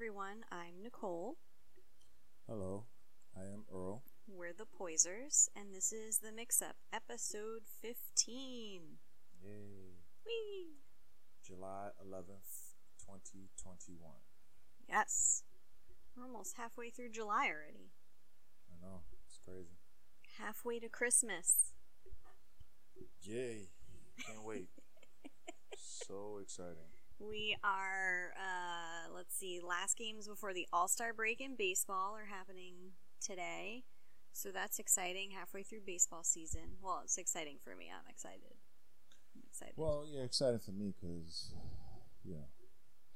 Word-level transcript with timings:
everyone. 0.00 0.46
I'm 0.50 0.82
Nicole. 0.82 1.36
Hello, 2.48 2.86
I 3.36 3.42
am 3.42 3.64
Earl. 3.70 4.02
We're 4.26 4.54
the 4.54 4.64
Poisers, 4.64 5.50
and 5.54 5.74
this 5.74 5.92
is 5.92 6.20
the 6.20 6.32
Mix 6.32 6.62
Up, 6.62 6.76
episode 6.90 7.64
15. 7.82 8.80
Yay. 9.44 9.98
Whee! 10.24 10.78
July 11.46 11.90
11th, 12.02 12.72
2021. 13.04 14.00
Yes. 14.88 15.42
We're 16.16 16.24
almost 16.24 16.56
halfway 16.56 16.88
through 16.88 17.10
July 17.10 17.50
already. 17.54 17.90
I 18.70 18.80
know, 18.80 19.02
it's 19.26 19.38
crazy. 19.44 19.76
Halfway 20.38 20.78
to 20.78 20.88
Christmas. 20.88 21.74
Yay. 23.20 23.68
Can't 24.26 24.44
wait. 24.44 24.70
so 25.76 26.38
exciting. 26.40 26.88
We 27.20 27.54
are, 27.62 28.32
uh, 28.36 29.12
let's 29.14 29.36
see, 29.36 29.60
last 29.62 29.96
games 29.98 30.26
before 30.26 30.54
the 30.54 30.66
All 30.72 30.88
Star 30.88 31.12
break 31.12 31.40
in 31.40 31.54
baseball 31.56 32.16
are 32.16 32.26
happening 32.34 32.74
today. 33.20 33.84
So 34.32 34.50
that's 34.50 34.78
exciting. 34.78 35.30
Halfway 35.32 35.62
through 35.62 35.80
baseball 35.86 36.24
season. 36.24 36.78
Well, 36.82 37.02
it's 37.04 37.18
exciting 37.18 37.58
for 37.62 37.76
me. 37.76 37.90
I'm 37.92 38.08
excited. 38.08 38.54
I'm 39.36 39.42
excited. 39.46 39.74
Well, 39.76 40.06
yeah, 40.10 40.22
exciting 40.22 40.60
for 40.60 40.70
me 40.72 40.94
because, 40.98 41.52
you 42.24 42.34
know, 42.36 42.48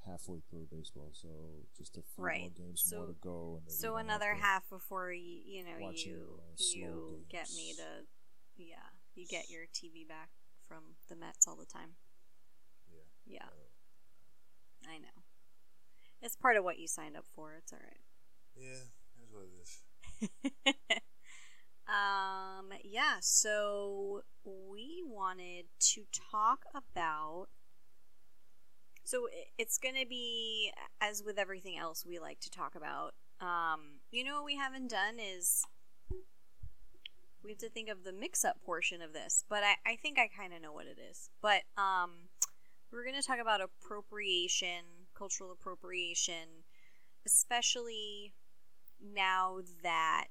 halfway 0.05 0.41
through 0.51 0.67
baseball, 0.71 1.09
so 1.13 1.29
just 1.75 1.97
a 1.97 2.01
few 2.03 2.23
more 2.23 2.49
games 2.55 2.83
So- 2.85 2.97
more 2.97 3.07
to 3.07 3.13
go. 3.13 3.61
And 3.65 3.71
so 3.71 3.95
another 3.97 4.35
half 4.35 4.69
before 4.69 5.11
you, 5.11 5.41
you 5.43 5.63
know, 5.63 5.89
you 5.89 6.41
you 6.59 7.25
get 7.27 7.49
me 7.55 7.73
to, 7.73 8.05
yeah, 8.57 8.89
you 9.15 9.25
get 9.25 9.49
your 9.49 9.65
TV 9.73 10.07
back 10.07 10.29
from 10.67 10.95
the 11.09 11.15
Mets 11.15 11.47
all 11.47 11.55
the 11.55 11.65
time. 11.65 11.95
Yeah. 12.87 13.01
Yeah, 13.25 13.45
Uh, 13.47 13.55
I 14.89 14.97
know. 14.97 15.23
It's 16.21 16.35
part 16.35 16.57
of 16.57 16.63
what 16.63 16.79
you 16.79 16.87
signed 16.87 17.15
up 17.15 17.25
for. 17.35 17.53
It's 17.57 17.73
all 17.73 17.79
right. 17.79 17.99
yeah, 18.55 18.85
that's 19.17 19.31
what 19.31 19.43
it 19.43 19.61
is. 19.61 19.81
um, 21.87 22.69
yeah, 22.83 23.17
so 23.21 24.21
we 24.43 25.03
wanted 25.05 25.65
to 25.79 26.03
talk 26.31 26.65
about. 26.73 27.47
So 29.03 29.27
it's 29.59 29.77
going 29.77 29.95
to 29.95 30.07
be, 30.07 30.71
as 30.99 31.21
with 31.23 31.37
everything 31.37 31.77
else 31.77 32.03
we 32.07 32.17
like 32.17 32.39
to 32.39 32.49
talk 32.49 32.73
about, 32.75 33.13
um, 33.39 33.99
you 34.11 34.23
know 34.23 34.35
what 34.35 34.45
we 34.45 34.55
haven't 34.55 34.89
done 34.89 35.19
is 35.19 35.63
we 37.43 37.51
have 37.51 37.59
to 37.59 37.69
think 37.69 37.89
of 37.89 38.03
the 38.03 38.11
mix 38.11 38.43
up 38.43 38.61
portion 38.65 39.01
of 39.03 39.13
this, 39.13 39.45
but 39.47 39.61
I, 39.63 39.91
I 39.91 39.95
think 39.95 40.17
I 40.17 40.27
kind 40.27 40.53
of 40.53 40.61
know 40.61 40.73
what 40.73 40.87
it 40.87 40.97
is. 40.99 41.29
But 41.41 41.61
um, 41.77 42.29
we're 42.95 43.03
going 43.03 43.21
to 43.21 43.27
talk 43.27 43.39
about 43.39 43.59
appropriation, 43.61 44.85
cultural 45.13 45.51
appropriation, 45.51 46.63
especially 47.25 48.33
now 49.13 49.59
that 49.83 50.27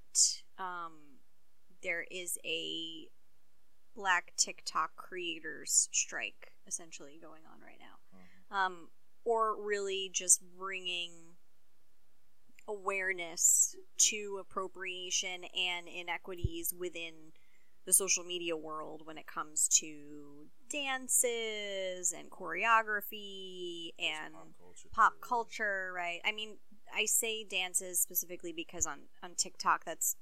um, 0.59 0.92
there 1.83 2.07
is 2.11 2.39
a 2.45 3.09
black 3.95 4.33
TikTok 4.37 4.97
creators 4.97 5.89
strike 5.92 6.53
essentially 6.67 7.19
going 7.20 7.42
on 7.53 7.61
right 7.61 7.79
now. 7.79 8.19
Mhm. 8.19 8.57
Um, 8.57 8.89
or 9.25 9.62
really 9.62 10.11
just 10.12 10.42
bringing 10.57 11.37
awareness 12.67 13.77
to 13.98 14.39
appropriation 14.41 15.45
and 15.45 15.87
inequities 15.87 16.73
within 16.73 17.33
the 17.87 17.93
social 17.93 18.25
media 18.25 18.57
world 18.57 19.03
when 19.05 19.19
it 19.19 19.27
comes 19.27 19.69
to 19.69 20.47
dances 20.71 22.13
and 22.17 22.31
choreography 22.31 23.91
and 23.99 24.33
Pop 24.35 24.49
culture. 24.59 24.89
pop 24.93 25.13
culture, 25.21 25.93
right? 25.95 26.21
I 26.25 26.33
mean, 26.33 26.57
I 26.95 27.05
say 27.07 27.45
dances 27.45 28.01
specifically 28.01 28.53
because 28.53 28.87
on 28.87 29.01
on 29.23 29.35
TikTok 29.37 29.85
that's 29.85 30.17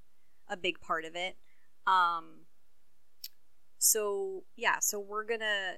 a 0.49 0.57
big 0.57 0.81
part 0.81 1.05
of 1.05 1.15
it. 1.15 1.37
Um 1.87 2.47
so 3.79 4.45
yeah, 4.57 4.77
so 4.81 5.01
we're 5.01 5.25
going 5.25 5.41
to 5.41 5.75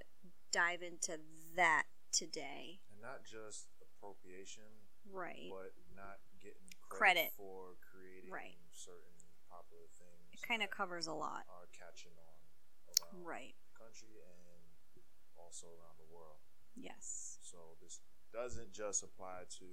dive 0.52 0.82
into 0.82 1.18
that 1.56 1.84
today. 2.12 2.80
And 2.92 3.00
not 3.00 3.24
just 3.24 3.66
appropriation, 3.80 4.64
Right. 5.10 5.48
but 5.50 5.72
not 5.96 6.18
getting 6.40 6.68
Credit. 6.88 7.32
credit, 7.32 7.32
for 7.36 7.76
creating 7.80 8.30
Right. 8.30 8.56
certain 8.72 9.08
popular 9.08 9.12
things. 9.12 9.13
It 9.13 9.13
kind 10.46 10.62
of 10.62 10.68
covers 10.70 11.06
a 11.08 11.16
lot. 11.16 11.48
Are 11.48 11.66
catching 11.72 12.12
on 12.20 12.38
around 13.00 13.24
Right. 13.24 13.56
the 13.72 13.78
country 13.80 14.20
and 14.20 15.02
also 15.36 15.66
around 15.72 15.96
the 15.98 16.04
world. 16.12 16.40
Yes. 16.76 17.38
So 17.42 17.76
this 17.80 18.00
doesn't 18.32 18.72
just 18.72 19.02
apply 19.02 19.44
to 19.58 19.68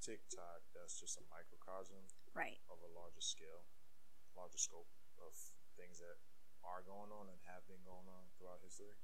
TikTok. 0.00 0.62
That's 0.74 1.00
just 1.00 1.18
a 1.18 1.24
microcosm 1.30 2.06
Right. 2.34 2.60
of 2.68 2.78
a 2.82 2.86
larger 2.94 3.20
scale, 3.20 3.64
larger 4.36 4.58
scope 4.58 4.88
of 5.18 5.34
things 5.76 5.98
that 5.98 6.18
are 6.62 6.82
going 6.82 7.10
on 7.10 7.28
and 7.28 7.40
have 7.42 7.66
been 7.66 7.82
going 7.84 8.06
on 8.08 8.30
throughout 8.38 8.60
history. 8.62 8.94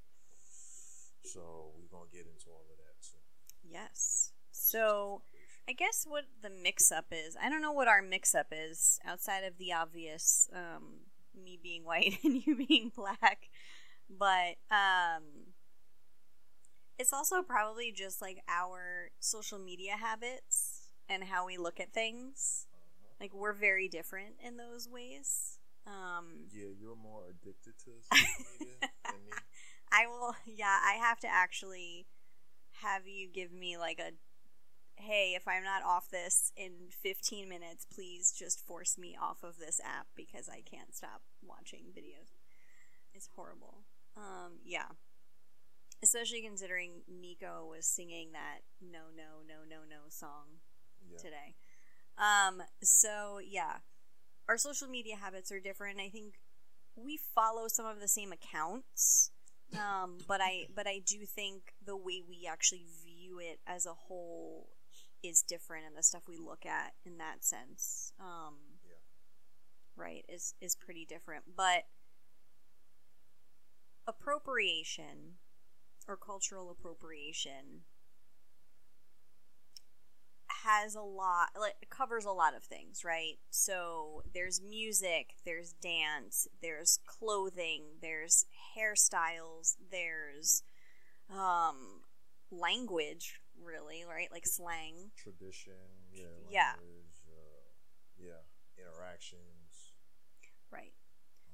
So 1.25 1.73
we're 1.77 1.87
gonna 1.89 2.11
get 2.11 2.27
into 2.27 2.51
all 2.51 2.67
of 2.71 2.79
that 2.79 3.01
too. 3.01 3.19
Yes. 3.63 4.33
So 4.51 5.23
I 5.69 5.73
guess 5.73 6.05
what 6.09 6.25
the 6.43 6.50
mix 6.50 6.91
up 6.91 7.06
is, 7.12 7.37
I 7.41 7.49
don't 7.49 7.62
know 7.62 7.73
what 7.73 7.89
our 7.89 8.03
mix 8.03 8.34
up 8.34 8.47
is 8.50 8.99
outside 9.06 9.45
of 9.45 9.59
the 9.59 9.73
obvious, 9.73 10.49
um, 10.55 11.00
me 11.41 11.59
being 11.62 11.84
white 11.84 12.19
and 12.25 12.45
you 12.47 12.56
being 12.56 12.91
black, 12.95 13.49
but 14.11 14.56
um, 14.71 15.22
it's 16.99 17.12
also 17.12 17.43
probably 17.43 17.93
just 17.93 18.21
like 18.21 18.43
our 18.49 19.11
social 19.21 19.59
media 19.59 19.93
habits 19.99 20.89
and 21.09 21.25
how 21.25 21.47
we 21.47 21.56
look 21.56 21.81
at 21.81 21.93
things. 21.93 22.67
Uh-huh. 22.72 23.15
Like 23.21 23.34
we're 23.34 23.53
very 23.53 23.89
different 23.89 24.34
in 24.45 24.56
those 24.56 24.89
ways. 24.89 25.59
Um, 25.87 26.47
Yeah, 26.53 26.69
you're 26.78 26.97
more 26.97 27.22
addicted 27.31 27.75
to 27.84 27.91
social 28.03 28.27
media 28.59 28.75
than 29.05 29.25
me. 29.25 29.33
I 29.93 30.06
will, 30.06 30.34
yeah, 30.47 30.78
I 30.84 30.95
have 30.95 31.21
to 31.21 31.28
actually 31.28 32.06
have 32.83 33.06
you 33.06 33.28
give 33.28 33.53
me 33.53 33.77
like 33.77 33.99
a 34.01 34.12
hey, 35.03 35.35
if 35.37 35.47
I'm 35.49 35.65
not 35.65 35.83
off 35.85 36.09
this 36.11 36.53
in 36.57 36.91
15 37.03 37.49
minutes, 37.49 37.87
please 37.93 38.33
just 38.37 38.65
force 38.67 38.97
me 38.99 39.17
off 39.21 39.43
of 39.43 39.59
this 39.59 39.81
app 39.85 40.07
because 40.17 40.49
I 40.49 40.61
can't 40.63 40.95
stop 40.95 41.23
watching 41.43 41.87
videos. 41.97 42.31
It's 43.15 43.29
horrible. 43.35 43.85
Um, 44.17 44.59
yeah. 44.65 44.87
Especially 46.03 46.43
considering 46.43 47.03
Nico 47.09 47.67
was 47.71 47.87
singing 47.87 48.33
that 48.33 48.61
no, 48.81 49.11
no, 49.17 49.43
no, 49.47 49.63
no, 49.69 49.83
no 49.89 50.09
song 50.09 50.59
Yeah. 51.09 51.19
today. 51.19 51.55
Um, 52.19 52.63
so 52.83 53.39
yeah, 53.39 53.79
our 54.49 54.59
social 54.59 54.89
media 54.89 55.17
habits 55.17 55.53
are 55.53 55.61
different. 55.61 56.01
I 56.01 56.09
think 56.09 56.34
we 56.97 57.19
follow 57.34 57.69
some 57.69 57.87
of 57.87 58.01
the 58.01 58.09
same 58.09 58.33
accounts, 58.33 59.31
um, 59.75 60.19
but 60.29 60.41
I 60.43 60.67
but 60.75 60.87
I 60.87 60.99
do 61.05 61.25
think 61.25 61.73
the 61.84 61.97
way 61.97 62.21
we 62.27 62.47
actually 62.51 62.84
view 63.05 63.39
it 63.39 63.61
as 63.67 63.87
a 63.87 63.95
whole 63.95 64.69
is 65.22 65.43
different, 65.43 65.87
and 65.87 65.97
the 65.97 66.03
stuff 66.03 66.22
we 66.28 66.37
look 66.37 66.66
at 66.66 66.94
in 67.05 67.19
that 67.19 67.44
sense, 67.44 68.12
um, 68.21 68.78
Yeah. 68.84 68.97
right, 69.97 70.25
is 70.28 70.55
is 70.60 70.75
pretty 70.75 71.05
different. 71.06 71.56
But 71.56 71.87
appropriation 74.06 75.38
or 76.09 76.16
cultural 76.16 76.71
appropriation 76.71 77.84
has 80.65 80.94
a 80.94 81.00
lot 81.00 81.49
like 81.59 81.75
it 81.83 81.91
covers 81.91 82.25
a 82.25 82.31
lot 82.31 82.54
of 82.54 82.62
things 82.62 83.04
right 83.04 83.39
so 83.50 84.22
there's 84.33 84.60
music 84.60 85.34
there's 85.44 85.72
dance 85.72 86.47
there's 86.62 87.00
clothing 87.06 87.83
there's 88.00 88.47
hairstyles 88.77 89.77
there's 89.91 90.62
um 91.31 92.03
language 92.50 93.41
really 93.63 94.05
right 94.09 94.29
like 94.31 94.47
slang 94.47 95.10
Tradition, 95.16 95.72
yeah. 96.13 96.27
Yeah. 96.51 96.72
Uh, 96.78 97.72
yeah. 98.19 98.43
Interactions, 98.78 99.93
right 100.72 100.93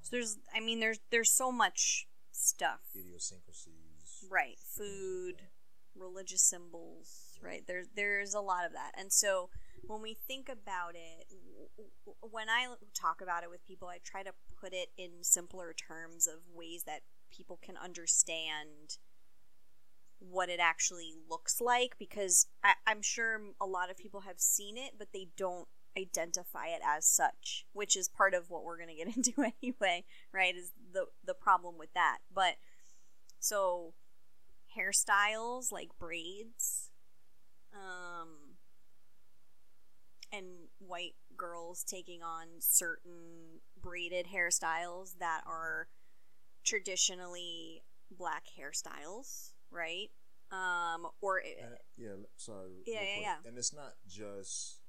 so 0.00 0.16
there's 0.16 0.38
i 0.54 0.60
mean 0.60 0.80
there's 0.80 1.00
there's 1.10 1.30
so 1.30 1.50
much 1.52 2.06
stuff 2.32 2.80
idiosyncrasies. 2.96 4.24
right 4.30 4.58
food 4.76 5.34
that. 5.38 6.00
religious 6.00 6.42
symbols 6.42 7.36
right 7.42 7.64
there's 7.66 7.88
there's 7.94 8.34
a 8.34 8.40
lot 8.40 8.64
of 8.64 8.72
that 8.72 8.92
and 8.96 9.12
so 9.12 9.50
when 9.86 10.00
we 10.00 10.16
think 10.26 10.48
about 10.48 10.94
it 10.94 11.26
when 12.20 12.48
i 12.48 12.66
talk 12.94 13.20
about 13.20 13.42
it 13.42 13.50
with 13.50 13.64
people 13.64 13.88
i 13.88 13.98
try 14.02 14.22
to 14.22 14.32
put 14.60 14.72
it 14.72 14.88
in 14.96 15.22
simpler 15.22 15.74
terms 15.74 16.26
of 16.26 16.40
ways 16.54 16.84
that 16.84 17.00
people 17.30 17.58
can 17.62 17.76
understand 17.76 18.98
what 20.20 20.48
it 20.48 20.60
actually 20.60 21.12
looks 21.28 21.60
like 21.60 21.94
because 21.98 22.46
I, 22.64 22.74
i'm 22.86 23.02
sure 23.02 23.40
a 23.60 23.66
lot 23.66 23.90
of 23.90 23.96
people 23.96 24.22
have 24.22 24.40
seen 24.40 24.76
it 24.76 24.92
but 24.98 25.08
they 25.12 25.28
don't 25.36 25.68
identify 25.96 26.66
it 26.66 26.80
as 26.86 27.06
such 27.06 27.66
which 27.72 27.96
is 27.96 28.08
part 28.08 28.34
of 28.34 28.50
what 28.50 28.64
we're 28.64 28.76
going 28.76 28.88
to 28.88 28.94
get 28.94 29.16
into 29.16 29.32
anyway 29.62 30.04
right 30.32 30.54
is 30.54 30.72
the 30.92 31.06
the 31.24 31.34
problem 31.34 31.76
with 31.78 31.92
that. 31.94 32.18
But 32.32 32.56
so 33.38 33.94
hairstyles 34.76 35.72
like 35.72 35.90
braids 35.98 36.90
um 37.72 38.56
and 40.30 40.46
white 40.78 41.14
girls 41.36 41.82
taking 41.84 42.22
on 42.22 42.46
certain 42.58 43.60
braided 43.80 44.26
hairstyles 44.26 45.18
that 45.18 45.40
are 45.46 45.88
traditionally 46.64 47.82
black 48.10 48.44
hairstyles, 48.58 49.52
right? 49.70 50.08
Um, 50.50 51.06
or 51.20 51.38
And, 51.38 51.76
yeah, 51.96 52.10
l- 52.10 52.28
sorry. 52.36 52.82
Yeah, 52.86 53.00
yeah, 53.02 53.20
yeah. 53.20 53.36
And 53.46 53.58
it's 53.58 53.74
not 53.74 53.94
just 54.08 54.80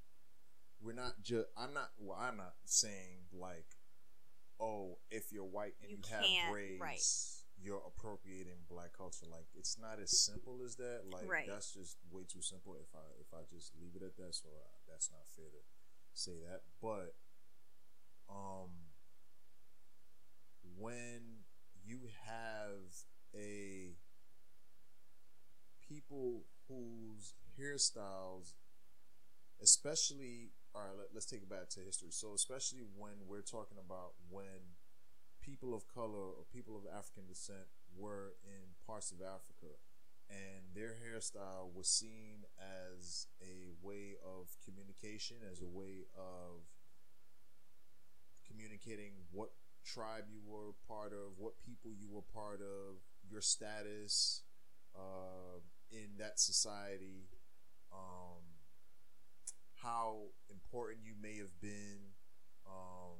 we're 0.81 0.93
not 0.93 1.21
just. 1.21 1.47
I'm 1.57 1.73
not. 1.73 1.89
Well, 1.97 2.17
I'm 2.17 2.37
not 2.37 2.53
saying 2.63 3.27
like, 3.33 3.65
oh, 4.59 4.97
if 5.11 5.31
you're 5.33 5.43
white 5.43 5.73
and 5.81 5.91
You 5.91 5.97
you, 5.99 6.39
have 6.39 6.51
braids, 6.51 6.79
right. 6.81 7.01
you're 7.61 7.83
appropriating 7.85 8.63
black 8.69 8.93
culture. 8.97 9.25
Like 9.29 9.47
it's 9.57 9.77
not 9.77 9.99
as 10.01 10.17
simple 10.23 10.61
as 10.63 10.75
that. 10.77 11.01
Like 11.11 11.27
Right. 11.29 11.47
that's 11.47 11.73
just 11.73 11.97
way 12.09 12.23
too 12.23 12.41
simple. 12.41 12.75
If 12.79 12.95
I 12.95 13.03
if 13.19 13.27
I 13.33 13.43
just 13.53 13.73
leave 13.81 13.95
it 13.95 14.03
at 14.05 14.15
that, 14.15 14.33
so 14.33 14.47
uh, 14.47 14.77
that's 14.87 15.11
not 15.11 15.27
fair 15.35 15.45
to 15.51 15.61
say 16.13 16.39
that. 16.47 16.61
But 16.81 17.15
um, 18.29 18.69
when 20.77 21.43
you 21.83 22.07
have 22.25 22.93
a 23.35 23.95
people 25.89 26.43
whose 26.67 27.33
hairstyles 27.59 28.53
especially 29.61 30.51
all 30.75 30.83
right 30.83 30.97
let, 30.97 31.07
let's 31.13 31.25
take 31.25 31.41
it 31.41 31.49
back 31.49 31.67
to 31.69 31.79
history. 31.79 32.09
So 32.11 32.33
especially 32.33 32.83
when 32.95 33.27
we're 33.27 33.41
talking 33.41 33.77
about 33.83 34.13
when 34.29 34.77
people 35.41 35.73
of 35.73 35.87
color 35.87 36.29
or 36.37 36.45
people 36.53 36.77
of 36.77 36.83
african 36.85 37.25
descent 37.27 37.67
were 37.97 38.35
in 38.45 38.75
parts 38.85 39.11
of 39.11 39.17
africa 39.19 39.73
and 40.29 40.61
their 40.75 40.93
hairstyle 41.01 41.73
was 41.73 41.87
seen 41.87 42.45
as 42.59 43.27
a 43.41 43.71
way 43.81 44.15
of 44.23 44.47
communication 44.63 45.37
as 45.51 45.61
a 45.61 45.67
way 45.67 46.05
of 46.15 46.61
communicating 48.47 49.13
what 49.31 49.49
tribe 49.85 50.25
you 50.29 50.39
were 50.45 50.73
part 50.87 51.13
of 51.13 51.37
what 51.37 51.53
people 51.65 51.91
you 51.97 52.07
were 52.11 52.21
part 52.33 52.59
of 52.61 52.97
your 53.31 53.41
status 53.41 54.43
uh, 54.95 55.59
in 55.91 56.17
that 56.17 56.39
society 56.39 57.29
um, 57.91 58.43
how 59.81 60.27
important 60.49 60.99
you 61.03 61.13
may 61.19 61.37
have 61.37 61.59
been, 61.61 62.13
um, 62.67 63.17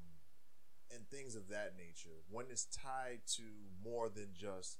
and 0.93 1.07
things 1.09 1.35
of 1.35 1.47
that 1.49 1.73
nature. 1.77 2.21
When 2.29 2.45
it's 2.49 2.65
tied 2.65 3.21
to 3.37 3.43
more 3.83 4.09
than 4.09 4.33
just 4.35 4.77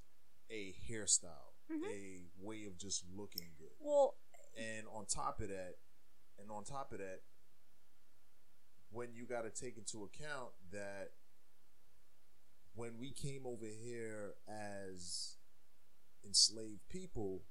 a 0.52 0.74
hairstyle, 0.90 1.54
Mhm. 1.70 1.86
a 1.90 2.30
way 2.38 2.66
of 2.66 2.78
just 2.78 3.06
looking 3.08 3.54
good, 3.58 3.72
well, 3.80 4.18
and 4.58 4.88
on 4.88 5.06
top 5.06 5.40
of 5.40 5.50
that, 5.50 5.80
and 6.38 6.52
on 6.52 6.64
top 6.64 6.92
of 6.92 7.00
that, 7.00 7.24
when 8.92 9.14
you 9.14 9.26
got 9.26 9.44
to 9.44 9.52
take 9.52 9.78
into 9.78 10.04
account 10.04 10.52
that 10.72 11.14
when 12.74 12.98
we 12.98 13.12
came 13.12 13.46
over 13.46 13.66
here 13.66 14.36
as 14.48 15.38
enslaved 16.24 16.88
people, 16.90 17.46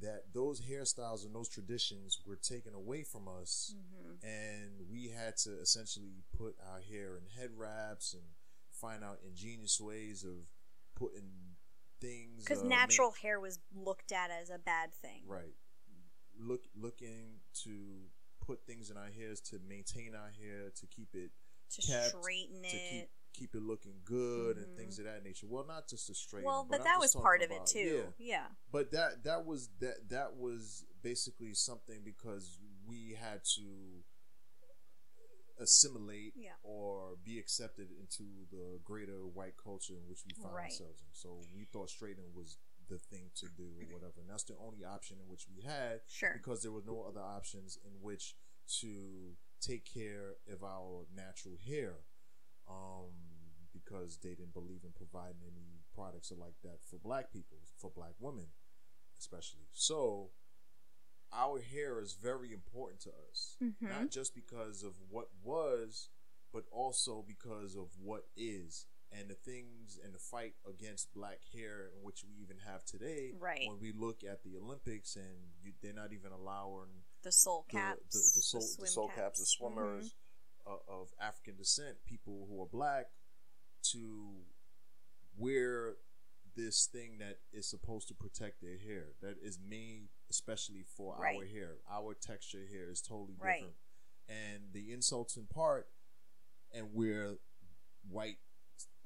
that 0.00 0.32
those 0.32 0.60
hairstyles 0.60 1.24
and 1.24 1.34
those 1.34 1.48
traditions 1.48 2.20
were 2.26 2.36
taken 2.36 2.74
away 2.74 3.02
from 3.02 3.28
us, 3.28 3.74
mhm. 3.76 4.22
and 4.22 4.88
we 4.90 5.08
had 5.08 5.36
to 5.38 5.50
essentially 5.60 6.22
put 6.36 6.56
our 6.72 6.80
hair 6.80 7.16
in 7.16 7.24
head 7.40 7.50
wraps 7.56 8.12
and 8.14 8.22
find 8.70 9.02
out 9.02 9.18
ingenious 9.26 9.80
ways 9.80 10.24
of 10.24 10.46
putting 10.94 11.30
things 12.00 12.44
because 12.44 12.62
uh, 12.62 12.66
natural 12.66 13.12
hair 13.22 13.40
was 13.40 13.58
looked 13.74 14.12
at 14.12 14.30
as 14.30 14.50
a 14.50 14.58
bad 14.58 14.94
thing. 14.94 15.22
Right. 15.26 15.54
Look 16.38 16.62
looking 16.76 17.40
to 17.64 18.02
put 18.44 18.64
things 18.66 18.90
in 18.90 18.96
our 18.96 19.10
hairs 19.10 19.40
to 19.40 19.58
maintain 19.68 20.14
our 20.14 20.30
hair, 20.40 20.70
to 20.76 20.86
keep 20.86 21.08
it 21.14 21.30
To 21.72 21.82
kept, 21.82 22.08
straighten 22.16 22.62
to 22.62 22.68
it. 22.68 22.90
keep 22.90 23.08
keep 23.38 23.54
it 23.54 23.62
looking 23.62 24.00
good 24.04 24.56
Mhm. 24.56 24.64
and 24.64 24.76
things 24.76 24.98
of 24.98 25.04
that 25.04 25.22
nature. 25.22 25.46
Well, 25.46 25.64
not 25.64 25.88
just 25.88 26.10
a 26.10 26.14
straighten. 26.14 26.46
well, 26.46 26.64
but, 26.68 26.80
I'm 26.80 26.84
that 26.84 26.98
was 26.98 27.14
part 27.14 27.42
of 27.42 27.50
it 27.50 27.64
too. 27.66 28.12
Yeah. 28.18 28.26
Yeah. 28.34 28.46
But 28.72 28.90
that 28.92 29.22
that 29.24 29.44
was 29.46 29.68
that 29.78 30.08
that 30.08 30.36
was 30.36 30.84
basically 31.02 31.54
something 31.54 32.02
because 32.02 32.58
we 32.86 33.12
had 33.14 33.44
to 33.56 34.02
assimilate 35.60 36.34
Yeah. 36.36 36.54
or 36.62 37.16
be 37.16 37.38
accepted 37.38 37.90
into 37.90 38.46
the 38.50 38.78
greater 38.84 39.26
white 39.26 39.56
culture 39.56 39.96
in 39.96 40.06
which 40.08 40.24
we 40.24 40.32
found 40.34 40.54
Right. 40.54 40.64
ourselves 40.70 41.02
in. 41.02 41.12
So 41.12 41.42
we 41.52 41.64
thought 41.64 41.90
straightening 41.90 42.32
was 42.34 42.58
the 42.88 42.98
thing 42.98 43.30
to 43.34 43.48
do 43.50 43.76
or 43.78 43.84
whatever, 43.92 44.20
and 44.20 44.30
that's 44.30 44.44
the 44.44 44.56
only 44.56 44.84
option 44.84 45.18
in 45.20 45.28
which 45.28 45.48
we 45.48 45.60
had 45.62 46.00
Sure. 46.08 46.32
because 46.34 46.62
there 46.62 46.72
were 46.72 46.82
no 46.82 47.02
other 47.02 47.20
options 47.20 47.76
in 47.76 48.00
which 48.00 48.36
to 48.80 49.36
take 49.60 49.84
care 49.84 50.36
of 50.46 50.62
our 50.62 51.06
natural 51.12 51.56
hair 51.56 52.04
um, 52.70 53.27
because 53.72 54.18
they 54.18 54.30
didn't 54.30 54.54
believe 54.54 54.84
in 54.84 54.92
providing 54.92 55.42
any 55.46 55.80
products 55.94 56.32
like 56.36 56.54
that 56.62 56.78
for 56.84 56.98
black 56.98 57.30
people, 57.32 57.58
for 57.76 57.90
black 57.90 58.14
women 58.20 58.46
especially. 59.18 59.66
So 59.72 60.30
our 61.32 61.60
hair 61.60 62.00
is 62.00 62.14
very 62.14 62.52
important 62.52 63.00
to 63.02 63.10
us, 63.30 63.56
Mhm. 63.60 63.82
not 63.82 64.10
just 64.10 64.34
because 64.34 64.82
of 64.82 64.94
what 65.10 65.34
was, 65.42 66.08
but 66.52 66.66
also 66.70 67.22
because 67.22 67.74
of 67.76 67.98
what 67.98 68.28
is. 68.36 68.86
And 69.10 69.28
the 69.30 69.34
things 69.34 69.98
and 69.98 70.14
the 70.14 70.18
fight 70.18 70.54
against 70.66 71.12
black 71.14 71.42
hair, 71.52 71.86
in 71.88 72.02
which 72.02 72.22
we 72.24 72.34
even 72.36 72.58
have 72.58 72.84
today, 72.84 73.32
Right. 73.32 73.66
when 73.68 73.80
we 73.80 73.90
look 73.92 74.22
at 74.22 74.42
the 74.42 74.56
Olympics 74.56 75.16
and 75.16 75.52
you, 75.62 75.72
they're 75.80 75.92
not 75.94 76.12
even 76.12 76.30
allowing 76.30 77.04
The 77.22 77.32
soul 77.32 77.64
caps. 77.64 78.12
the, 78.12 78.18
the 78.38 78.42
soul, 78.42 78.60
the 78.60 78.66
swim 78.66 78.86
soul 78.86 79.08
caps, 79.08 79.38
the 79.38 79.44
caps. 79.44 79.50
swimmers 79.50 80.12
Mhm. 80.14 80.16
uh, 80.66 80.78
of 80.86 81.14
African 81.18 81.56
descent, 81.56 82.04
people 82.04 82.46
who 82.46 82.60
are 82.62 82.66
black, 82.68 83.10
to 83.92 84.44
wear 85.36 85.96
this 86.56 86.86
thing 86.86 87.18
that 87.18 87.38
is 87.52 87.68
supposed 87.68 88.08
to 88.08 88.14
protect 88.14 88.60
their 88.60 88.76
hair, 88.78 89.12
that 89.22 89.36
is 89.42 89.58
made 89.64 90.08
especially 90.30 90.82
for 90.96 91.14
our 91.16 91.44
hair. 91.44 91.76
Our 91.90 92.14
texture 92.14 92.64
here 92.68 92.90
is 92.90 93.00
totally 93.00 93.36
Right. 93.38 93.60
different, 93.60 93.76
and 94.28 94.72
the 94.72 94.92
insults 94.92 95.36
in 95.36 95.46
part, 95.46 95.88
and 96.72 96.92
where 96.92 97.36
white 98.08 98.38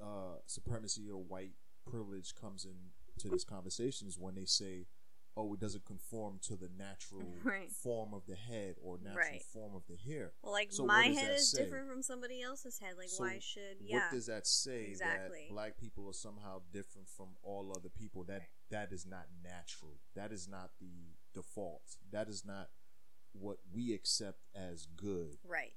uh, 0.01 0.37
supremacy 0.47 1.09
or 1.09 1.17
white 1.23 1.53
privilege 1.89 2.33
comes 2.35 2.65
into 2.65 3.29
this 3.29 3.43
conversation 3.43 4.07
is 4.07 4.17
when 4.17 4.35
they 4.35 4.45
say, 4.45 4.87
"Oh, 5.35 5.53
it 5.53 5.59
doesn't 5.59 5.85
conform 5.85 6.39
to 6.43 6.55
the 6.55 6.69
natural 6.77 7.23
Right. 7.43 7.71
form 7.71 8.13
of 8.13 8.25
the 8.27 8.35
head 8.35 8.75
or 8.81 8.97
natural 8.97 9.17
Right. 9.17 9.43
form 9.43 9.75
of 9.75 9.83
the 9.87 9.95
hair." 9.97 10.33
Well, 10.41 10.51
like 10.53 10.71
So 10.71 10.85
my 10.85 11.05
head 11.07 11.31
is 11.35 11.51
say? 11.51 11.63
different 11.63 11.87
from 11.89 12.01
somebody 12.01 12.41
else's 12.41 12.79
head. 12.79 12.95
Like, 12.97 13.09
So 13.09 13.23
why 13.23 13.39
should 13.39 13.77
yeah? 13.81 13.95
What 13.95 14.11
does 14.11 14.25
that 14.27 14.45
say 14.47 14.85
Exactly. 14.85 15.45
that 15.47 15.53
black 15.53 15.77
people 15.77 16.07
are 16.09 16.13
somehow 16.13 16.61
different 16.71 17.09
from 17.09 17.29
all 17.43 17.71
other 17.75 17.89
people? 17.89 18.23
That 18.25 18.43
that 18.69 18.91
is 18.91 19.05
not 19.05 19.27
natural. 19.43 19.99
That 20.15 20.31
is 20.31 20.47
not 20.47 20.71
the 20.79 21.15
default. 21.33 21.97
That 22.11 22.27
is 22.29 22.43
not 22.45 22.69
what 23.33 23.57
we 23.73 23.93
accept 23.93 24.39
as 24.55 24.85
good. 24.95 25.37
right. 25.43 25.73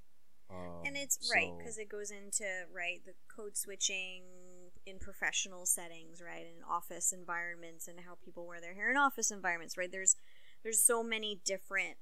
Um, 0.49 0.83
and 0.87 0.97
it's 0.97 1.28
right 1.35 1.50
because 1.59 1.76
it 1.76 1.88
goes 1.88 2.12
into 2.12 2.45
right 2.73 3.04
the 3.04 3.14
code 3.26 3.57
switching 3.57 4.23
in 4.87 4.99
professional 4.99 5.66
settings 5.66 6.23
right 6.23 6.47
in 6.47 6.62
office 6.69 7.12
environments 7.12 7.88
and 7.88 8.00
how 8.07 8.16
people 8.25 8.47
wear 8.47 8.61
their 8.61 8.75
hair 8.75 8.90
in 8.90 8.97
office 8.97 9.31
environments 9.31 9.76
right? 9.76 9.90
There's 9.90 10.16
there's 10.62 10.81
so 10.81 11.02
many 11.02 11.40
different 11.45 11.97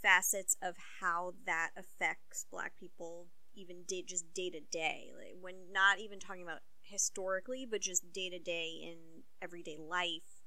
facets 0.00 0.56
of 0.62 0.76
how 1.00 1.34
that 1.46 1.70
affects 1.76 2.46
black 2.50 2.72
people 2.78 3.26
even 3.56 3.82
day, 3.86 4.02
just 4.06 4.32
day 4.34 4.50
to 4.50 4.60
day 4.60 5.10
like 5.16 5.36
when 5.40 5.54
not 5.72 5.98
even 5.98 6.18
talking 6.18 6.42
about 6.42 6.60
historically 6.82 7.66
but 7.68 7.80
just 7.80 8.12
day 8.12 8.28
to 8.28 8.38
day 8.38 8.80
in 8.82 8.96
everyday 9.40 9.76
life 9.78 10.42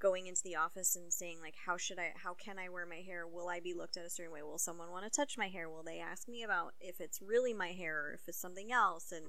going 0.00 0.26
into 0.26 0.42
the 0.42 0.56
office 0.56 0.96
and 0.96 1.12
saying 1.12 1.38
like 1.40 1.54
how 1.66 1.76
should 1.76 1.98
i 1.98 2.10
how 2.16 2.34
can 2.34 2.58
i 2.58 2.68
wear 2.68 2.86
my 2.86 3.02
hair? 3.06 3.26
Will 3.28 3.48
i 3.48 3.60
be 3.60 3.74
looked 3.74 3.96
at 3.96 4.06
a 4.06 4.10
certain 4.10 4.32
way? 4.32 4.42
Will 4.42 4.58
someone 4.58 4.90
want 4.90 5.04
to 5.04 5.10
touch 5.10 5.38
my 5.38 5.48
hair? 5.48 5.68
Will 5.68 5.82
they 5.82 6.00
ask 6.00 6.26
me 6.26 6.42
about 6.42 6.72
if 6.80 7.00
it's 7.00 7.20
really 7.20 7.52
my 7.52 7.68
hair 7.68 8.06
or 8.06 8.14
if 8.14 8.22
it's 8.26 8.40
something 8.40 8.72
else? 8.72 9.12
And 9.12 9.26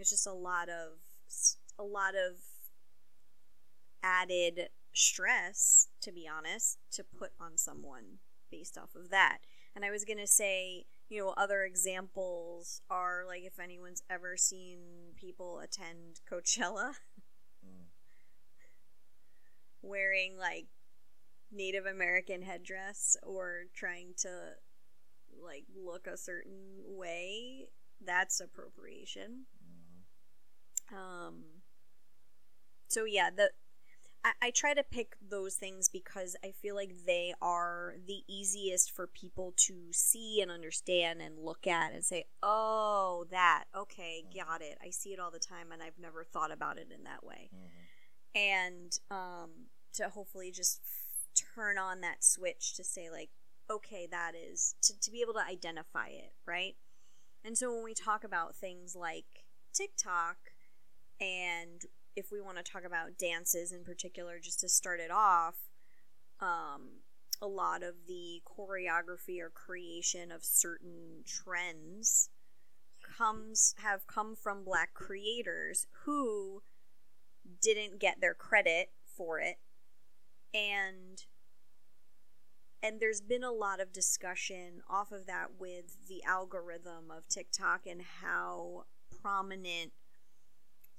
it's 0.00 0.10
just 0.10 0.26
a 0.26 0.32
lot 0.32 0.68
of 0.68 0.98
a 1.78 1.84
lot 1.84 2.14
of 2.14 2.40
added 4.02 4.70
stress 4.92 5.88
to 6.00 6.10
be 6.10 6.26
honest 6.26 6.78
to 6.90 7.04
put 7.04 7.30
on 7.40 7.56
someone 7.56 8.18
based 8.50 8.76
off 8.76 8.96
of 8.96 9.10
that 9.10 9.38
and 9.76 9.84
i 9.84 9.90
was 9.90 10.04
going 10.04 10.18
to 10.18 10.26
say 10.26 10.84
you 11.08 11.20
know 11.20 11.32
other 11.36 11.62
examples 11.62 12.80
are 12.90 13.22
like 13.26 13.42
if 13.44 13.60
anyone's 13.60 14.02
ever 14.10 14.36
seen 14.36 14.78
people 15.16 15.60
attend 15.60 16.20
coachella 16.28 16.94
Mm. 17.62 17.84
wearing 19.82 20.38
like 20.38 20.66
Native 21.52 21.84
American 21.84 22.42
headdress 22.42 23.16
or 23.22 23.64
trying 23.74 24.14
to 24.18 24.30
like 25.42 25.64
look 25.76 26.06
a 26.06 26.16
certain 26.16 26.80
way, 26.86 27.68
that's 28.04 28.40
appropriation. 28.40 29.46
Um 30.92 31.44
so 32.88 33.04
yeah, 33.04 33.30
the 33.34 33.50
I, 34.24 34.32
I 34.42 34.50
try 34.50 34.74
to 34.74 34.82
pick 34.82 35.16
those 35.30 35.54
things 35.54 35.88
because 35.88 36.36
I 36.44 36.50
feel 36.50 36.74
like 36.74 36.92
they 37.06 37.32
are 37.40 37.94
the 38.06 38.22
easiest 38.28 38.90
for 38.94 39.06
people 39.06 39.54
to 39.66 39.74
see 39.92 40.40
and 40.42 40.50
understand 40.50 41.22
and 41.22 41.38
look 41.38 41.66
at 41.66 41.92
and 41.92 42.04
say, 42.04 42.26
oh, 42.42 43.24
that, 43.30 43.64
okay, 43.74 44.24
got 44.34 44.60
it. 44.60 44.76
I 44.84 44.90
see 44.90 45.10
it 45.14 45.20
all 45.20 45.30
the 45.30 45.38
time 45.38 45.72
and 45.72 45.82
I've 45.82 45.98
never 45.98 46.22
thought 46.22 46.52
about 46.52 46.76
it 46.76 46.88
in 46.94 47.04
that 47.04 47.24
way. 47.24 47.50
Mhm. 47.54 48.38
And 48.38 48.98
um, 49.10 49.50
to 49.94 50.10
hopefully 50.10 50.50
just 50.52 50.80
f- 50.84 51.44
turn 51.54 51.78
on 51.78 52.00
that 52.02 52.22
switch 52.22 52.74
to 52.74 52.84
say, 52.84 53.08
like, 53.10 53.30
okay, 53.70 54.06
that 54.10 54.34
is, 54.34 54.74
to, 54.82 54.98
to 55.00 55.10
be 55.10 55.22
able 55.22 55.34
to 55.34 55.42
identify 55.44 56.08
it, 56.08 56.34
right? 56.46 56.76
And 57.42 57.56
so 57.56 57.72
when 57.72 57.84
we 57.84 57.94
talk 57.94 58.22
about 58.22 58.54
things 58.54 58.94
like 58.94 59.46
TikTok, 59.72 60.49
and 61.20 61.82
if 62.16 62.32
we 62.32 62.40
want 62.40 62.56
to 62.56 62.62
talk 62.62 62.84
about 62.84 63.18
dances 63.18 63.72
in 63.72 63.84
particular, 63.84 64.38
just 64.42 64.60
to 64.60 64.68
start 64.68 65.00
it 65.00 65.10
off, 65.10 65.56
um, 66.40 67.00
a 67.42 67.46
lot 67.46 67.82
of 67.82 67.94
the 68.06 68.42
choreography 68.46 69.40
or 69.40 69.50
creation 69.50 70.30
of 70.32 70.44
certain 70.44 71.22
trends 71.26 72.30
comes 73.16 73.74
have 73.82 74.06
come 74.06 74.34
from 74.34 74.64
black 74.64 74.94
creators 74.94 75.86
who 76.04 76.62
didn't 77.60 77.98
get 77.98 78.20
their 78.20 78.34
credit 78.34 78.90
for 79.04 79.40
it. 79.40 79.56
And 80.52 81.24
and 82.82 82.98
there's 82.98 83.20
been 83.20 83.44
a 83.44 83.52
lot 83.52 83.78
of 83.78 83.92
discussion 83.92 84.80
off 84.88 85.12
of 85.12 85.26
that 85.26 85.48
with 85.58 86.08
the 86.08 86.22
algorithm 86.24 87.10
of 87.10 87.28
TikTok 87.28 87.86
and 87.86 88.00
how 88.22 88.84
prominent 89.20 89.92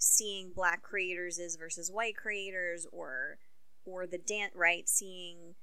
seeing 0.03 0.51
black 0.51 0.81
creators 0.81 1.37
is 1.37 1.55
versus 1.57 1.91
white 1.91 2.17
creators 2.17 2.87
or 2.91 3.37
or 3.85 4.07
the 4.07 4.17
dance 4.17 4.51
right 4.55 4.89
seeing 4.89 5.53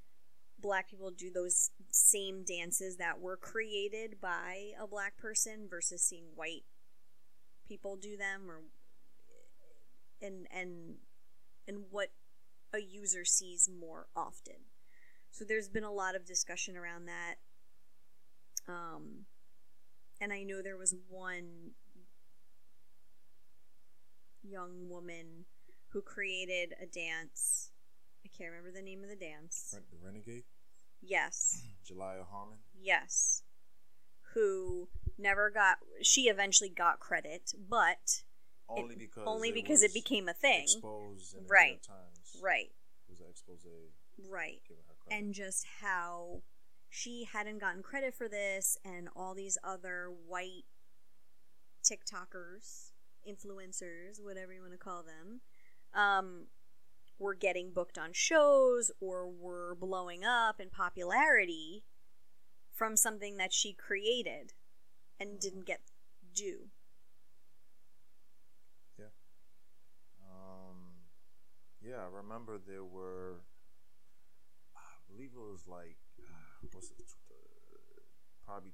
black 0.60 0.88
people 0.88 1.10
do 1.10 1.28
those 1.28 1.70
same 1.90 2.44
dances 2.44 2.98
that 2.98 3.20
were 3.20 3.36
created 3.36 4.20
by 4.20 4.70
a 4.80 4.86
black 4.86 5.16
person 5.16 5.66
versus 5.68 6.00
seeing 6.00 6.26
white 6.36 6.62
people 7.66 7.96
do 7.96 8.16
them 8.16 8.48
or 8.48 8.62
and 10.22 10.46
and 10.54 10.94
and 11.66 11.78
what 11.90 12.10
a 12.72 12.78
user 12.78 13.24
sees 13.24 13.68
more 13.68 14.06
often. 14.14 14.66
So 15.32 15.44
there's 15.44 15.68
been 15.68 15.84
a 15.84 15.90
lot 15.90 16.14
of 16.14 16.24
discussion 16.24 16.76
around 16.76 17.06
that. 17.06 17.34
Um 18.68 19.24
and 20.20 20.32
i 20.32 20.42
know 20.42 20.62
there 20.62 20.76
was 20.76 20.94
one 21.08 21.72
young 24.50 24.88
woman 24.88 25.44
who 25.92 26.00
created 26.02 26.74
a 26.82 26.86
dance 26.86 27.70
i 28.24 28.28
can't 28.36 28.50
remember 28.50 28.70
the 28.72 28.82
name 28.82 29.02
of 29.02 29.08
the 29.10 29.16
dance 29.16 29.70
Ren- 29.74 29.84
the 29.90 29.98
Renegade, 30.04 30.44
yes 31.02 31.62
Jalaiah 31.90 32.26
Harmon. 32.30 32.58
Yes. 32.80 33.42
Who 34.34 34.88
never 35.16 35.50
got 35.50 35.78
she 36.02 36.22
eventually 36.28 36.68
got 36.68 37.00
credit, 37.00 37.52
but 37.68 38.22
Only 38.68 38.94
because 38.94 39.24
only 39.26 39.48
it 39.48 39.54
because 39.54 39.82
it 39.82 39.94
became 39.94 40.28
a 40.28 40.34
thing. 40.34 40.62
exposed 40.64 41.34
in 41.34 41.44
the 41.44 41.48
Right. 41.48 41.64
New 41.64 41.70
York 41.72 41.82
Times. 41.86 42.36
Right. 42.42 42.70
It 43.08 43.10
was 43.10 43.20
an 43.20 43.26
expose 43.30 43.64
Right. 44.30 44.60
giving 44.68 44.84
her 44.86 44.94
credit. 45.00 45.18
And 45.24 45.32
just 45.34 45.64
how 45.80 46.42
she 46.90 47.24
hadn't 47.32 47.58
gotten 47.58 47.82
credit 47.82 48.14
for 48.14 48.28
this 48.28 48.76
and 48.84 49.08
all 49.16 49.34
these 49.34 49.56
other 49.64 50.10
white 50.26 50.64
TikTokers, 51.82 52.87
influencers, 53.28 54.22
whatever 54.22 54.52
you 54.52 54.60
want 54.60 54.72
to 54.72 54.78
call 54.78 55.02
them, 55.02 55.40
um, 55.94 56.46
were 57.18 57.34
getting 57.34 57.72
booked 57.72 57.98
on 57.98 58.12
shows 58.12 58.90
or 59.00 59.28
were 59.28 59.74
blowing 59.74 60.24
up 60.24 60.60
in 60.60 60.70
popularity 60.70 61.84
from 62.72 62.96
something 62.96 63.36
that 63.36 63.52
she 63.52 63.72
created 63.72 64.52
and 65.18 65.40
didn't 65.40 65.66
get 65.66 65.80
due. 66.32 66.68
Um, 70.22 70.76
yeah, 71.82 72.04
I 72.04 72.16
remember 72.16 72.58
there 72.58 72.84
were, 72.84 73.40
I 74.76 74.80
believe 75.10 75.30
it 75.34 75.40
was 75.40 75.66
like, 75.66 75.96
what's 76.72 76.90
it, 76.90 77.02
uh, 77.30 77.34
probably 78.46 78.72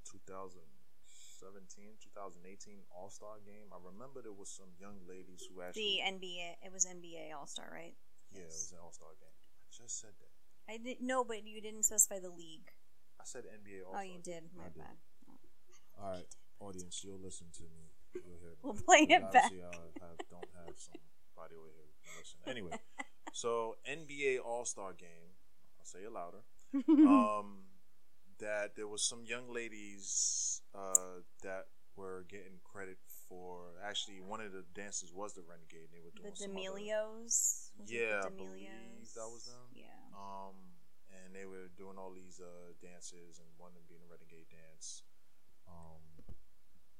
2017, 1.39 1.99
2018 2.15 2.79
All 2.95 3.09
Star 3.11 3.43
game. 3.43 3.67
I 3.71 3.77
remember 3.83 4.21
there 4.23 4.35
was 4.35 4.47
some 4.49 4.71
young 4.79 5.03
ladies 5.07 5.43
who 5.47 5.61
actually. 5.61 5.99
The 5.99 6.15
NBA, 6.15 6.63
it 6.63 6.71
was 6.71 6.87
NBA 6.87 7.35
All 7.35 7.47
Star, 7.47 7.67
right? 7.71 7.95
yeah, 8.31 8.47
it 8.47 8.55
was 8.55 8.71
an 8.71 8.79
All 8.79 8.91
Star 8.91 9.11
game. 9.19 9.35
I 9.35 9.67
just 9.67 9.99
said 9.99 10.15
that. 10.19 10.31
I 10.71 10.77
didn't 10.77 11.05
know, 11.05 11.23
but 11.23 11.45
you 11.45 11.61
didn't 11.61 11.83
specify 11.83 12.19
the 12.19 12.31
league. 12.31 12.71
I 13.19 13.23
said 13.25 13.43
NBA 13.45 13.83
All 13.85 13.99
Oh, 13.99 14.01
you 14.01 14.19
did. 14.23 14.47
My 14.55 14.65
I 14.65 14.71
did. 14.71 14.79
bad. 14.79 14.95
All 15.99 16.11
right, 16.11 16.31
audience, 16.59 17.03
you'll 17.03 17.19
listen 17.19 17.47
to 17.55 17.63
me. 17.63 17.91
You'll 18.15 18.39
hear 18.39 18.55
me. 18.55 18.63
We'll 18.63 18.73
play 18.79 19.07
it 19.07 19.23
back. 19.31 19.51
I 19.51 20.07
have, 20.07 20.19
don't 20.31 20.51
have 20.63 20.75
somebody 20.75 21.55
over 21.55 21.71
here. 21.71 21.91
Anyway, 22.47 22.71
so 23.33 23.75
NBA 23.89 24.39
All 24.43 24.63
Star 24.65 24.93
game. 24.93 25.35
I'll 25.79 25.85
say 25.85 25.99
it 25.99 26.11
louder. 26.11 26.43
um, 27.07 27.63
that 28.39 28.75
there 28.75 28.87
was 28.87 29.01
some 29.03 29.23
young 29.25 29.51
ladies 29.53 30.61
uh, 30.73 31.21
that 31.43 31.67
were 31.95 32.25
getting 32.29 32.59
credit 32.63 32.97
for. 33.29 33.79
Actually, 33.83 34.19
one 34.21 34.41
of 34.41 34.51
the 34.51 34.63
dancers 34.73 35.11
was 35.13 35.33
the 35.33 35.41
Renegade. 35.47 35.89
And 35.89 35.93
they 35.95 36.03
were 36.03 36.11
the 36.11 36.27
doing 36.29 36.33
other- 36.35 36.47
D'Amelios. 36.51 37.71
Was 37.79 37.87
it 37.89 37.95
Yeah, 37.95 38.21
the 38.23 38.29
D'Amelios? 38.35 39.13
that 39.15 39.29
was 39.31 39.45
them. 39.45 39.67
Yeah. 39.73 39.85
Um, 40.13 40.55
and 41.11 41.33
they 41.33 41.45
were 41.45 41.71
doing 41.77 41.97
all 41.97 42.11
these 42.11 42.39
uh, 42.43 42.73
dances, 42.83 43.39
and 43.39 43.47
one 43.57 43.71
of 43.71 43.75
them 43.79 43.87
being 43.87 44.03
a 44.03 44.09
renegade 44.11 44.47
dance. 44.51 45.03
Um, 45.67 46.03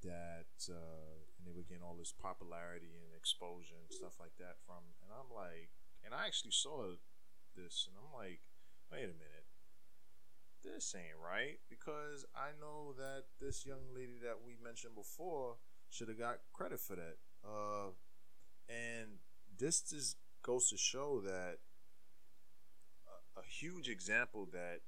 that 0.04 0.54
uh, 0.70 1.18
and 1.38 1.44
they 1.46 1.52
were 1.54 1.66
getting 1.66 1.84
all 1.84 1.98
this 1.98 2.14
popularity 2.14 2.94
and 3.02 3.14
exposure 3.18 3.78
and 3.82 3.90
stuff 3.92 4.16
like 4.20 4.38
that 4.38 4.58
from. 4.66 4.82
And 5.02 5.10
I'm 5.12 5.30
like, 5.34 5.70
and 6.06 6.14
I 6.14 6.26
actually 6.30 6.54
saw 6.54 6.94
this, 7.58 7.90
and 7.90 7.98
I'm 7.98 8.14
like, 8.14 8.42
wait 8.92 9.10
a 9.10 9.18
minute, 9.18 9.45
this 10.66 10.96
ain't 10.96 11.16
right 11.24 11.60
because 11.70 12.26
I 12.36 12.50
know 12.60 12.94
that 12.98 13.26
this 13.40 13.66
young 13.66 13.94
lady 13.96 14.18
that 14.24 14.38
we 14.46 14.58
mentioned 14.62 14.96
before 14.96 15.56
should 15.90 16.10
have 16.10 16.20
got 16.20 16.40
credit 16.54 16.80
for 16.80 16.96
that. 16.96 17.18
Uh, 17.44 17.92
and 18.68 19.20
this 19.58 19.82
just 19.82 20.18
goes 20.44 20.70
to 20.70 20.78
show 20.78 21.22
that 21.22 21.58
a, 23.08 23.40
a 23.40 23.44
huge 23.48 23.88
example 23.88 24.48
that 24.52 24.80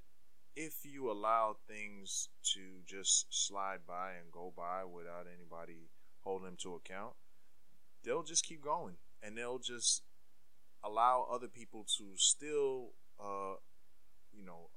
if 0.56 0.84
you 0.84 1.10
allow 1.10 1.56
things 1.68 2.28
to 2.42 2.82
just 2.84 3.26
slide 3.30 3.80
by 3.86 4.10
and 4.20 4.32
go 4.32 4.52
by 4.56 4.84
without 4.84 5.26
anybody 5.32 5.88
holding 6.20 6.46
them 6.46 6.56
to 6.60 6.74
account, 6.74 7.14
they'll 8.04 8.24
just 8.24 8.44
keep 8.44 8.60
going 8.62 8.96
and 9.22 9.36
they'll 9.38 9.60
just 9.60 10.02
allow 10.82 11.26
other 11.30 11.48
people 11.48 11.86
to 11.98 12.04
still, 12.16 12.90
uh, 13.20 13.54
you 14.32 14.44
know, 14.44 14.68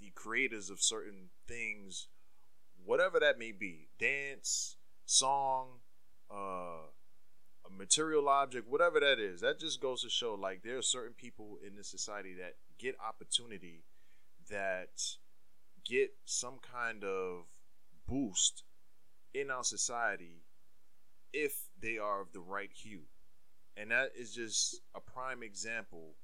the 0.00 0.10
creators 0.14 0.70
of 0.70 0.80
certain 0.80 1.30
things, 1.46 2.08
whatever 2.84 3.20
that 3.20 3.38
may 3.38 3.52
be, 3.52 3.88
dance, 3.98 4.76
song, 5.04 5.80
uh, 6.30 6.88
a 7.66 7.70
material 7.76 8.28
object, 8.28 8.68
whatever 8.68 9.00
that 9.00 9.18
is, 9.18 9.40
that 9.40 9.58
just 9.58 9.80
goes 9.80 10.02
to 10.02 10.10
show 10.10 10.34
like 10.34 10.62
there 10.62 10.78
are 10.78 10.82
certain 10.82 11.14
people 11.14 11.58
in 11.66 11.76
this 11.76 11.88
society 11.88 12.34
that 12.34 12.54
get 12.78 12.96
opportunity 13.06 13.84
that 14.50 15.16
get 15.84 16.10
some 16.24 16.58
kind 16.58 17.04
of 17.04 17.44
boost 18.06 18.62
in 19.34 19.50
our 19.50 19.64
society 19.64 20.42
if 21.32 21.68
they 21.80 21.98
are 21.98 22.20
of 22.20 22.32
the 22.32 22.40
right 22.40 22.70
hue. 22.72 23.02
And 23.76 23.90
that 23.90 24.12
is 24.18 24.34
just 24.34 24.80
a 24.94 25.00
prime 25.00 25.42
example. 25.42 26.14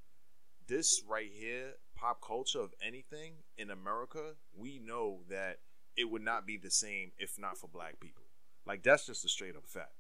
This 0.69 1.02
right 1.09 1.31
here, 1.33 1.75
pop 1.97 2.21
culture 2.21 2.61
of 2.61 2.73
anything 2.87 3.35
in 3.57 3.71
America, 3.71 4.35
we 4.57 4.78
know 4.78 5.21
that 5.28 5.59
it 5.97 6.11
would 6.11 6.23
not 6.23 6.47
be 6.47 6.57
the 6.57 6.71
same 6.71 7.12
if 7.19 7.38
not 7.38 7.59
for 7.59 7.69
black 7.69 8.00
people. 8.00 8.25
Like 8.66 8.83
that's 8.83 9.07
just 9.07 9.25
a 9.25 9.28
straight 9.28 9.57
up 9.57 9.66
fact. 9.66 9.92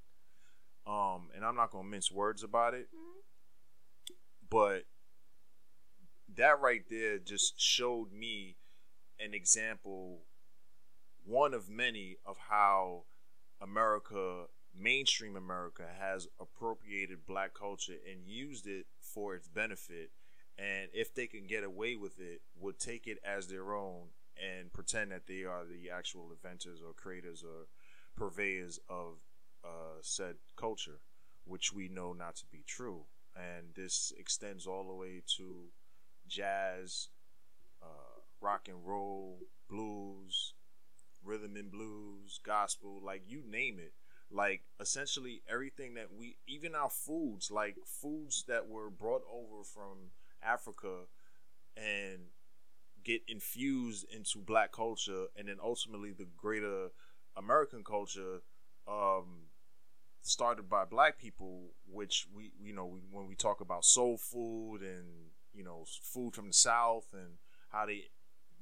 Um, 0.86 1.28
and 1.34 1.44
I'm 1.44 1.56
not 1.56 1.70
gonna 1.70 1.88
mince 1.88 2.10
words 2.10 2.42
about 2.42 2.74
it, 2.74 2.88
but 4.48 4.84
that 6.36 6.60
right 6.60 6.82
there 6.88 7.18
just 7.18 7.60
showed 7.60 8.12
me 8.12 8.56
an 9.20 9.34
example, 9.34 10.22
one 11.24 11.54
of 11.54 11.68
many, 11.68 12.16
of 12.26 12.36
how 12.48 13.04
America, 13.60 14.46
mainstream 14.76 15.36
America, 15.36 15.84
has 15.98 16.26
appropriated 16.40 17.26
black 17.26 17.54
culture 17.54 17.96
and 18.10 18.26
used 18.26 18.66
it 18.66 18.86
for 19.00 19.34
its 19.34 19.48
benefit. 19.48 20.10
And 20.58 20.88
if 20.92 21.14
they 21.14 21.26
can 21.26 21.46
get 21.46 21.64
away 21.64 21.96
with 21.96 22.20
it, 22.20 22.42
would 22.60 22.78
take 22.78 23.06
it 23.06 23.18
as 23.24 23.46
their 23.48 23.74
own 23.74 24.08
and 24.36 24.72
pretend 24.72 25.10
that 25.12 25.26
they 25.26 25.44
are 25.44 25.64
the 25.64 25.90
actual 25.90 26.30
inventors 26.30 26.80
or 26.86 26.92
creators 26.92 27.42
or 27.42 27.66
purveyors 28.16 28.78
of 28.88 29.16
uh, 29.64 29.98
said 30.02 30.36
culture, 30.56 31.00
which 31.44 31.72
we 31.72 31.88
know 31.88 32.12
not 32.12 32.36
to 32.36 32.44
be 32.50 32.62
true. 32.66 33.04
and 33.34 33.74
this 33.74 34.12
extends 34.18 34.66
all 34.66 34.84
the 34.86 34.94
way 34.94 35.22
to 35.36 35.70
jazz, 36.28 37.08
uh, 37.82 38.20
rock 38.40 38.68
and 38.68 38.86
roll, 38.86 39.38
blues, 39.68 40.54
rhythm 41.24 41.56
and 41.56 41.70
blues, 41.70 42.40
gospel, 42.44 43.00
like 43.02 43.22
you 43.26 43.42
name 43.48 43.78
it. 43.78 43.92
Like 44.30 44.62
essentially 44.80 45.42
everything 45.48 45.94
that 45.94 46.08
we, 46.16 46.36
even 46.46 46.74
our 46.74 46.90
foods, 46.90 47.50
like 47.50 47.76
foods 47.86 48.44
that 48.48 48.68
were 48.68 48.90
brought 48.90 49.22
over 49.30 49.62
from 49.62 50.10
Africa 50.44 51.06
and 51.76 52.18
get 53.04 53.22
infused 53.26 54.06
into 54.14 54.38
black 54.38 54.72
culture 54.72 55.26
and 55.36 55.48
then 55.48 55.56
ultimately 55.62 56.12
the 56.12 56.26
greater 56.36 56.88
American 57.36 57.82
culture 57.82 58.42
um, 58.86 59.46
started 60.22 60.68
by 60.68 60.84
black 60.84 61.18
people, 61.18 61.72
which 61.86 62.26
we 62.34 62.52
you 62.60 62.72
know 62.72 62.86
we, 62.86 63.00
when 63.10 63.26
we 63.26 63.34
talk 63.34 63.60
about 63.60 63.84
soul 63.84 64.16
food 64.16 64.80
and 64.82 65.30
you 65.52 65.64
know 65.64 65.84
food 66.02 66.34
from 66.34 66.48
the 66.48 66.52
South 66.52 67.06
and 67.12 67.38
how 67.70 67.86
they 67.86 68.04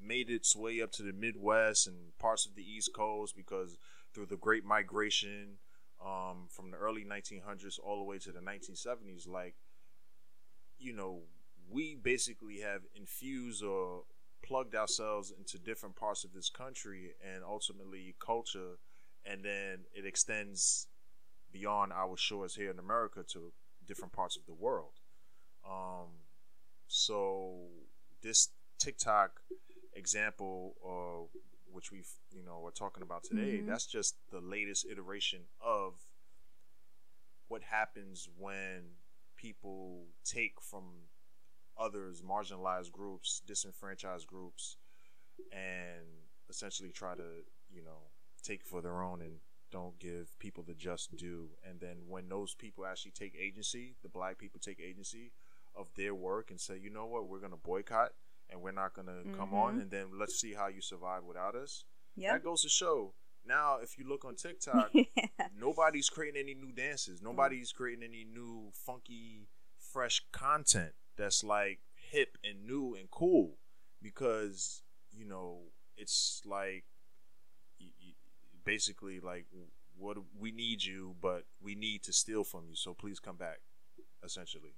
made 0.02 0.30
its 0.30 0.56
way 0.56 0.80
up 0.80 0.90
to 0.92 1.02
the 1.02 1.12
Midwest 1.12 1.86
and 1.86 2.16
parts 2.18 2.46
of 2.46 2.54
the 2.54 2.62
East 2.62 2.94
Coast 2.94 3.36
because 3.36 3.76
through 4.14 4.26
the 4.26 4.36
Great 4.36 4.64
Migration 4.64 5.58
um, 6.04 6.46
from 6.48 6.70
the 6.70 6.78
early 6.78 7.04
1900s 7.04 7.78
all 7.82 7.98
the 7.98 8.04
way 8.04 8.18
to 8.18 8.32
the 8.32 8.40
1970s, 8.40 9.28
like 9.28 9.54
you 10.78 10.94
know 10.94 11.22
we 11.70 11.96
basically 11.96 12.60
have 12.60 12.82
infused 12.94 13.62
or 13.62 14.02
plugged 14.42 14.74
ourselves 14.74 15.32
into 15.36 15.58
different 15.58 15.94
parts 15.96 16.24
of 16.24 16.32
this 16.32 16.48
country 16.48 17.12
and 17.22 17.44
ultimately 17.44 18.14
culture 18.18 18.78
and 19.24 19.44
then 19.44 19.80
it 19.94 20.06
extends 20.06 20.88
beyond 21.52 21.92
our 21.92 22.16
shores 22.16 22.54
here 22.54 22.70
in 22.70 22.78
America 22.78 23.22
to 23.28 23.52
different 23.86 24.12
parts 24.12 24.36
of 24.36 24.46
the 24.46 24.52
world. 24.52 25.00
Um, 25.68 26.08
so 26.88 27.58
this 28.22 28.48
TikTok 28.78 29.40
example, 29.94 30.74
uh, 30.84 31.38
which 31.70 31.92
we've 31.92 32.08
you 32.32 32.42
know 32.42 32.64
are 32.64 32.70
talking 32.70 33.02
about 33.02 33.24
today, 33.24 33.58
mm-hmm. 33.58 33.68
that's 33.68 33.86
just 33.86 34.16
the 34.30 34.40
latest 34.40 34.86
iteration 34.90 35.40
of 35.64 35.94
what 37.48 37.62
happens 37.62 38.28
when 38.38 38.82
people 39.36 40.04
take 40.24 40.60
from 40.60 40.84
others, 41.80 42.22
marginalized 42.22 42.92
groups, 42.92 43.42
disenfranchised 43.46 44.26
groups, 44.26 44.76
and 45.52 46.06
essentially 46.48 46.90
try 46.90 47.14
to 47.14 47.44
you 47.72 47.82
know 47.82 48.10
take 48.42 48.64
for 48.64 48.82
their 48.82 49.02
own 49.02 49.20
and 49.20 49.36
don't 49.70 49.98
give 49.98 50.38
people 50.38 50.64
the 50.66 50.74
just 50.74 51.16
due. 51.16 51.50
And 51.68 51.80
then 51.80 51.96
when 52.08 52.28
those 52.28 52.54
people 52.54 52.84
actually 52.86 53.12
take 53.12 53.34
agency, 53.40 53.94
the 54.02 54.08
black 54.08 54.38
people 54.38 54.60
take 54.60 54.80
agency 54.80 55.32
of 55.76 55.88
their 55.96 56.14
work 56.14 56.50
and 56.50 56.60
say, 56.60 56.78
you 56.78 56.90
know 56.90 57.06
what, 57.06 57.28
we're 57.28 57.38
going 57.38 57.52
to 57.52 57.56
boycott 57.56 58.10
and 58.50 58.60
we're 58.60 58.72
not 58.72 58.94
going 58.94 59.06
to 59.06 59.12
mm-hmm. 59.12 59.36
come 59.36 59.54
on. 59.54 59.72
Mm-hmm. 59.72 59.80
And 59.82 59.90
then 59.90 60.06
let's 60.18 60.40
see 60.40 60.54
how 60.54 60.68
you 60.68 60.80
survive 60.80 61.24
without 61.24 61.54
us. 61.54 61.84
Yep. 62.16 62.32
That 62.32 62.44
goes 62.44 62.62
to 62.62 62.68
show. 62.68 63.14
Now, 63.46 63.78
if 63.82 63.96
you 63.98 64.08
look 64.08 64.24
on 64.24 64.34
TikTok, 64.36 64.90
yeah. 64.92 65.04
nobody's 65.58 66.08
creating 66.08 66.40
any 66.40 66.54
new 66.54 66.72
dances. 66.72 67.22
Nobody's 67.22 67.72
creating 67.72 68.04
any 68.04 68.24
new 68.24 68.70
funky, 68.74 69.46
fresh 69.78 70.22
content 70.32 70.92
that's 71.20 71.44
like 71.44 71.80
hip 72.10 72.38
and 72.42 72.66
new 72.66 72.94
and 72.94 73.10
cool 73.10 73.58
because, 74.02 74.82
you 75.12 75.24
know, 75.24 75.58
it's 75.96 76.42
like 76.44 76.84
basically 78.64 79.20
like 79.20 79.46
what 79.98 80.16
we 80.38 80.50
need 80.50 80.82
you, 80.82 81.14
but 81.20 81.44
we 81.62 81.74
need 81.74 82.02
to 82.04 82.12
steal 82.12 82.44
from 82.44 82.64
you. 82.68 82.74
So 82.74 82.94
please 82.94 83.20
come 83.20 83.36
back, 83.36 83.60
essentially. 84.24 84.74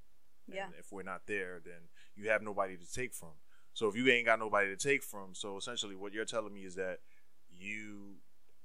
Yeah. 0.46 0.66
And 0.66 0.74
if 0.78 0.90
we're 0.90 1.02
not 1.02 1.22
there, 1.26 1.60
then 1.64 1.88
you 2.16 2.28
have 2.30 2.42
nobody 2.42 2.76
to 2.76 2.92
take 2.92 3.14
from. 3.14 3.34
So 3.74 3.88
if 3.88 3.96
you 3.96 4.08
ain't 4.08 4.26
got 4.26 4.38
nobody 4.38 4.68
to 4.68 4.76
take 4.76 5.02
from, 5.02 5.34
so 5.34 5.56
essentially 5.56 5.96
what 5.96 6.12
you're 6.12 6.24
telling 6.24 6.52
me 6.52 6.62
is 6.62 6.74
that 6.74 6.98
you 7.48 8.16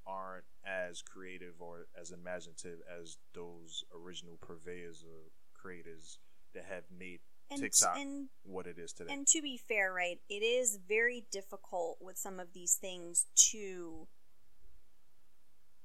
aren't 0.06 0.46
as 0.66 1.02
creative 1.02 1.56
or 1.60 1.88
as 2.00 2.12
imaginative 2.12 2.80
as 3.02 3.18
those 3.34 3.84
original 3.96 4.38
purveyors 4.42 5.04
or 5.04 5.32
creators 5.54 6.18
that 6.54 6.66
have 6.66 6.84
made 6.98 7.20
and, 7.50 7.62
TikTok 7.62 7.98
and, 7.98 8.28
what 8.44 8.68
it 8.68 8.78
is 8.78 8.94
today. 8.94 9.14
And 9.14 9.28
to 9.28 9.42
be 9.42 9.58
fair, 9.58 9.94
right, 9.94 10.20
it 10.30 10.44
is 10.44 10.80
very 10.88 11.26
difficult 11.32 11.98
with 12.02 12.18
some 12.18 12.40
of 12.40 12.54
these 12.54 12.76
things 12.76 13.26
to 13.52 14.08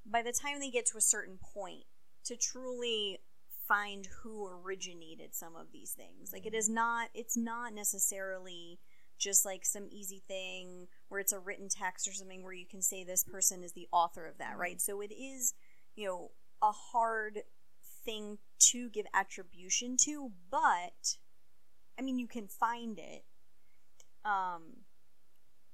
by 0.05 0.21
the 0.21 0.33
time 0.33 0.59
they 0.59 0.69
get 0.69 0.85
to 0.87 0.97
a 0.97 1.01
certain 1.01 1.39
point 1.53 1.85
to 2.25 2.35
truly 2.35 3.19
find 3.67 4.07
who 4.21 4.47
originated 4.47 5.33
some 5.33 5.55
of 5.55 5.67
these 5.71 5.91
things. 5.91 6.31
Like 6.33 6.45
it 6.45 6.53
is 6.53 6.65
mm-hmm. 6.65 6.75
not 6.75 7.09
it's 7.13 7.37
not 7.37 7.73
necessarily 7.73 8.79
just 9.17 9.45
like 9.45 9.65
some 9.65 9.87
easy 9.89 10.21
thing 10.27 10.87
where 11.07 11.19
it's 11.19 11.31
a 11.31 11.39
written 11.39 11.69
text 11.69 12.07
or 12.07 12.13
something 12.13 12.43
where 12.43 12.53
you 12.53 12.65
can 12.65 12.81
say 12.81 13.03
this 13.03 13.23
person 13.23 13.63
is 13.63 13.73
the 13.73 13.87
author 13.91 14.25
of 14.25 14.37
that, 14.37 14.57
right? 14.57 14.77
Mm-hmm. 14.77 14.91
So 14.91 15.01
it 15.01 15.13
is, 15.13 15.53
you 15.95 16.07
know, 16.07 16.31
a 16.61 16.71
hard 16.71 17.43
thing 18.03 18.39
to 18.59 18.89
give 18.89 19.05
attribution 19.13 19.95
to, 20.01 20.31
but 20.51 21.17
I 21.97 22.01
mean 22.01 22.19
you 22.19 22.27
can 22.27 22.47
find 22.47 22.99
it. 22.99 23.23
Um 24.25 24.83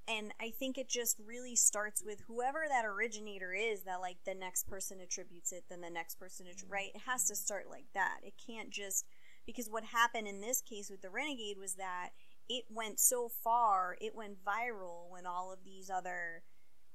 and 0.08 0.32
I 0.40 0.50
think 0.50 0.76
it 0.76 0.88
just 0.88 1.20
really 1.24 1.54
starts 1.54 2.02
with 2.04 2.22
whoever 2.26 2.64
that 2.68 2.84
originator 2.84 3.52
is 3.52 3.84
that 3.84 4.00
like 4.00 4.16
the 4.26 4.34
next 4.34 4.66
person 4.66 4.98
attributes 5.00 5.52
it, 5.52 5.64
then 5.68 5.82
the 5.82 5.90
next 5.90 6.16
person, 6.16 6.46
attri- 6.46 6.68
right? 6.68 6.90
It 6.94 7.02
has 7.06 7.24
to 7.26 7.36
start 7.36 7.66
like 7.70 7.86
that. 7.94 8.18
It 8.24 8.34
can't 8.44 8.70
just 8.70 9.04
because 9.46 9.68
what 9.68 9.84
happened 9.84 10.26
in 10.26 10.40
this 10.40 10.62
case 10.62 10.90
with 10.90 11.02
the 11.02 11.10
renegade 11.10 11.58
was 11.58 11.74
that 11.74 12.10
it 12.48 12.64
went 12.68 12.98
so 12.98 13.28
far, 13.28 13.96
it 14.00 14.16
went 14.16 14.44
viral 14.44 15.08
when 15.08 15.26
all 15.26 15.52
of 15.52 15.60
these 15.64 15.88
other 15.88 16.42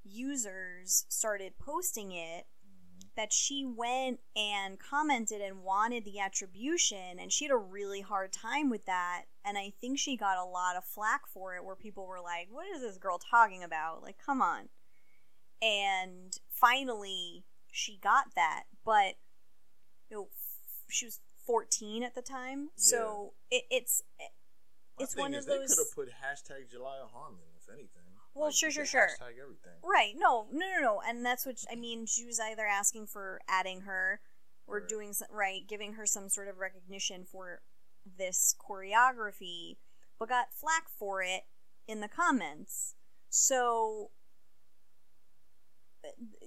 users 0.03 1.05
started 1.07 1.53
posting 1.57 2.11
it 2.11 2.45
that 3.15 3.31
she 3.31 3.65
went 3.65 4.19
and 4.35 4.79
commented 4.79 5.41
and 5.41 5.63
wanted 5.63 6.03
the 6.05 6.19
attribution 6.19 7.19
and 7.19 7.31
she 7.31 7.45
had 7.45 7.51
a 7.51 7.57
really 7.57 8.01
hard 8.01 8.33
time 8.33 8.69
with 8.69 8.85
that. 8.85 9.23
And 9.43 9.57
i 9.57 9.73
think 9.79 9.99
she 9.99 10.17
got 10.17 10.37
a 10.37 10.43
lot 10.43 10.75
of 10.75 10.83
flack 10.83 11.27
for 11.27 11.55
it 11.55 11.63
where 11.63 11.75
people 11.75 12.07
were 12.07 12.21
like 12.21 12.47
what 12.49 12.65
is 12.75 12.81
this 12.81 12.97
girl 12.97 13.17
talking 13.19 13.63
about? 13.63 14.03
Like 14.03 14.17
come 14.23 14.41
on. 14.41 14.69
And 15.61 16.37
finally 16.49 17.43
she 17.71 17.99
got 18.01 18.35
that. 18.35 18.63
But 18.83 19.15
you 20.09 20.17
know 20.17 20.27
she 20.89 21.05
was 21.05 21.19
14 21.45 22.03
at 22.03 22.15
the 22.15 22.21
time. 22.21 22.59
Yeah. 22.61 22.67
so 22.75 23.33
it, 23.51 23.63
it's 23.69 24.03
it, 24.19 24.31
it's 24.99 25.15
one 25.15 25.33
of 25.33 25.45
those 25.45 25.69
they 25.69 25.75
could 25.75 25.83
have 25.83 25.95
put 25.95 26.07
hashtag 26.09 26.71
Jalaiah 26.73 27.11
Harmon 27.11 27.45
if 27.59 27.67
anything 27.69 28.04
well, 28.35 28.47
like, 28.47 28.55
sure, 28.55 28.69
sure, 28.69 28.85
sure. 28.85 29.07
Right. 29.81 30.13
No, 30.17 30.47
no, 30.51 30.65
no, 30.75 30.81
no. 30.81 31.01
And 31.07 31.25
that's 31.25 31.45
what 31.45 31.55
I 31.71 31.75
mean. 31.75 32.05
She 32.05 32.25
was 32.25 32.39
either 32.39 32.65
asking 32.65 33.07
for 33.07 33.39
adding 33.47 33.81
her 33.81 34.19
or 34.67 34.79
right. 34.79 34.87
doing 34.89 35.13
some, 35.13 35.29
right, 35.31 35.61
giving 35.67 35.93
her 35.93 36.05
some 36.05 36.27
sort 36.27 36.49
of 36.49 36.57
recognition 36.57 37.23
for 37.23 37.61
this 38.17 38.53
choreography, 38.59 39.77
but 40.19 40.27
got 40.27 40.53
flack 40.53 40.89
for 40.99 41.23
it 41.23 41.43
in 41.87 42.01
the 42.01 42.09
comments. 42.09 42.95
So, 43.29 44.11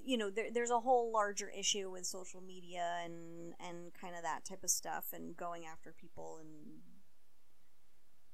you 0.05 0.18
know, 0.18 0.31
there, 0.31 0.48
there's 0.53 0.70
a 0.70 0.81
whole 0.81 1.11
larger 1.11 1.48
issue 1.48 1.90
with 1.90 2.05
social 2.05 2.42
media 2.42 3.01
and 3.03 3.55
and 3.66 3.94
kind 3.98 4.14
of 4.14 4.22
that 4.22 4.44
type 4.44 4.62
of 4.62 4.70
stuff, 4.70 5.07
and 5.14 5.35
going 5.35 5.64
after 5.64 5.94
people 5.98 6.38
and 6.38 6.51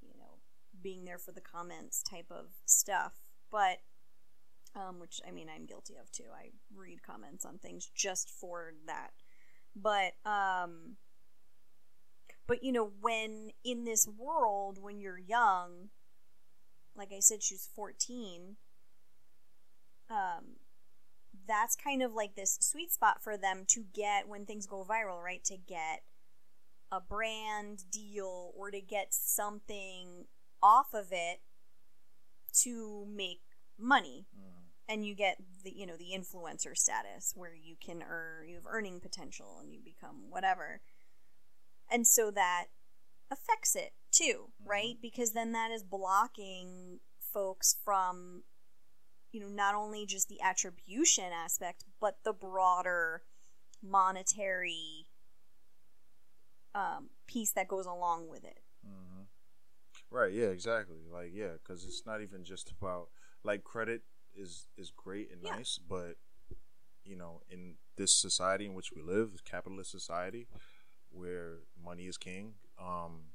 you 0.03 0.19
know 0.19 0.39
being 0.83 1.05
there 1.05 1.19
for 1.19 1.31
the 1.31 1.41
comments 1.41 2.03
type 2.03 2.33
of 2.33 2.47
stuff 2.67 3.24
but 3.55 3.79
um, 4.75 4.99
which 4.99 5.21
I 5.27 5.31
mean 5.31 5.47
I'm 5.55 5.65
guilty 5.65 5.95
of 5.95 6.11
too. 6.11 6.25
I 6.35 6.51
read 6.75 7.05
comments 7.05 7.45
on 7.45 7.59
things 7.59 7.89
just 7.95 8.29
for 8.29 8.75
that. 8.87 9.13
But 9.77 10.15
um 10.29 10.97
but 12.49 12.65
you 12.65 12.73
know 12.73 12.91
when 13.01 13.51
in 13.65 13.85
this 13.85 14.09
world 14.09 14.79
when 14.83 15.01
you're 15.01 15.21
young, 15.21 15.91
like 16.97 17.13
I 17.17 17.21
said 17.21 17.45
she 17.45 17.55
was 17.55 17.69
14, 17.77 18.57
um 20.11 20.57
that's 21.47 21.77
kind 21.77 22.03
of 22.03 22.13
like 22.13 22.35
this 22.35 22.59
sweet 22.61 22.91
spot 22.91 23.23
for 23.23 23.37
them 23.37 23.65
to 23.69 23.85
get 23.95 24.27
when 24.27 24.47
things 24.47 24.67
go 24.67 24.85
viral, 24.85 25.23
right? 25.23 25.45
To 25.45 25.57
get 25.57 26.03
a 26.91 27.01
brand 27.01 27.85
deal 27.93 28.53
or 28.57 28.73
to 28.73 28.81
get 28.81 29.15
something 29.15 30.25
off 30.61 30.93
of 30.93 31.09
it 31.13 31.41
to 32.63 33.07
make 33.11 33.41
money. 33.79 34.27
Mm. 34.37 34.51
And 34.87 35.07
you 35.07 35.15
get 35.15 35.39
the 35.63 35.73
you 35.75 35.87
know 35.87 35.97
the 35.97 36.13
influencer 36.15 36.77
status 36.77 37.33
where 37.35 37.55
you 37.55 37.77
can 37.83 38.03
earn 38.03 38.49
you 38.49 38.57
have 38.57 38.67
earning 38.69 39.01
potential 39.01 39.59
and 39.63 39.73
you 39.73 39.81
become 39.83 40.31
whatever. 40.31 40.81
And 41.91 42.07
so 42.07 42.31
that 42.31 42.67
affects 43.31 43.75
it 43.75 43.93
too, 44.11 44.51
mm-hmm. 44.61 44.71
right? 44.71 44.95
Because 45.01 45.33
then 45.33 45.53
that 45.53 45.71
is 45.71 45.83
blocking 45.83 47.01
folks 47.33 47.77
from 47.85 48.43
you 49.33 49.41
know 49.41 49.49
not 49.49 49.75
only 49.75 50.07
just 50.07 50.29
the 50.29 50.41
attribution 50.41 51.33
aspect 51.33 51.85
but 52.01 52.19
the 52.25 52.33
broader 52.33 53.23
monetary 53.83 55.09
um, 56.75 57.11
piece 57.27 57.53
that 57.53 57.69
goes 57.69 57.87
along 57.87 58.29
with 58.29 58.45
it. 58.45 58.61
Right. 60.11 60.33
Yeah. 60.33 60.47
Exactly. 60.47 60.99
Like 61.11 61.31
yeah, 61.33 61.55
because 61.63 61.85
it's 61.85 62.05
not 62.07 62.21
even 62.23 62.45
just 62.45 62.71
about 62.71 63.09
like 63.43 63.65
credit 63.65 64.03
is 64.37 64.67
is 64.77 64.91
great 64.91 65.31
and 65.33 65.43
Yeah. 65.43 65.53
nice, 65.53 65.79
but 65.79 66.17
you 67.05 67.17
know, 67.17 67.43
in 67.51 67.77
this 67.97 68.13
society 68.13 68.67
in 68.67 68.75
which 68.75 68.93
we 68.95 69.03
live, 69.03 69.33
this 69.33 69.41
capitalist 69.43 69.91
society, 69.91 70.49
where 71.11 71.61
money 71.83 72.07
is 72.07 72.19
king, 72.19 72.55
um, 72.79 73.33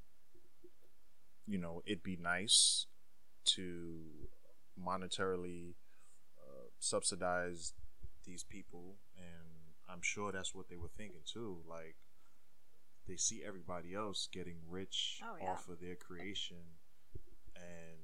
you 1.45 1.57
know, 1.57 1.81
it'd 1.85 2.03
be 2.03 2.17
nice 2.17 2.85
to 3.45 4.01
monetarily 4.79 5.75
uh, 6.39 6.67
subsidize 6.79 7.73
these 8.25 8.43
people, 8.43 8.97
and 9.17 9.47
I'm 9.89 10.01
sure 10.01 10.31
that's 10.31 10.55
what 10.55 10.69
they 10.69 10.77
were 10.77 10.89
thinking 10.97 11.21
too. 11.25 11.59
Like 11.67 11.95
they 13.09 13.17
see 13.17 13.41
everybody 13.45 13.93
else 13.93 14.29
getting 14.31 14.57
rich 14.69 15.19
Oh, 15.23 15.35
yeah. 15.41 15.49
off 15.49 15.67
of 15.67 15.81
their 15.81 15.95
creation 15.95 16.57
and 17.55 17.99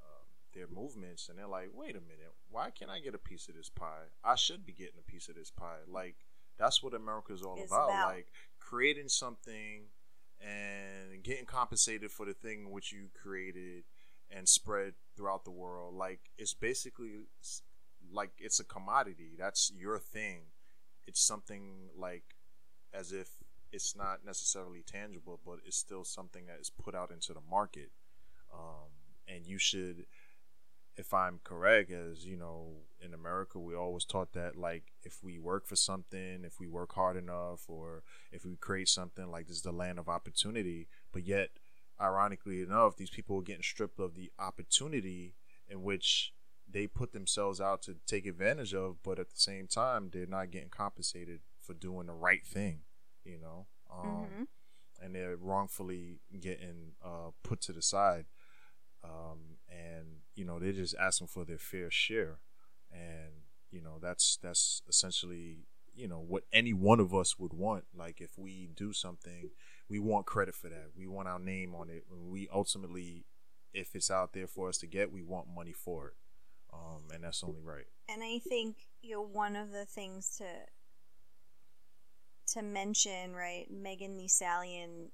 um, 0.00 0.26
their 0.54 0.68
movements, 0.68 1.28
and 1.28 1.38
they're 1.38 1.46
like, 1.46 1.70
"Wait 1.74 1.96
a 1.96 2.00
minute, 2.00 2.32
why 2.50 2.70
can't 2.70 2.90
I 2.90 3.00
get 3.00 3.14
a 3.14 3.18
piece 3.18 3.48
of 3.48 3.54
this 3.56 3.68
pie? 3.68 4.06
I 4.24 4.36
should 4.36 4.64
be 4.64 4.72
getting 4.72 4.98
a 4.98 5.10
piece 5.10 5.28
of 5.28 5.34
this 5.34 5.50
pie." 5.50 5.80
Like 5.86 6.16
that's 6.58 6.82
what 6.82 6.94
America 6.94 7.32
is 7.32 7.42
all 7.42 7.62
about. 7.62 7.90
about. 7.90 8.08
Like 8.14 8.28
creating 8.58 9.08
something 9.08 9.88
and 10.40 11.22
getting 11.22 11.44
compensated 11.44 12.10
for 12.10 12.24
the 12.24 12.32
thing 12.34 12.70
which 12.70 12.92
you 12.92 13.08
created 13.20 13.84
and 14.30 14.48
spread 14.48 14.94
throughout 15.16 15.44
the 15.44 15.50
world. 15.50 15.94
Like 15.94 16.20
it's 16.38 16.54
basically 16.54 17.26
like 18.12 18.30
it's 18.38 18.60
a 18.60 18.64
commodity. 18.64 19.32
That's 19.38 19.72
your 19.76 19.98
thing. 19.98 20.42
It's 21.06 21.20
something 21.20 21.90
like 21.96 22.36
as 22.92 23.12
if 23.12 23.28
it's 23.72 23.94
not 23.94 24.24
necessarily 24.24 24.82
tangible, 24.86 25.40
but 25.44 25.58
it's 25.64 25.76
still 25.76 26.04
something 26.04 26.46
that 26.46 26.60
is 26.60 26.70
put 26.70 26.94
out 26.94 27.10
into 27.10 27.32
the 27.32 27.40
market. 27.50 27.90
Um, 28.52 28.90
and 29.26 29.46
you 29.46 29.58
should, 29.58 30.06
if 30.96 31.12
I'm 31.12 31.40
correct, 31.44 31.90
as 31.90 32.24
you 32.24 32.36
know, 32.36 32.68
in 33.04 33.14
America, 33.14 33.58
we 33.58 33.74
always 33.74 34.04
taught 34.04 34.32
that 34.32 34.56
like 34.56 34.84
if 35.02 35.22
we 35.22 35.38
work 35.38 35.66
for 35.66 35.76
something, 35.76 36.42
if 36.44 36.58
we 36.58 36.66
work 36.66 36.94
hard 36.94 37.16
enough, 37.16 37.64
or 37.68 38.02
if 38.32 38.44
we 38.44 38.56
create 38.56 38.88
something, 38.88 39.30
like 39.30 39.46
this 39.48 39.58
is 39.58 39.62
the 39.62 39.72
land 39.72 39.98
of 39.98 40.08
opportunity. 40.08 40.88
But 41.12 41.26
yet, 41.26 41.50
ironically 42.00 42.62
enough, 42.62 42.96
these 42.96 43.10
people 43.10 43.38
are 43.38 43.42
getting 43.42 43.62
stripped 43.62 44.00
of 44.00 44.14
the 44.14 44.32
opportunity 44.38 45.34
in 45.68 45.82
which 45.82 46.32
they 46.70 46.86
put 46.86 47.12
themselves 47.12 47.60
out 47.60 47.82
to 47.82 47.96
take 48.06 48.26
advantage 48.26 48.74
of, 48.74 49.02
but 49.02 49.18
at 49.18 49.30
the 49.30 49.40
same 49.40 49.66
time, 49.66 50.10
they're 50.12 50.26
not 50.26 50.50
getting 50.50 50.68
compensated 50.68 51.40
for 51.60 51.74
doing 51.74 52.06
the 52.06 52.12
right 52.12 52.44
thing, 52.44 52.80
you 53.28 53.38
know? 53.38 53.66
Um, 53.90 54.26
Mhm. 54.26 54.46
And 55.00 55.14
they're 55.14 55.36
wrongfully 55.36 56.20
getting 56.40 56.94
uh, 57.04 57.30
put 57.44 57.60
to 57.62 57.72
the 57.72 57.82
side. 57.82 58.26
Um, 59.04 59.58
and, 59.68 60.22
you 60.34 60.44
know, 60.44 60.58
they're 60.58 60.72
just 60.72 60.96
asking 60.98 61.28
for 61.28 61.44
their 61.44 61.58
fair 61.58 61.90
share. 61.90 62.40
And, 62.90 63.44
you 63.70 63.80
know, 63.80 63.98
that's, 64.00 64.38
that's 64.42 64.82
essentially, 64.88 65.66
you 65.94 66.08
know, 66.08 66.18
what 66.18 66.44
any 66.52 66.72
one 66.72 66.98
of 67.00 67.14
us 67.14 67.38
would 67.38 67.52
want. 67.52 67.84
Like, 67.94 68.20
if 68.20 68.36
we 68.36 68.70
do 68.74 68.92
something, 68.92 69.50
we 69.88 70.00
want 70.00 70.26
credit 70.26 70.54
for 70.56 70.68
that. 70.68 70.90
We 70.96 71.06
want 71.06 71.28
our 71.28 71.38
name 71.38 71.74
on 71.76 71.90
it. 71.90 72.04
And 72.10 72.28
we 72.28 72.48
ultimately, 72.52 73.24
if 73.72 73.94
it's 73.94 74.10
out 74.10 74.32
there 74.32 74.48
for 74.48 74.68
us 74.68 74.78
to 74.78 74.86
get, 74.88 75.12
we 75.12 75.22
want 75.22 75.46
money 75.54 75.72
for 75.72 76.08
it. 76.08 76.14
Um, 76.72 77.04
and 77.14 77.22
that's 77.22 77.44
only 77.44 77.60
right. 77.62 77.86
And 78.08 78.22
I 78.22 78.40
think 78.40 78.76
you 79.00 79.12
know 79.12 79.22
one 79.22 79.56
of 79.56 79.70
the 79.70 79.84
things 79.86 80.36
to 80.38 80.44
to 82.54 82.62
mention, 82.62 83.34
right? 83.34 83.66
Megan 83.70 84.16
Thee 84.16 84.28
Stallion 84.28 85.10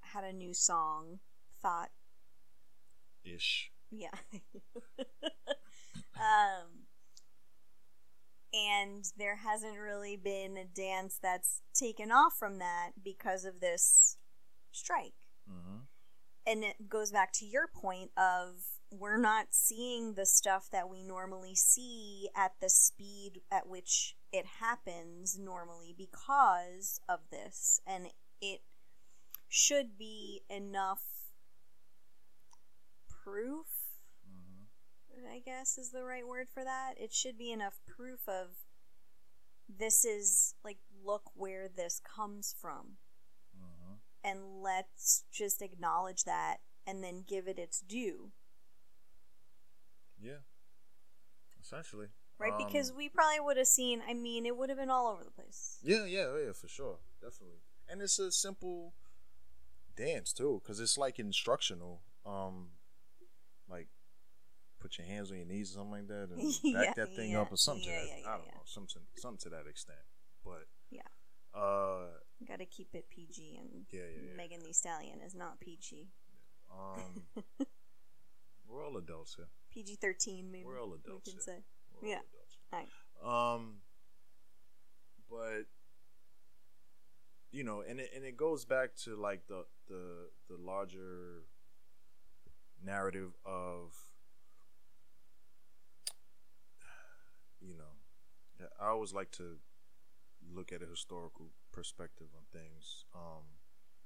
had 0.00 0.24
a 0.24 0.32
new 0.32 0.54
song, 0.54 1.20
"Thot." 1.62 1.90
Ish. 3.24 3.70
Yeah. 3.90 4.08
um, 6.16 6.86
and 8.52 9.04
there 9.16 9.36
hasn't 9.36 9.78
really 9.78 10.16
been 10.16 10.56
a 10.56 10.64
dance 10.64 11.18
that's 11.20 11.62
taken 11.74 12.10
off 12.12 12.34
from 12.38 12.58
that 12.58 12.92
because 13.02 13.44
of 13.44 13.60
this 13.60 14.18
strike. 14.72 15.14
Mm-hmm. 15.50 15.80
and 16.46 16.64
it 16.64 16.88
goes 16.88 17.12
back 17.12 17.30
to 17.34 17.44
your 17.44 17.68
point 17.68 18.10
of 18.16 18.54
we're 18.90 19.18
not 19.18 19.48
seeing 19.50 20.14
the 20.14 20.24
stuff 20.24 20.68
that 20.72 20.88
we 20.88 21.02
normally 21.02 21.54
see 21.54 22.30
at 22.34 22.52
the 22.62 22.70
speed 22.70 23.42
at 23.50 23.68
which 23.68 24.16
it 24.34 24.46
happens 24.60 25.38
normally 25.38 25.94
because 25.96 27.00
of 27.08 27.20
this 27.30 27.80
and 27.86 28.08
it 28.40 28.60
should 29.48 29.96
be 29.96 30.42
enough 30.50 31.02
proof 33.08 33.66
Mm-hmm. 34.28 35.26
i 35.32 35.38
guess 35.38 35.78
is 35.78 35.90
the 35.92 36.02
right 36.04 36.26
word 36.26 36.48
for 36.52 36.64
that 36.64 36.94
it 36.96 37.12
should 37.12 37.38
be 37.38 37.52
enough 37.52 37.78
proof 37.86 38.20
of 38.28 38.48
this 39.68 40.04
is 40.04 40.54
like 40.64 40.78
look 41.04 41.30
where 41.34 41.68
this 41.68 42.00
comes 42.00 42.54
from 42.60 42.96
Mm-hmm. 43.56 43.94
and 44.24 44.62
let's 44.62 45.24
just 45.32 45.62
acknowledge 45.62 46.24
that 46.24 46.58
and 46.86 47.02
then 47.04 47.24
give 47.26 47.46
it 47.46 47.58
its 47.58 47.80
due 47.80 48.32
Yeah. 50.20 50.40
Essentially. 51.60 52.08
Right 52.38 52.52
Um, 52.52 52.58
because 52.66 52.92
we 52.92 53.08
probably 53.08 53.40
would 53.40 53.56
have 53.56 53.66
seen 53.66 54.02
i 54.08 54.14
mean 54.14 54.44
it 54.46 54.56
would 54.56 54.68
have 54.68 54.78
been 54.78 54.90
all 54.90 55.06
over 55.08 55.24
the 55.24 55.30
place 55.30 55.78
Yeah, 55.82 56.04
yeah, 56.06 56.26
yeah, 56.46 56.52
for 56.52 56.68
sure, 56.68 56.98
definitely. 57.20 57.60
And 57.88 58.00
it's 58.02 58.18
a 58.18 58.30
simple 58.32 58.94
dance 59.96 60.32
too, 60.32 60.60
because 60.62 60.80
it's 60.80 60.96
like 60.98 61.18
instructional. 61.18 62.00
Um, 62.26 62.70
like 63.68 63.88
put 64.80 64.96
your 64.98 65.06
hands 65.06 65.30
on 65.30 65.36
your 65.38 65.46
knees 65.46 65.70
or 65.72 65.74
something 65.80 65.92
like 65.92 66.08
that, 66.08 66.28
and 66.32 66.38
back 66.74 66.96
Yeah, 66.96 67.04
that 67.04 67.14
thing 67.14 67.32
yeah, 67.32 67.40
up 67.40 67.52
or 67.52 67.56
something. 67.58 67.84
yeah, 67.86 68.00
to 68.00 68.06
that, 68.22 68.28
I 68.28 68.36
don't 68.38 68.46
know, 68.46 68.62
something, 68.64 69.02
something 69.16 69.42
to 69.44 69.56
that 69.56 69.66
extent. 69.68 70.00
But 70.42 70.66
Yeah. 70.90 71.10
uh, 71.54 72.08
gotta 72.48 72.66
keep 72.66 72.88
it 72.94 73.08
pg 73.10 73.56
and 73.60 73.86
yeah, 73.92 74.00
yeah, 74.16 74.36
megan 74.36 74.60
Thee 74.64 74.72
stallion 74.72 75.20
is 75.20 75.34
not 75.34 75.60
pg 75.60 76.08
Um, 76.72 77.22
we're 78.68 78.84
all 78.84 78.96
adults 78.96 79.34
here. 79.36 79.48
pg-13 79.70 80.50
maybe 80.50 80.64
We're 80.64 80.80
all 80.80 80.90
we 80.90 80.98
adults 81.04 81.30
can 81.30 81.38
here. 81.38 81.42
say 81.56 81.64
Yeah. 82.02 82.20
adults. 82.72 82.92
Um, 83.24 83.76
but 85.30 85.66
you 87.52 87.64
know, 87.64 87.82
and 87.88 88.00
it, 88.00 88.10
and 88.14 88.24
it 88.24 88.36
goes 88.36 88.64
back 88.64 88.94
to 89.04 89.16
like 89.16 89.46
the 89.46 89.64
the 89.88 90.28
the 90.48 90.56
larger 90.60 91.44
narrative 92.84 93.32
of 93.46 93.94
you 97.60 97.74
know, 97.74 98.66
I 98.80 98.88
always 98.88 99.12
like 99.12 99.30
to 99.32 99.56
look 100.52 100.72
at 100.72 100.82
a 100.82 100.86
historical 100.86 101.46
perspective 101.72 102.28
on 102.36 102.42
things, 102.52 103.04
um, 103.14 103.44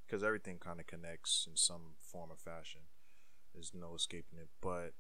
because 0.07 0.23
everything 0.23 0.59
kind 0.59 0.81
of 0.81 0.87
connects 0.87 1.47
in 1.49 1.57
some 1.57 1.97
form 2.01 2.31
or 2.31 2.37
fashion. 2.37 2.83
There's 3.53 3.73
no 3.75 3.95
escaping 3.95 4.39
it, 4.39 4.49
but 4.61 4.93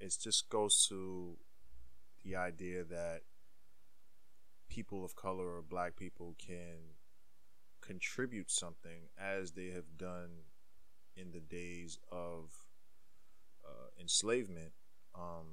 it 0.00 0.16
just 0.20 0.48
goes 0.50 0.86
to 0.88 1.36
the 2.24 2.36
idea 2.36 2.84
that 2.84 3.20
people 4.68 5.04
of 5.04 5.14
color 5.14 5.56
or 5.56 5.62
black 5.62 5.96
people 5.96 6.34
can 6.44 6.96
contribute 7.80 8.50
something 8.50 9.08
as 9.18 9.52
they 9.52 9.68
have 9.68 9.98
done 9.98 10.30
in 11.16 11.30
the 11.32 11.40
days 11.40 11.98
of 12.10 12.50
uh, 13.64 13.88
enslavement 14.00 14.72
um, 15.14 15.46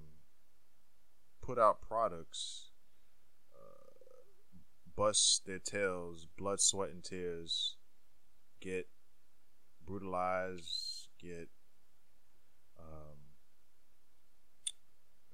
put 1.42 1.60
out 1.60 1.82
products 1.82 2.72
uh, 3.54 3.92
bust 4.96 5.46
their 5.46 5.60
tails 5.60 6.26
blood 6.38 6.60
sweat 6.60 6.90
and 6.90 7.04
tears 7.04 7.76
get 8.60 8.88
brutalized 9.86 11.10
get 11.20 11.50
um, 12.80 13.21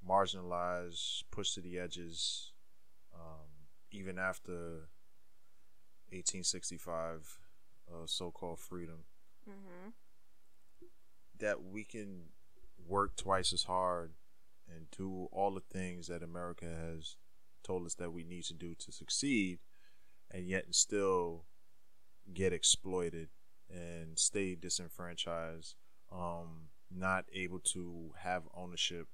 marginalized 0.08 1.24
pushed 1.32 1.56
to 1.56 1.62
the 1.62 1.78
edges 1.78 2.52
um, 3.13 3.67
even 3.91 4.17
after 4.17 4.89
1865 6.10 7.39
uh, 7.89 8.06
so-called 8.06 8.60
freedom 8.60 9.04
mm-hmm. 9.50 9.89
that 11.39 11.63
we 11.63 11.84
can 11.84 12.24
work 12.88 13.15
twice 13.15 13.52
as 13.54 13.63
hard 13.63 14.12
and 14.74 14.89
do 14.91 15.28
all 15.32 15.52
the 15.52 15.62
things 15.62 16.08
that 16.08 16.24
America 16.24 16.65
has 16.65 17.15
told 17.63 17.86
us 17.86 17.96
that 17.96 18.13
we 18.13 18.24
need 18.24 18.43
to 18.43 18.54
do 18.54 18.76
to 18.76 18.91
succeed 18.91 19.60
and 20.32 20.48
yet 20.48 20.74
still 20.74 21.43
get 22.34 22.54
exploited 22.54 23.30
and 23.70 24.17
stay 24.17 24.56
disenfranchised 24.56 25.76
um 26.12 26.70
not 26.89 27.26
able 27.34 27.60
to 27.60 28.12
have 28.17 28.43
ownership 28.56 29.08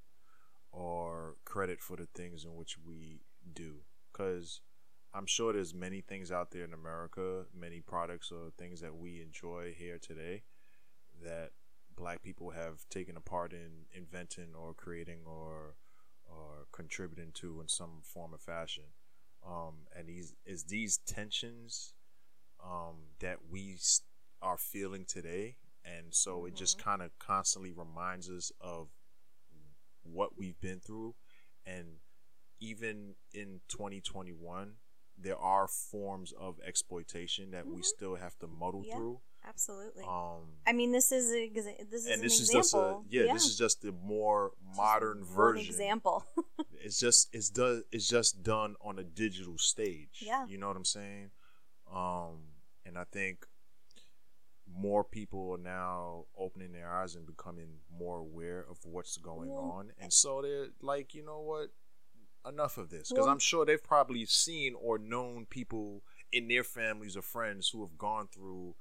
or 0.74 1.36
credit 1.46 1.80
for 1.80 1.96
the 1.96 2.08
things 2.14 2.44
in 2.44 2.56
which 2.56 2.78
we 2.78 3.22
do 3.54 3.76
cuz 4.12 4.60
I'm 5.14 5.28
sure 5.28 5.54
there's 5.54 5.76
many 5.76 6.02
things 6.02 6.32
out 6.32 6.50
there 6.52 6.64
in 6.64 6.74
America, 6.74 7.46
many 7.54 7.82
products 7.82 8.32
or 8.32 8.50
things 8.58 8.82
that 8.82 8.96
we 8.96 9.22
enjoy 9.22 9.74
here 9.78 10.00
today 10.00 10.42
that 11.22 11.52
black 11.96 12.24
people 12.24 12.50
have 12.50 12.90
taken 12.90 13.16
a 13.16 13.22
part 13.22 13.54
in 13.54 13.86
inventing 13.94 14.56
or 14.56 14.74
creating 14.74 15.20
or 15.26 15.76
or 16.26 16.66
contributing 16.72 17.32
to 17.34 17.62
in 17.62 17.68
some 17.68 18.02
form 18.02 18.34
or 18.34 18.40
fashion. 18.40 18.86
Um, 19.48 19.88
and 19.96 20.08
these 20.08 20.34
is 20.46 20.64
these 20.64 20.98
tensions 21.06 21.94
um, 22.64 22.96
that 23.20 23.38
we 23.50 23.78
are 24.42 24.58
feeling 24.58 25.06
today, 25.06 25.58
and 25.86 26.08
so 26.14 26.38
mm-hmm. 26.38 26.48
it 26.48 26.56
just 26.56 26.80
mm-hmm. 26.80 26.90
kind 26.90 27.02
of 27.02 27.12
constantly 27.20 27.72
reminds 27.72 28.30
us 28.30 28.52
of 28.60 28.88
what 30.04 30.38
we've 30.38 30.60
been 30.60 30.80
through, 30.80 31.16
and 31.66 31.86
even 32.60 33.16
in 33.34 33.62
2021 33.70 34.74
there 35.18 35.38
are 35.38 35.68
forms 35.68 36.34
of 36.39 36.60
exploitation 36.66 37.52
that 37.52 37.66
mm-hmm. 37.66 37.76
we 37.76 37.84
still 37.84 38.16
have 38.16 38.38
to 38.39 38.48
muddle 38.48 38.84
yeah, 38.86 38.96
through. 38.96 39.20
Absolutely. 39.48 40.04
Um, 40.04 40.54
I 40.66 40.74
mean, 40.74 40.92
this 40.92 41.12
is 41.12 41.32
a, 41.32 41.50
this 41.54 41.66
is 41.66 42.08
and 42.08 42.22
this 42.22 42.39
is 42.39 42.50
example. 42.50 42.60
just 42.60 42.74
a 42.74 43.16
yeah, 43.16 43.24
yeah, 43.26 43.34
This 43.34 43.46
is 43.46 43.58
just 43.58 43.82
the 43.82 43.92
more 43.92 44.52
modern 44.76 45.24
version. 45.24 45.68
example. 45.68 46.26
it's 46.84 47.00
just 47.00 47.30
it's 47.34 47.50
done. 47.50 47.84
It's 47.92 48.08
just 48.08 48.42
done 48.42 48.76
on 48.82 49.00
a 49.00 49.04
digital 49.04 49.58
stage. 49.58 50.24
Yeah. 50.26 50.46
You 50.48 50.58
know 50.58 50.68
what 50.68 50.78
I'm 50.78 50.86
saying? 50.86 51.32
Um, 51.94 52.39
and 52.86 52.98
I 52.98 53.04
think 53.12 53.46
more 54.76 55.04
people 55.04 55.54
are 55.54 55.64
now 55.64 56.26
opening 56.38 56.72
their 56.72 56.92
eyes 56.92 57.16
and 57.16 57.26
becoming 57.26 57.80
more 57.96 58.18
aware 58.18 58.66
of 58.70 58.78
what's 58.84 59.18
going 59.18 59.52
on, 59.52 59.92
and 60.00 60.12
so 60.12 60.42
they're 60.42 60.68
like, 60.82 61.14
you 61.14 61.24
know 61.24 61.42
what? 61.42 61.70
enough 62.46 62.78
of 62.78 62.90
this 62.90 63.10
because 63.10 63.28
I'm 63.28 63.40
sure 63.40 63.66
they've 63.66 63.82
probably 63.82 64.26
seen 64.26 64.76
or 64.80 64.98
known 64.98 65.46
people 65.50 66.04
in 66.32 66.48
their 66.48 66.64
families 66.64 67.16
or 67.16 67.22
friends 67.22 67.70
who 67.70 67.82
have 67.82 67.98
gone 67.98 68.28
through 68.28 68.76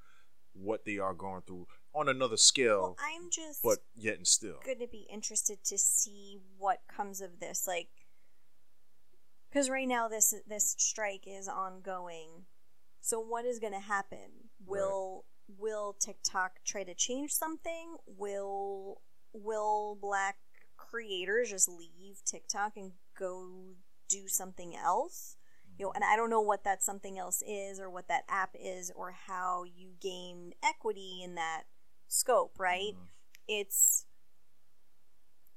what 0.54 0.84
they 0.84 0.98
are 0.98 1.14
going 1.14 1.42
through 1.42 1.66
on 1.94 2.08
another 2.08 2.36
scale. 2.36 2.80
Well, 2.80 2.96
I'm 3.00 3.30
just, 3.30 3.62
but 3.62 3.78
yet 3.94 4.16
and 4.16 4.26
still, 4.26 4.56
going 4.64 4.78
to 4.78 4.86
be 4.86 5.06
interested 5.10 5.62
to 5.64 5.78
see 5.78 6.38
what 6.58 6.80
comes 6.88 7.20
of 7.20 7.40
this. 7.40 7.66
Like, 7.66 7.88
because 9.50 9.70
right 9.70 9.88
now 9.88 10.08
this 10.08 10.34
this 10.46 10.74
strike 10.78 11.24
is 11.26 11.48
ongoing. 11.48 12.46
So 13.00 13.18
what 13.18 13.44
is 13.44 13.58
going 13.58 13.72
to 13.72 13.80
happen? 13.80 14.50
Will 14.64 15.24
right. 15.24 15.31
Will 15.48 15.96
TikTok 15.98 16.60
try 16.64 16.84
to 16.84 16.94
change 16.94 17.32
something? 17.32 17.96
Will 18.06 19.00
will 19.32 19.96
black 20.00 20.36
creators 20.76 21.50
just 21.50 21.68
leave 21.68 22.22
TikTok 22.24 22.76
and 22.76 22.92
go 23.18 23.74
do 24.08 24.28
something 24.28 24.76
else 24.76 25.36
you 25.78 25.84
know 25.84 25.92
and 25.94 26.04
i 26.04 26.16
don't 26.16 26.30
know 26.30 26.40
what 26.40 26.64
that 26.64 26.82
something 26.82 27.18
else 27.18 27.42
is 27.46 27.80
or 27.80 27.88
what 27.88 28.08
that 28.08 28.24
app 28.28 28.50
is 28.60 28.92
or 28.94 29.12
how 29.26 29.64
you 29.64 29.90
gain 30.00 30.52
equity 30.62 31.20
in 31.24 31.34
that 31.34 31.62
scope 32.08 32.52
right 32.58 32.94
mm-hmm. 32.94 33.04
it's 33.48 34.06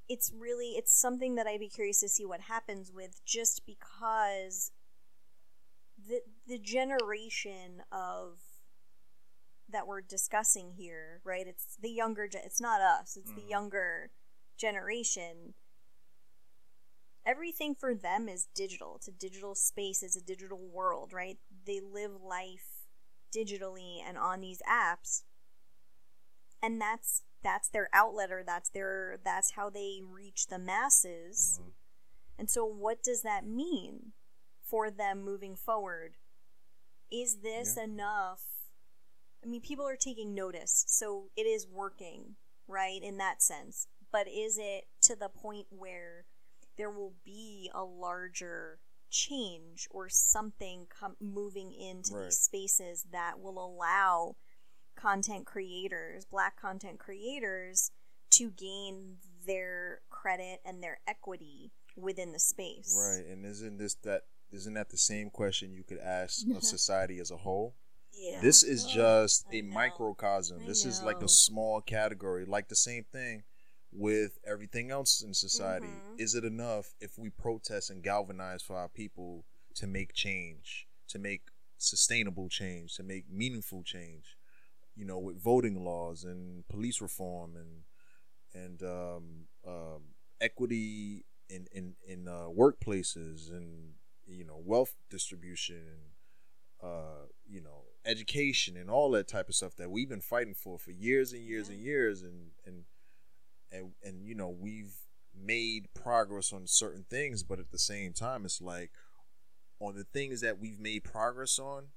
it's 0.07 0.31
really 0.37 0.69
it's 0.77 0.93
something 0.93 1.35
that 1.35 1.47
i'd 1.47 1.59
be 1.59 1.67
curious 1.67 1.99
to 1.99 2.09
see 2.09 2.25
what 2.25 2.41
happens 2.41 2.91
with 2.93 3.21
just 3.25 3.65
because 3.65 4.71
the 6.07 6.21
the 6.47 6.59
generation 6.59 7.81
of 7.91 8.37
that 9.69 9.87
we're 9.87 10.01
discussing 10.01 10.73
here 10.77 11.21
right 11.23 11.47
it's 11.47 11.77
the 11.81 11.89
younger 11.89 12.27
it's 12.31 12.61
not 12.61 12.81
us 12.81 13.17
it's 13.17 13.31
mm. 13.31 13.35
the 13.35 13.41
mm-hmm. 13.41 13.51
younger 13.51 14.09
generation 14.57 15.53
everything 17.25 17.75
for 17.75 17.95
them 17.95 18.29
is 18.29 18.47
digital. 18.55 18.95
It's 18.97 19.07
a 19.07 19.11
digital 19.11 19.55
space, 19.55 20.03
it's 20.03 20.15
a 20.15 20.21
digital 20.21 20.59
world, 20.59 21.11
right? 21.11 21.37
They 21.65 21.81
live 21.81 22.11
life 22.23 22.87
digitally 23.35 23.97
and 24.07 24.17
on 24.17 24.41
these 24.41 24.61
apps. 24.69 25.23
And 26.61 26.79
that's 26.79 27.23
that's 27.43 27.69
their 27.69 27.89
outlet 27.93 28.31
or 28.31 28.43
that's 28.45 28.69
their 28.69 29.19
that's 29.23 29.51
how 29.51 29.69
they 29.69 29.99
reach 30.03 30.47
the 30.47 30.59
masses. 30.59 31.59
Mm-hmm. 31.59 31.69
And 32.37 32.49
so 32.49 32.65
what 32.65 33.03
does 33.03 33.21
that 33.21 33.45
mean 33.45 34.11
for 34.63 34.91
them 34.91 35.23
moving 35.23 35.55
forward? 35.55 36.15
Is 37.11 37.37
this 37.43 37.75
yeah. 37.77 37.83
enough? 37.83 38.41
I 39.45 39.47
mean, 39.47 39.61
people 39.61 39.87
are 39.87 39.95
taking 39.95 40.33
notice, 40.33 40.85
so 40.87 41.25
it 41.35 41.43
is 41.43 41.67
working, 41.67 42.35
right, 42.67 43.01
in 43.01 43.17
that 43.17 43.43
sense. 43.43 43.87
But 44.11 44.27
is 44.27 44.57
it 44.57 44.85
to 45.03 45.15
the 45.15 45.29
point 45.29 45.67
where 45.69 46.25
there 46.77 46.89
will 46.89 47.13
be 47.23 47.69
a 47.73 47.83
larger 47.83 48.79
change 49.11 49.87
or 49.91 50.09
something 50.09 50.87
com- 50.89 51.15
moving 51.21 51.71
into 51.73 52.15
right. 52.15 52.25
these 52.25 52.39
spaces 52.39 53.05
that 53.11 53.39
will 53.39 53.63
allow 53.63 54.35
content 54.95 55.45
creators, 55.45 56.25
black 56.25 56.59
content 56.59 56.97
creators, 56.99 57.91
to 58.31 58.49
gain 58.49 59.17
their 59.45 60.01
credit 60.09 60.59
and 60.65 60.81
their 60.81 60.99
equity 61.07 61.71
within 61.95 62.33
the 62.33 62.39
space. 62.39 62.97
Right, 62.97 63.25
and 63.25 63.45
isn't 63.45 63.77
this 63.77 63.93
that 64.03 64.23
isn't 64.51 64.73
that 64.73 64.89
the 64.89 64.97
same 64.97 65.29
question 65.29 65.73
you 65.73 65.83
could 65.83 65.99
ask 65.99 66.45
of 66.55 66.63
society 66.63 67.19
as 67.19 67.31
a 67.31 67.37
whole? 67.37 67.75
Yeah. 68.17 68.39
This 68.41 68.63
is 68.63 68.85
just 68.85 69.45
a 69.51 69.61
microcosm. 69.61 70.65
This 70.65 70.85
is 70.85 71.01
like 71.03 71.21
a 71.21 71.27
small 71.27 71.81
category, 71.81 72.45
like 72.45 72.69
the 72.69 72.75
same 72.75 73.05
thing 73.11 73.43
with 73.91 74.39
everything 74.45 74.91
else 74.91 75.21
in 75.21 75.33
society. 75.33 75.87
Mm-hmm. 75.87 76.19
Is 76.19 76.35
it 76.35 76.43
enough 76.43 76.93
if 76.99 77.17
we 77.17 77.29
protest 77.29 77.89
and 77.89 78.03
galvanize 78.03 78.61
for 78.61 78.75
our 78.75 78.89
people 78.89 79.45
to 79.75 79.87
make 79.87 80.13
change, 80.13 80.87
to 81.09 81.19
make 81.19 81.43
sustainable 81.77 82.49
change, 82.49 82.95
to 82.95 83.03
make 83.03 83.25
meaningful 83.31 83.83
change? 83.83 84.37
You 84.95 85.05
know, 85.05 85.19
with 85.19 85.41
voting 85.41 85.83
laws 85.83 86.23
and 86.23 86.67
police 86.69 87.01
reform 87.01 87.55
and 87.55 87.83
and 88.53 88.81
um, 88.83 89.23
um, 89.67 90.01
equity 90.39 91.25
in 91.49 91.67
in 91.71 91.95
in 92.07 92.27
uh, 92.27 92.47
workplaces 92.47 93.51
and 93.51 93.93
you 94.27 94.45
know 94.45 94.61
wealth 94.63 94.93
distribution 95.09 95.81
and 96.81 96.89
uh, 96.89 97.27
you 97.47 97.61
know 97.61 97.83
education 98.05 98.77
and 98.77 98.89
all 98.89 99.11
that 99.11 99.27
type 99.27 99.49
of 99.49 99.55
stuff 99.55 99.75
that 99.75 99.89
we've 99.89 100.09
been 100.09 100.21
fighting 100.21 100.53
for 100.53 100.77
for 100.77 100.91
years 100.91 101.33
and 101.33 101.43
years 101.43 101.69
yeah. 101.69 101.75
and 101.75 101.83
years 101.83 102.21
and 102.21 102.51
and 102.65 102.83
and 103.71 103.91
and 104.03 104.25
you 104.25 104.35
know 104.35 104.49
we've 104.49 104.95
made 105.37 105.87
progress 105.93 106.53
on 106.53 106.65
certain 106.65 107.05
things 107.09 107.43
but 107.43 107.59
at 107.59 107.71
the 107.71 107.79
same 107.79 108.13
time 108.13 108.45
it's 108.45 108.61
like 108.61 108.91
on 109.79 109.95
the 109.95 110.03
things 110.03 110.41
that 110.41 110.59
we've 110.59 110.79
made 110.79 111.03
progress 111.03 111.59
on 111.59 111.87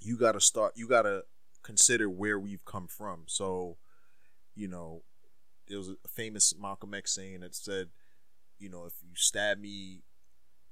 you 0.00 0.16
got 0.16 0.32
to 0.32 0.40
start 0.40 0.72
you 0.76 0.86
got 0.86 1.02
to 1.02 1.22
consider 1.62 2.08
where 2.08 2.38
we've 2.38 2.64
come 2.64 2.86
from 2.86 3.22
so 3.26 3.76
you 4.54 4.68
know 4.68 5.02
there 5.68 5.78
was 5.78 5.88
a 5.88 6.08
famous 6.08 6.54
Malcolm 6.58 6.94
X 6.94 7.14
saying 7.14 7.40
that 7.40 7.54
said 7.54 7.88
you 8.58 8.68
know 8.68 8.84
if 8.84 8.94
you 9.02 9.10
stab 9.14 9.58
me 9.58 10.02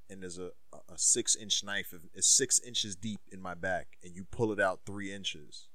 and 0.08 0.22
there's 0.22 0.38
a, 0.38 0.50
a 0.72 0.96
six 0.96 1.34
inch 1.34 1.64
knife 1.64 1.92
it's 2.14 2.28
six 2.28 2.60
inches 2.60 2.94
deep 2.96 3.20
in 3.30 3.40
my 3.40 3.54
back 3.54 3.88
and 4.02 4.14
you 4.14 4.24
pull 4.30 4.52
it 4.52 4.60
out 4.60 4.80
three 4.86 5.12
inches 5.12 5.68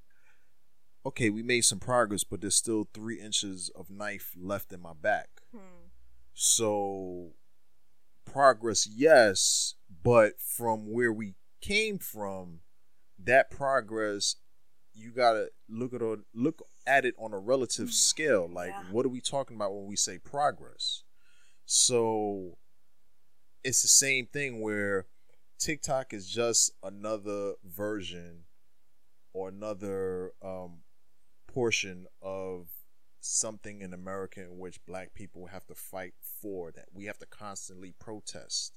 okay, 1.06 1.30
we 1.30 1.44
made 1.44 1.62
some 1.62 1.80
progress, 1.80 2.24
but 2.24 2.42
there's 2.42 2.56
still 2.56 2.88
three 2.94 3.20
inches 3.20 3.70
of 3.76 3.90
knife 3.90 4.34
left 4.38 4.72
in 4.72 4.82
my 4.82 4.94
back. 4.94 5.30
Hmm. 5.52 5.88
So, 6.34 7.32
progress, 8.26 8.88
yes, 8.88 9.76
but 10.04 10.40
from 10.40 10.92
where 10.92 11.12
we 11.12 11.36
came 11.62 11.98
from, 11.98 12.60
that 13.24 13.52
progress, 13.52 14.36
you 14.94 15.12
gotta 15.12 15.50
look 15.70 15.94
at 15.94 16.02
it, 16.02 16.20
look 16.34 16.62
at 16.86 17.06
it 17.06 17.16
on 17.18 17.34
a 17.34 17.40
relative 17.40 17.88
hmm. 17.88 17.94
scale. 17.94 18.50
Like, 18.52 18.72
yeah. 18.72 18.84
what 18.92 19.06
are 19.06 19.10
we 19.10 19.22
talking 19.22 19.56
about 19.56 19.74
when 19.74 19.86
we 19.86 19.96
say 19.96 20.18
progress? 20.18 21.04
So, 21.66 22.58
it's 23.64 23.82
the 23.82 23.88
same 23.88 24.26
thing 24.26 24.62
where 24.62 25.06
TikTok 25.60 26.14
is 26.14 26.28
just 26.28 26.72
another 26.84 27.54
version 27.64 28.46
or 29.34 29.50
another 29.50 30.34
um, 30.44 30.80
portion 31.48 32.08
of 32.22 32.68
something 33.20 33.82
in 33.82 33.94
America 33.94 34.42
in 34.42 34.58
which 34.58 34.84
black 34.86 35.14
people 35.14 35.48
have 35.48 35.66
to 35.68 35.76
fight 35.76 36.14
for, 36.22 36.72
that 36.72 36.88
we 36.94 37.06
have 37.06 37.20
to 37.20 37.26
constantly 37.28 37.94
protest 38.00 38.74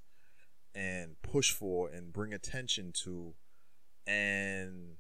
and 0.74 1.16
push 1.22 1.50
for 1.50 1.88
and 1.88 2.12
bring 2.12 2.32
attention 2.34 2.92
to. 2.92 3.34
And, 4.06 4.96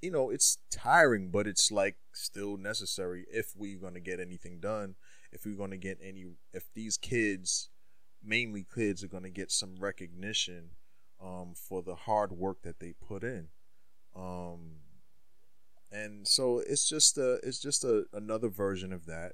you 0.00 0.12
know, 0.12 0.30
it's 0.30 0.58
tiring, 0.70 1.30
but 1.30 1.48
it's 1.48 1.72
like 1.72 1.96
still 2.12 2.56
necessary 2.56 3.26
if 3.30 3.52
we're 3.56 3.80
going 3.80 3.94
to 3.94 4.00
get 4.00 4.20
anything 4.20 4.60
done, 4.60 4.94
if 5.32 5.44
we're 5.44 5.56
going 5.56 5.72
to 5.72 5.76
get 5.76 5.98
any, 6.00 6.26
if 6.52 6.64
these 6.74 6.96
kids, 6.96 7.70
mainly 8.28 8.66
kids, 8.74 9.02
are 9.02 9.08
going 9.08 9.22
to 9.22 9.30
get 9.30 9.50
some 9.50 9.76
recognition 9.78 10.70
um, 11.22 11.54
for 11.54 11.82
the 11.82 11.94
hard 11.94 12.32
work 12.32 12.62
that 12.62 12.80
they 12.80 12.92
put 12.92 13.24
in. 13.24 13.48
Um, 14.14 14.80
and 15.90 16.28
so 16.28 16.58
it's 16.58 16.88
just 16.88 17.16
a 17.16 17.34
it's 17.42 17.60
just 17.60 17.82
a, 17.84 18.04
another 18.12 18.48
version 18.48 18.92
of 18.92 19.06
that 19.06 19.32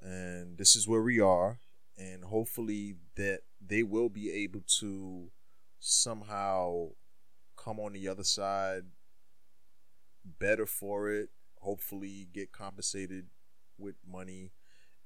and 0.00 0.56
this 0.56 0.76
is 0.76 0.88
where 0.88 1.02
we 1.02 1.20
are 1.20 1.58
and 1.98 2.24
hopefully 2.24 2.94
that 3.16 3.40
they 3.64 3.82
will 3.82 4.08
be 4.08 4.30
able 4.30 4.62
to 4.66 5.30
somehow 5.78 6.88
come 7.56 7.78
on 7.78 7.92
the 7.92 8.08
other 8.08 8.24
side 8.24 8.84
better 10.24 10.66
for 10.66 11.10
it, 11.10 11.28
hopefully 11.58 12.28
get 12.32 12.52
compensated 12.52 13.26
with 13.78 13.96
money 14.06 14.52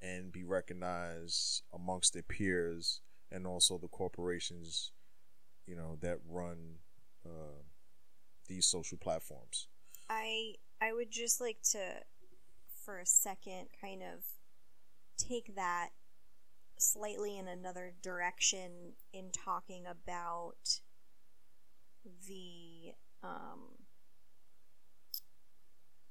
and 0.01 0.31
be 0.31 0.43
recognized 0.43 1.63
amongst 1.73 2.13
their 2.13 2.23
peers 2.23 3.01
and 3.31 3.45
also 3.45 3.77
the 3.77 3.87
corporations, 3.87 4.91
you 5.65 5.75
know, 5.75 5.97
that 6.01 6.19
run 6.27 6.75
uh, 7.25 7.61
these 8.47 8.65
social 8.65 8.97
platforms. 8.97 9.67
I 10.09 10.55
I 10.81 10.93
would 10.93 11.11
just 11.11 11.39
like 11.41 11.61
to, 11.71 11.79
for 12.83 12.99
a 12.99 13.05
second, 13.05 13.67
kind 13.79 14.01
of 14.01 14.23
take 15.17 15.55
that 15.55 15.89
slightly 16.77 17.37
in 17.37 17.47
another 17.47 17.93
direction 18.01 18.93
in 19.13 19.29
talking 19.31 19.83
about 19.85 20.79
the 22.27 22.93
um, 23.21 23.75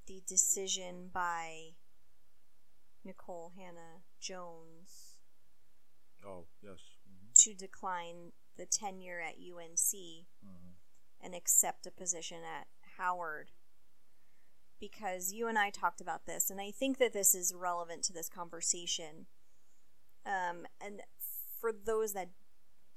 the 0.07 0.23
decision 0.27 1.11
by 1.13 1.71
Nikole 3.07 3.53
Hannah 3.57 4.03
Jones 4.21 5.19
Oh 6.27 6.45
yes. 6.63 6.98
To 7.49 7.55
decline 7.55 8.33
the 8.59 8.67
tenure 8.67 9.21
at 9.21 9.37
UNC 9.37 9.79
Mm-hmm. 10.45 11.25
and 11.25 11.35
accept 11.35 11.87
a 11.87 11.91
position 11.91 12.39
at 12.45 12.67
Howard. 12.99 13.53
Because 14.79 15.33
you 15.33 15.49
and 15.49 15.59
I 15.59 15.71
talked 15.71 16.01
about 16.03 16.27
this, 16.27 16.51
and 16.51 16.61
I 16.61 16.71
think 16.71 16.99
that 16.99 17.15
this 17.15 17.35
is 17.35 17.55
relevant 17.57 18.05
to 18.05 18.13
this 18.13 18.29
conversation. 18.29 19.27
Um, 20.27 20.67
and 20.85 21.01
for 21.59 21.73
those 21.73 22.13
that 22.13 22.29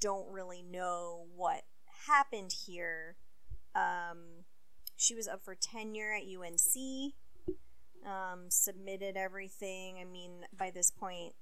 don't 0.02 0.30
really 0.30 0.62
know 0.62 1.28
what 1.34 1.64
happened 2.08 2.52
here, 2.66 3.16
um, 3.74 4.44
she 4.98 5.16
was 5.16 5.28
up 5.28 5.46
for 5.46 5.56
tenure 5.56 6.14
at 6.14 6.24
UNC, 6.24 7.14
um, 8.06 8.50
submitted 8.50 9.16
everything. 9.16 9.98
I 10.00 10.04
mean, 10.04 10.46
by 10.56 10.72
this 10.72 10.92
point, 10.92 11.34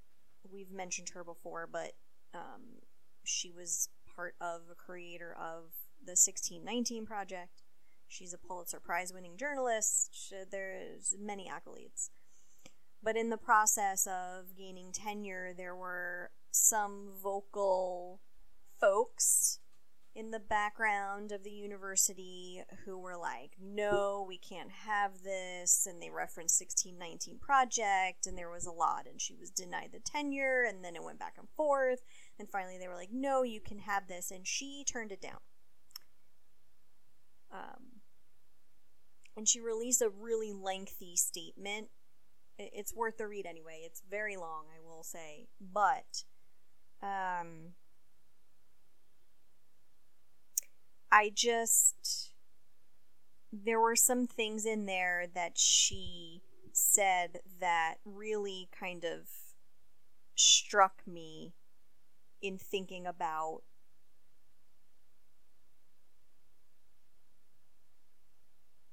we've 0.50 0.72
mentioned 0.72 1.10
her 1.10 1.24
before, 1.24 1.67
but 1.69 1.93
um, 2.34 2.82
she 3.23 3.51
was 3.51 3.89
part 4.15 4.36
of 4.41 4.62
a 4.71 4.75
creator 4.75 5.32
of 5.32 5.71
the 6.03 6.12
1619 6.12 7.05
project. 7.05 7.63
She's 8.08 8.34
a 8.34 8.38
Pulitzer 8.38 8.79
Prize 8.79 9.13
winning 9.13 9.38
journalist. 9.38 10.34
There's 10.51 11.15
many 11.19 11.49
accolades. 11.49 12.10
But 13.01 13.15
in 13.15 13.29
the 13.29 13.38
process 13.38 14.08
of 14.08 14.58
gaining 14.58 14.91
tenure, 14.91 15.53
there 15.55 15.75
were 15.75 16.32
some 16.51 17.12
vocal 17.21 18.19
folks 18.79 19.60
in 20.15 20.32
the 20.32 20.39
background 20.39 21.32
of 21.32 21.43
the 21.43 21.51
university 21.51 22.63
who 22.84 22.97
were 22.97 23.15
like, 23.15 23.51
no, 23.62 24.25
we 24.27 24.38
can't 24.38 24.71
have 24.71 25.21
this. 25.23 25.88
And 25.89 26.01
they 26.01 26.10
referenced 26.10 26.60
1619 26.60 27.38
Project, 27.39 28.25
and 28.25 28.38
there 28.38 28.49
was 28.49 28.65
a 28.65 28.71
lot. 28.71 29.05
And 29.10 29.21
she 29.21 29.36
was 29.36 29.51
denied 29.51 29.91
the 29.93 29.99
tenure, 29.99 30.65
and 30.67 30.84
then 30.84 30.95
it 30.95 31.03
went 31.03 31.19
back 31.19 31.36
and 31.38 31.47
forth. 31.55 32.01
And 32.39 32.49
finally, 32.49 32.78
they 32.80 32.88
were 32.88 32.95
like, 32.95 33.12
no, 33.12 33.43
you 33.43 33.60
can 33.60 33.80
have 33.80 34.08
this. 34.08 34.32
And 34.32 34.47
she 34.47 34.84
turned 34.88 35.12
it 35.12 35.21
down. 35.21 35.39
Um, 37.52 38.02
and 39.36 39.47
she 39.47 39.60
released 39.60 40.02
a 40.02 40.10
really 40.10 40.54
lengthy 40.54 41.15
statement. 41.15 41.89
It's 42.58 42.93
worth 42.93 43.17
the 43.17 43.28
read 43.28 43.45
anyway. 43.45 43.82
It's 43.84 44.02
very 44.10 44.38
long, 44.38 44.65
I 44.73 44.86
will 44.86 45.04
say. 45.04 45.47
But, 45.60 46.23
um, 47.02 47.73
I 51.12 51.32
just 51.34 52.32
there 53.52 53.80
were 53.80 53.95
some 53.95 54.28
things 54.28 54.65
in 54.65 54.86
there 54.86 55.25
that 55.34 55.58
she 55.58 56.41
said 56.71 57.39
that 57.60 57.95
really 58.06 58.69
kind 58.78 59.04
of 59.04 59.28
struck 60.36 61.02
me 61.08 61.54
in 62.41 62.58
thinking 62.58 63.06
about 63.06 63.62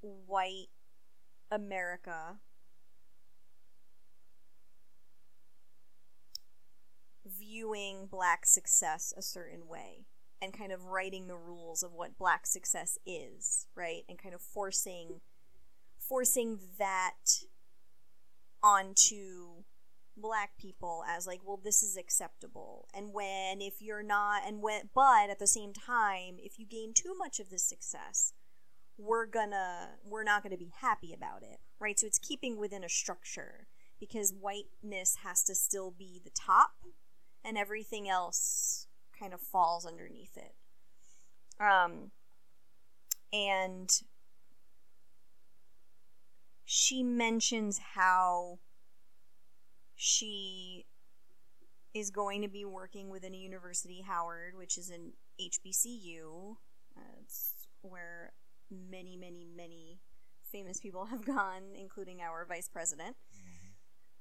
white 0.01 0.69
America 1.51 2.39
viewing 7.27 8.07
black 8.07 8.47
success 8.47 9.13
a 9.17 9.23
certain 9.23 9.67
way 9.67 10.07
and 10.41 10.53
kind 10.53 10.71
of 10.71 10.85
writing 10.85 11.27
the 11.27 11.37
rules 11.37 11.83
of 11.83 11.93
what 11.93 12.19
black 12.19 12.47
success 12.47 12.99
is, 13.07 13.67
right? 13.75 14.03
And 14.09 14.19
kind 14.19 14.35
of 14.35 14.41
forcing 14.41 15.21
forcing 15.99 16.59
that 16.79 17.45
onto 18.63 19.65
black 20.17 20.57
people 20.59 21.05
as 21.09 21.27
like, 21.27 21.41
well, 21.45 21.61
this 21.63 21.83
is 21.83 21.97
acceptable. 21.97 22.89
And 22.95 23.13
when 23.13 23.61
if 23.61 23.81
you're 23.81 24.03
not 24.03 24.43
and 24.47 24.63
when 24.63 24.91
but 24.95 25.31
at 25.31 25.39
the 25.39 25.47
same 25.47 25.73
time, 25.73 26.37
if 26.39 26.59
you 26.59 26.67
gain 26.67 26.93
too 26.95 27.15
much 27.19 27.41
of 27.41 27.51
this 27.51 27.65
success, 27.65 28.33
we're 28.99 29.27
gonna 29.27 29.91
we're 30.05 30.25
not 30.25 30.43
gonna 30.43 30.57
be 30.57 30.73
happy 30.81 31.13
about 31.13 31.43
it. 31.43 31.59
Right? 31.79 31.99
So 31.99 32.07
it's 32.07 32.19
keeping 32.19 32.59
within 32.59 32.85
a 32.85 32.89
structure 32.89 33.67
because 34.01 34.33
whiteness 34.33 35.19
has 35.23 35.43
to 35.45 35.55
still 35.55 35.91
be 35.91 36.21
the 36.23 36.31
top 36.31 36.73
and 37.45 37.57
everything 37.57 38.09
else 38.09 38.87
kind 39.19 39.33
of 39.33 39.41
falls 39.41 39.87
underneath 39.87 40.37
it. 40.37 40.55
Um, 41.61 42.11
and 43.33 43.91
she 46.65 47.03
mentions 47.03 47.79
how 47.95 48.59
she 49.97 50.87
is 51.95 52.11
going 52.11 52.43
to 52.43 52.49
be 52.49 52.65
working 52.65 53.09
within 53.09 53.35
a 53.35 53.39
university, 53.39 54.03
Howard, 54.07 54.55
which 54.57 54.77
is 54.79 54.91
an 54.91 55.13
HBCU. 55.41 56.57
Uh, 56.97 57.01
it's 57.23 57.55
where 57.83 58.33
many, 58.71 59.17
many, 59.17 59.47
many 59.57 60.01
famous 60.53 60.79
people 60.81 61.07
have 61.07 61.25
gone, 61.27 61.63
including 61.75 62.21
our 62.21 62.45
vice 62.47 62.69
president. 62.69 63.17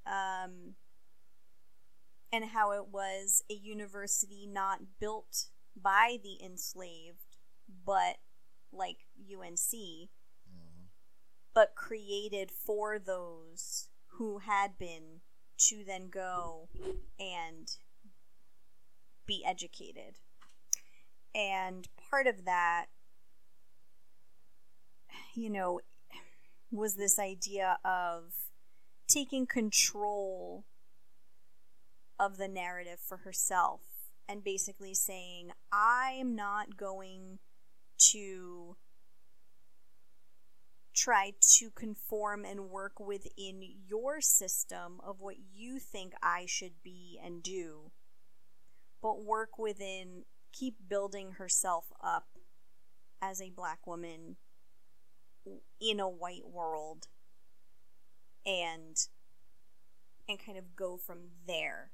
Um, 0.06 0.76
and 2.32 2.46
how 2.46 2.72
it 2.72 2.88
was 2.92 3.44
a 3.50 3.54
university 3.54 4.48
not 4.48 4.80
built 5.00 5.48
by 5.82 6.18
the 6.24 6.44
enslaved, 6.44 7.38
but 7.86 8.18
like 8.72 9.08
UNC, 9.20 10.10
Mm-hmm. 10.48 10.86
but 11.54 11.76
created 11.76 12.52
for 12.52 13.00
those 13.00 13.90
who 14.18 14.40
had 14.40 14.78
been 14.78 15.22
to 15.58 15.84
then 15.86 16.10
go 16.10 16.70
and 17.20 17.72
be 19.26 19.44
educated. 19.46 20.20
And 21.34 21.88
part 22.10 22.28
of 22.28 22.46
that, 22.46 22.86
you 25.34 25.50
know, 25.50 25.82
was 26.72 26.96
this 26.96 27.20
idea 27.20 27.78
of 27.84 28.34
taking 29.08 29.46
control 29.46 30.66
of 32.20 32.38
the 32.38 32.48
narrative 32.48 33.00
for 33.00 33.18
herself 33.18 33.82
and 34.28 34.44
basically 34.44 34.94
saying, 34.94 35.52
I 35.72 36.16
am 36.20 36.36
not 36.36 36.78
going 36.78 37.40
to 38.12 38.76
try 40.96 41.34
to 41.58 41.70
conform 41.72 42.46
and 42.46 42.70
work 42.70 43.00
within 43.00 43.62
your 43.88 44.22
system 44.22 45.00
of 45.06 45.20
what 45.20 45.36
you 45.54 45.78
think 45.80 46.14
I 46.24 46.46
should 46.48 46.82
be 46.84 47.20
and 47.24 47.44
do, 47.44 47.92
but 49.02 49.24
work 49.24 49.60
within, 49.60 50.24
keep 50.54 50.76
building 50.88 51.34
herself 51.34 51.86
up 52.02 52.28
as 53.22 53.42
a 53.42 53.50
black 53.50 53.86
woman 53.86 54.38
in 55.82 56.00
a 56.00 56.10
white 56.10 56.48
world 56.48 57.08
and 58.46 58.96
and 60.28 60.44
kind 60.44 60.58
of 60.58 60.76
go 60.76 60.98
from 60.98 61.20
there. 61.46 61.92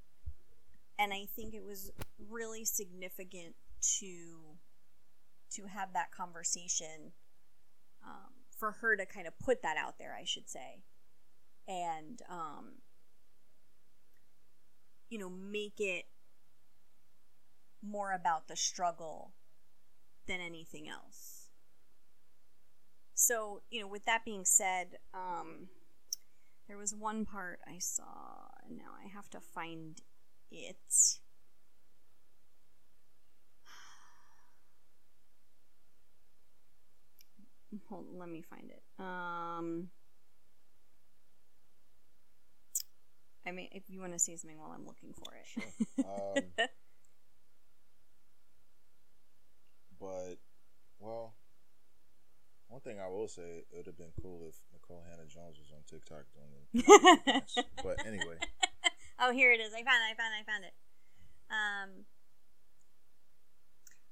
And 1.00 1.14
i 1.14 1.26
think 1.36 1.54
it 1.54 1.64
was 1.64 1.92
really 2.30 2.64
significant 2.64 3.56
to 4.00 4.58
to 5.52 5.64
have 5.66 5.94
that 5.94 6.12
conversation 6.12 7.12
um, 8.06 8.41
for 8.62 8.74
her 8.74 8.96
to 8.96 9.08
kind 9.08 9.26
of 9.26 9.38
put 9.40 9.64
that 9.64 9.76
out 9.76 9.98
there 9.98 10.16
i 10.20 10.24
should 10.24 10.48
say. 10.48 10.84
And 11.68 12.22
um, 12.30 12.74
you 15.10 15.18
know 15.18 15.30
make 15.30 15.80
it 15.80 16.06
more 17.84 18.12
about 18.14 18.48
the 18.48 18.56
struggle 18.56 19.34
than 20.28 20.40
anything 20.40 20.88
else. 20.88 21.48
So 23.16 23.62
you 23.72 23.82
know 23.82 23.88
with 23.88 24.06
that 24.06 24.24
being 24.24 24.46
said 24.46 24.98
um, 25.14 25.70
there 26.68 26.78
was 26.78 26.94
one 26.96 27.26
part 27.26 27.60
i 27.68 27.80
saw 27.80 28.48
and 28.68 28.78
now 28.78 28.94
i 29.04 29.08
have 29.08 29.30
to 29.32 29.40
find 29.40 30.02
it 30.52 31.20
hold. 37.90 38.06
Let 38.18 38.30
me 38.30 38.42
find 38.42 38.70
it. 38.70 38.84
Um, 39.00 39.90
I 43.46 43.52
mean, 43.52 43.70
if 43.72 43.90
you 43.90 44.00
want 44.00 44.14
to 44.14 44.20
see 44.20 44.38
something 44.38 44.60
while 44.60 44.72
I'm 44.72 44.86
looking 44.86 45.14
for 45.14 45.34
it. 45.36 45.46
Sure. 45.48 45.64
Um, 46.02 46.44
but 50.00 50.38
well, 51.00 51.36
one 52.68 52.82
thing 52.82 53.00
I 53.00 53.08
will 53.08 53.28
say, 53.28 53.66
it 53.70 53.76
would 53.76 53.86
have 53.86 53.98
been 53.98 54.14
cool 54.22 54.48
if 54.48 54.56
Nikole 54.74 55.04
Hannah 55.10 55.28
Jones 55.28 55.58
was 55.60 55.72
on 55.74 55.84
TikTok 55.86 56.26
doing 56.34 56.66
the. 56.74 57.64
but 57.84 58.06
anyway, 58.06 58.38
oh, 59.20 59.32
here 59.32 59.52
it 59.52 59.60
is. 59.60 59.74
I 59.74 59.84
found 59.84 60.02
it. 60.08 60.12
I 60.12 60.16
found 60.16 60.34
it. 60.34 60.42
I 60.42 60.44
found 60.52 60.64
it. 60.66 60.74
Um, 61.52 62.06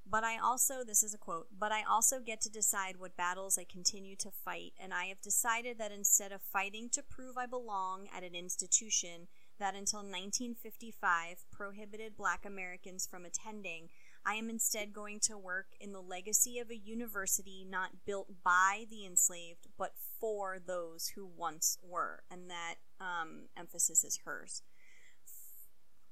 but 0.09 0.23
I 0.23 0.37
also, 0.37 0.83
this 0.85 1.03
is 1.03 1.13
a 1.13 1.17
quote, 1.17 1.47
but 1.57 1.71
I 1.71 1.83
also 1.83 2.19
get 2.19 2.41
to 2.41 2.49
decide 2.49 2.97
what 2.97 3.17
battles 3.17 3.57
I 3.57 3.63
continue 3.63 4.15
to 4.17 4.31
fight, 4.31 4.73
and 4.79 4.93
I 4.93 5.05
have 5.05 5.21
decided 5.21 5.77
that 5.77 5.91
instead 5.91 6.31
of 6.31 6.41
fighting 6.41 6.89
to 6.93 7.03
prove 7.03 7.37
I 7.37 7.45
belong 7.45 8.07
at 8.15 8.23
an 8.23 8.33
institution 8.33 9.27
that 9.59 9.75
until 9.75 9.99
1955 9.99 11.45
prohibited 11.51 12.17
black 12.17 12.45
Americans 12.45 13.05
from 13.05 13.25
attending, 13.25 13.89
I 14.25 14.35
am 14.35 14.49
instead 14.49 14.93
going 14.93 15.19
to 15.21 15.37
work 15.37 15.67
in 15.79 15.91
the 15.91 16.01
legacy 16.01 16.59
of 16.59 16.69
a 16.69 16.77
university 16.77 17.65
not 17.69 18.05
built 18.05 18.27
by 18.43 18.85
the 18.89 19.05
enslaved, 19.05 19.67
but 19.77 19.93
for 20.19 20.59
those 20.65 21.09
who 21.15 21.25
once 21.25 21.77
were. 21.83 22.23
And 22.31 22.49
that 22.49 22.75
um, 22.99 23.49
emphasis 23.57 24.03
is 24.03 24.19
hers. 24.25 24.63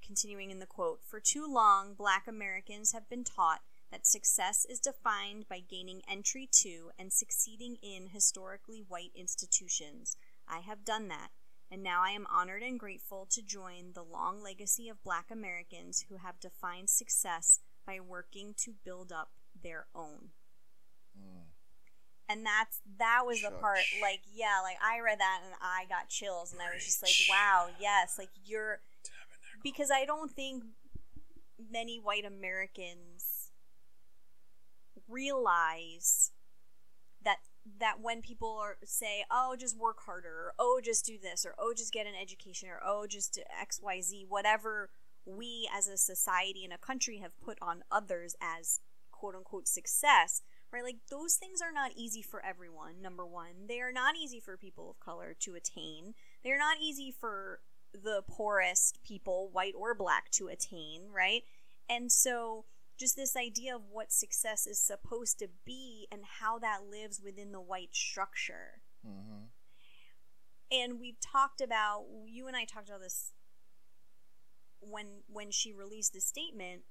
Continuing 0.06 0.52
in 0.52 0.60
the 0.60 0.66
quote 0.66 1.02
For 1.04 1.20
too 1.20 1.46
long, 1.52 1.94
black 1.94 2.28
Americans 2.28 2.94
have 2.94 3.10
been 3.10 3.24
taught 3.24 3.62
that 3.92 4.06
success 4.08 4.66
is 4.66 4.80
defined 4.80 5.48
by 5.50 5.60
gaining 5.60 6.02
entry 6.08 6.48
to 6.64 6.92
and 6.98 7.12
succeeding 7.14 7.78
in 7.82 8.08
historically 8.08 8.80
white 8.88 9.12
institutions. 9.16 10.18
I 10.48 10.60
have 10.60 10.86
done 10.86 11.08
that, 11.10 11.30
and 11.72 11.84
now 11.84 12.02
I 12.04 12.12
am 12.12 12.28
honored 12.28 12.64
and 12.64 12.80
grateful 12.80 13.26
to 13.32 13.42
join 13.42 13.94
the 13.94 14.04
long 14.04 14.42
legacy 14.42 14.90
of 14.90 15.04
black 15.04 15.32
Americans 15.32 16.06
who 16.10 16.18
have 16.18 16.40
defined 16.40 16.90
success 16.90 17.60
by 17.86 18.00
working 18.00 18.54
to 18.60 18.74
build 18.84 19.12
up 19.12 19.32
their 19.62 19.88
own. 19.96 20.32
mm, 21.18 21.48
And 22.30 22.46
that's 22.46 22.82
that 23.00 23.24
was 23.26 23.42
the 23.42 23.52
part 23.52 23.88
like 24.02 24.20
yeah, 24.34 24.60
like 24.62 24.78
I 24.84 25.00
read 25.00 25.20
that 25.20 25.42
and 25.46 25.54
I 25.62 25.86
got 25.88 26.10
chills 26.10 26.52
and 26.52 26.62
I 26.62 26.74
was 26.74 26.84
just 26.84 27.02
like, 27.02 27.16
wow, 27.30 27.70
yes, 27.80 28.16
like 28.18 28.30
you're 28.46 28.82
because 29.64 29.92
I 29.92 30.06
don't 30.06 30.32
think 30.32 30.64
many 31.72 32.00
white 32.00 32.26
Americans 32.26 33.27
realize 35.08 36.32
that 37.24 37.38
that 37.80 38.00
when 38.00 38.22
people 38.22 38.58
are 38.62 38.78
say, 38.84 39.26
"Oh, 39.30 39.56
just 39.58 39.78
work 39.78 40.02
harder," 40.06 40.30
or 40.30 40.54
"Oh, 40.60 40.80
just 40.84 41.06
do 41.06 41.18
this," 41.18 41.46
or 41.46 41.56
"Oh, 41.58 41.74
just 41.76 41.94
get 41.94 42.08
an 42.08 42.16
education," 42.16 42.70
or 42.70 42.80
"Oh, 42.84 43.08
just 43.08 43.40
X, 43.60 43.80
Y, 43.82 44.02
Z," 44.02 44.26
whatever 44.28 44.90
we 45.26 45.70
as 45.74 45.88
a 45.88 45.98
society 45.98 46.64
and 46.64 46.74
a 46.74 46.78
country 46.78 47.18
have 47.18 47.40
put 47.42 47.58
on 47.62 47.84
others 47.92 48.36
as 48.42 48.80
quote 49.12 49.36
unquote 49.36 49.68
success, 49.68 50.42
right? 50.72 50.84
Like 50.84 51.00
those 51.10 51.36
things 51.36 51.62
are 51.62 51.72
not 51.72 51.92
easy 51.96 52.22
for 52.22 52.44
everyone. 52.46 53.02
Number 53.02 53.26
one, 53.26 53.68
they 53.68 53.82
are 53.82 53.92
not 53.92 54.16
easy 54.16 54.40
for 54.40 54.58
people 54.58 54.90
of 54.90 55.00
color 55.00 55.36
to 55.42 55.56
attain. 55.56 56.14
They're 56.44 56.58
not 56.58 56.78
easy 56.82 57.12
for 57.12 57.60
the 57.94 58.24
poorest 58.28 59.00
people, 59.04 59.50
white 59.52 59.74
or 59.76 59.96
black, 59.96 60.30
to 60.32 60.48
attain, 60.48 61.10
right? 61.12 61.44
And 61.90 62.12
so, 62.12 62.66
just 62.98 63.16
this 63.16 63.36
idea 63.36 63.76
of 63.76 63.84
what 63.92 64.12
success 64.12 64.66
is 64.66 64.80
supposed 64.80 65.40
to 65.40 65.48
be 65.66 66.08
and 66.12 66.22
how 66.40 66.58
that 66.60 66.80
lives 66.90 67.22
within 67.24 67.52
the 67.52 67.62
white 67.62 67.96
structure. 67.96 68.82
mm-hmm. 69.06 69.46
And 70.70 71.00
we've 71.00 71.20
talked 71.22 71.62
about 71.62 72.04
you 72.26 72.48
and 72.48 72.56
I 72.56 72.66
talked 72.66 72.90
about 72.90 73.02
this 73.02 73.32
when 74.82 75.22
when 75.28 75.52
she 75.52 75.74
released 75.74 76.14
the 76.14 76.20
statement 76.20 76.82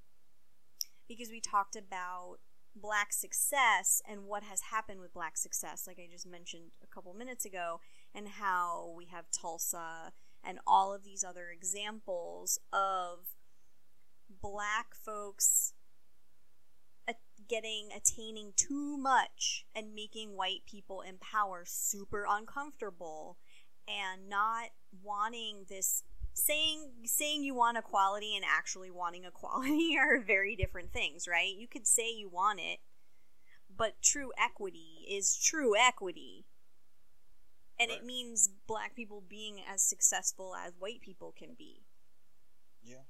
because 1.07 1.29
we 1.29 1.39
talked 1.39 1.75
about 1.75 2.37
black 2.75 3.11
success 3.13 4.01
and 4.07 4.25
what 4.25 4.43
has 4.43 4.61
happened 4.71 4.99
with 4.99 5.13
black 5.13 5.37
success 5.37 5.85
like 5.87 5.99
I 5.99 6.07
just 6.11 6.27
mentioned 6.27 6.71
a 6.83 6.87
couple 6.87 7.13
minutes 7.13 7.45
ago 7.45 7.79
and 8.13 8.27
how 8.27 8.93
we 8.95 9.05
have 9.05 9.25
Tulsa 9.31 10.11
and 10.43 10.59
all 10.67 10.93
of 10.93 11.03
these 11.03 11.23
other 11.23 11.49
examples 11.49 12.59
of 12.71 13.19
black 14.41 14.93
folks 14.93 15.73
getting 17.47 17.89
attaining 17.95 18.53
too 18.55 18.97
much 18.97 19.65
and 19.75 19.93
making 19.95 20.35
white 20.35 20.61
people 20.69 21.01
in 21.01 21.17
power 21.17 21.63
super 21.65 22.25
uncomfortable 22.29 23.37
and 23.87 24.27
not 24.29 24.69
wanting 25.03 25.65
this 25.69 26.03
saying 26.33 26.91
saying 27.03 27.43
you 27.43 27.55
want 27.55 27.77
equality 27.77 28.35
and 28.35 28.45
actually 28.45 28.91
wanting 28.91 29.23
equality 29.25 29.95
are 29.97 30.19
very 30.19 30.55
different 30.55 30.91
things 30.93 31.27
right 31.27 31.55
you 31.57 31.67
could 31.67 31.87
say 31.87 32.09
you 32.11 32.29
want 32.29 32.59
it 32.59 32.79
but 33.75 34.01
true 34.01 34.31
equity 34.37 35.05
is 35.09 35.35
true 35.37 35.75
equity 35.77 36.45
and 37.79 37.89
Right. 37.89 37.99
it 37.99 38.05
means 38.05 38.49
black 38.67 38.95
people 38.95 39.21
being 39.27 39.61
as 39.71 39.81
successful 39.83 40.55
as 40.55 40.73
white 40.79 41.01
people 41.01 41.33
can 41.37 41.53
be 41.57 41.85
Yeah. 42.83 43.03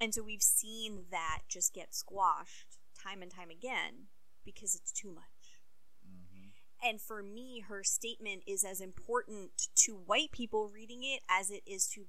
and 0.00 0.14
so 0.14 0.22
we've 0.22 0.42
seen 0.42 1.06
that 1.10 1.42
just 1.48 1.74
get 1.74 1.94
squashed 1.94 2.77
time 3.02 3.22
and 3.22 3.30
time 3.30 3.50
again 3.50 4.08
because 4.44 4.74
it's 4.74 4.92
too 4.92 5.10
much. 5.10 5.60
Mm-hmm. 6.06 6.88
And 6.88 7.00
for 7.00 7.22
me, 7.22 7.64
her 7.68 7.82
statement 7.82 8.42
is 8.46 8.64
as 8.64 8.80
important 8.80 9.68
to 9.84 9.92
white 9.92 10.32
people 10.32 10.70
reading 10.72 11.02
it 11.02 11.20
as 11.28 11.50
it 11.50 11.62
is 11.66 11.86
to 11.88 12.06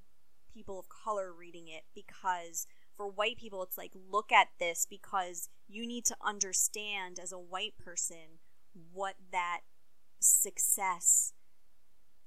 people 0.54 0.80
of 0.80 0.88
color 0.90 1.32
reading 1.34 1.68
it 1.68 1.84
because 1.94 2.66
for 2.96 3.08
white 3.08 3.38
people, 3.38 3.64
it's 3.64 3.78
like, 3.78 3.92
look 4.12 4.32
at 4.32 4.50
this 4.60 4.86
because 4.90 5.48
you 5.70 5.88
need 5.88 6.04
to 6.06 6.18
understand 6.22 7.18
as 7.18 7.32
a 7.32 7.40
white 7.40 7.78
person 7.78 8.40
what 8.92 9.16
that 9.32 9.62
success 10.20 11.34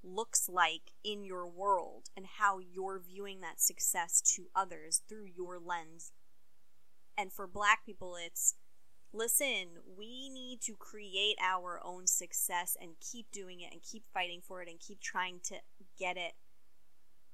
looks 0.02 0.48
like 0.48 0.92
in 1.04 1.24
your 1.24 1.46
world 1.46 2.08
and 2.16 2.26
how 2.38 2.58
you're 2.58 2.98
viewing 2.98 3.40
that 3.40 3.60
success 3.60 4.20
to 4.20 4.46
others 4.56 5.02
through 5.08 5.26
your 5.26 5.58
lens. 5.58 6.12
And 7.16 7.32
for 7.32 7.46
black 7.46 7.84
people, 7.84 8.16
it's 8.16 8.54
listen, 9.12 9.78
we 9.96 10.28
need 10.30 10.60
to 10.62 10.74
create 10.74 11.36
our 11.40 11.80
own 11.84 12.06
success 12.06 12.76
and 12.80 12.92
keep 13.00 13.30
doing 13.32 13.60
it 13.60 13.72
and 13.72 13.82
keep 13.82 14.04
fighting 14.12 14.40
for 14.42 14.62
it 14.62 14.68
and 14.68 14.80
keep 14.80 15.00
trying 15.00 15.40
to 15.44 15.56
get 15.98 16.16
it 16.16 16.32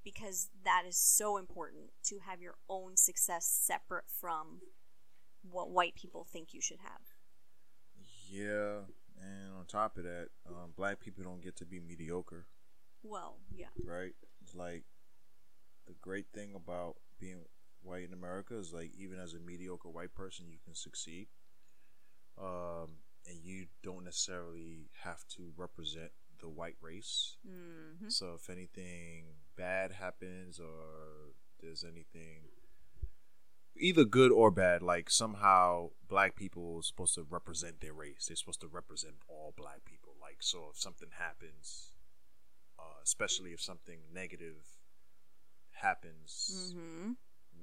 because 0.04 0.48
that 0.64 0.84
is 0.88 0.96
so 0.96 1.36
important 1.36 1.90
to 2.04 2.18
have 2.26 2.40
your 2.40 2.54
own 2.68 2.96
success 2.96 3.46
separate 3.46 4.04
from 4.08 4.60
what 5.42 5.70
white 5.70 5.94
people 5.94 6.24
think 6.24 6.52
you 6.52 6.60
should 6.60 6.80
have. 6.80 7.00
Yeah, 8.30 8.80
and 9.20 9.52
on 9.58 9.66
top 9.66 9.96
of 9.96 10.04
that, 10.04 10.28
um, 10.48 10.72
black 10.76 11.00
people 11.00 11.24
don't 11.24 11.42
get 11.42 11.56
to 11.56 11.64
be 11.64 11.80
mediocre, 11.80 12.46
Well, 13.02 13.38
yeah. 13.54 13.68
right? 13.84 14.14
It's 14.42 14.54
like 14.54 14.84
the 15.86 15.94
great 16.00 16.26
thing 16.32 16.54
about 16.54 16.96
being 17.18 17.44
white 17.82 18.04
in 18.04 18.12
America 18.12 18.56
is 18.56 18.72
like 18.72 18.92
even 18.98 19.18
as 19.18 19.34
a 19.34 19.38
mediocre 19.38 19.88
white 19.88 20.14
person, 20.14 20.46
you 20.48 20.58
can 20.64 20.74
succeed, 20.74 21.28
um, 22.40 22.98
and 23.26 23.38
you 23.42 23.66
don't 23.82 24.04
necessarily 24.04 24.90
have 25.04 25.26
to 25.28 25.52
represent 25.56 26.10
the 26.40 26.48
white 26.48 26.76
race. 26.80 27.36
Mm-hmm. 27.46 28.08
So 28.08 28.34
if 28.36 28.48
anything 28.48 29.24
bad 29.56 29.92
happens 29.92 30.60
or 30.60 31.32
there's 31.60 31.84
anything 31.84 32.50
either 33.76 34.04
good 34.04 34.30
or 34.30 34.50
bad, 34.50 34.82
like 34.82 35.10
somehow 35.10 35.90
black 36.08 36.36
people 36.36 36.76
are 36.78 36.82
supposed 36.82 37.14
to 37.14 37.26
represent 37.28 37.80
their 37.80 37.92
race. 37.92 38.26
They're 38.26 38.36
supposed 38.36 38.60
to 38.60 38.68
represent 38.68 39.14
all 39.28 39.52
black 39.56 39.84
people. 39.84 40.14
Like 40.20 40.38
so 40.40 40.70
if 40.72 40.80
something 40.80 41.08
happens, 41.18 41.92
uh, 42.78 43.02
especially 43.02 43.50
if 43.50 43.60
something 43.60 43.98
negative 44.12 44.78
happens 45.80 46.74
Mm-hmm. 46.76 47.12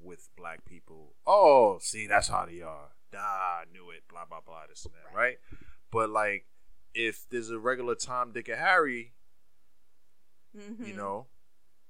With 0.03 0.29
black 0.37 0.65
people, 0.65 1.15
oh, 1.25 1.77
see 1.81 2.07
that's 2.07 2.27
how 2.27 2.45
they 2.45 2.61
are. 2.61 2.89
Nah, 3.13 3.19
I 3.19 3.63
knew 3.71 3.89
it, 3.91 4.03
blah 4.09 4.25
blah 4.27 4.41
blah, 4.45 4.61
this 4.69 4.85
and 4.85 4.93
that, 4.93 5.15
right? 5.17 5.37
But 5.91 6.09
like 6.09 6.45
if 6.93 7.25
there's 7.29 7.49
a 7.49 7.59
regular 7.59 7.95
Tom, 7.95 8.31
Dick, 8.31 8.47
and 8.47 8.57
Harry, 8.59 9.13
Mm-hmm. 10.57 10.85
you 10.85 10.93
know, 10.95 11.27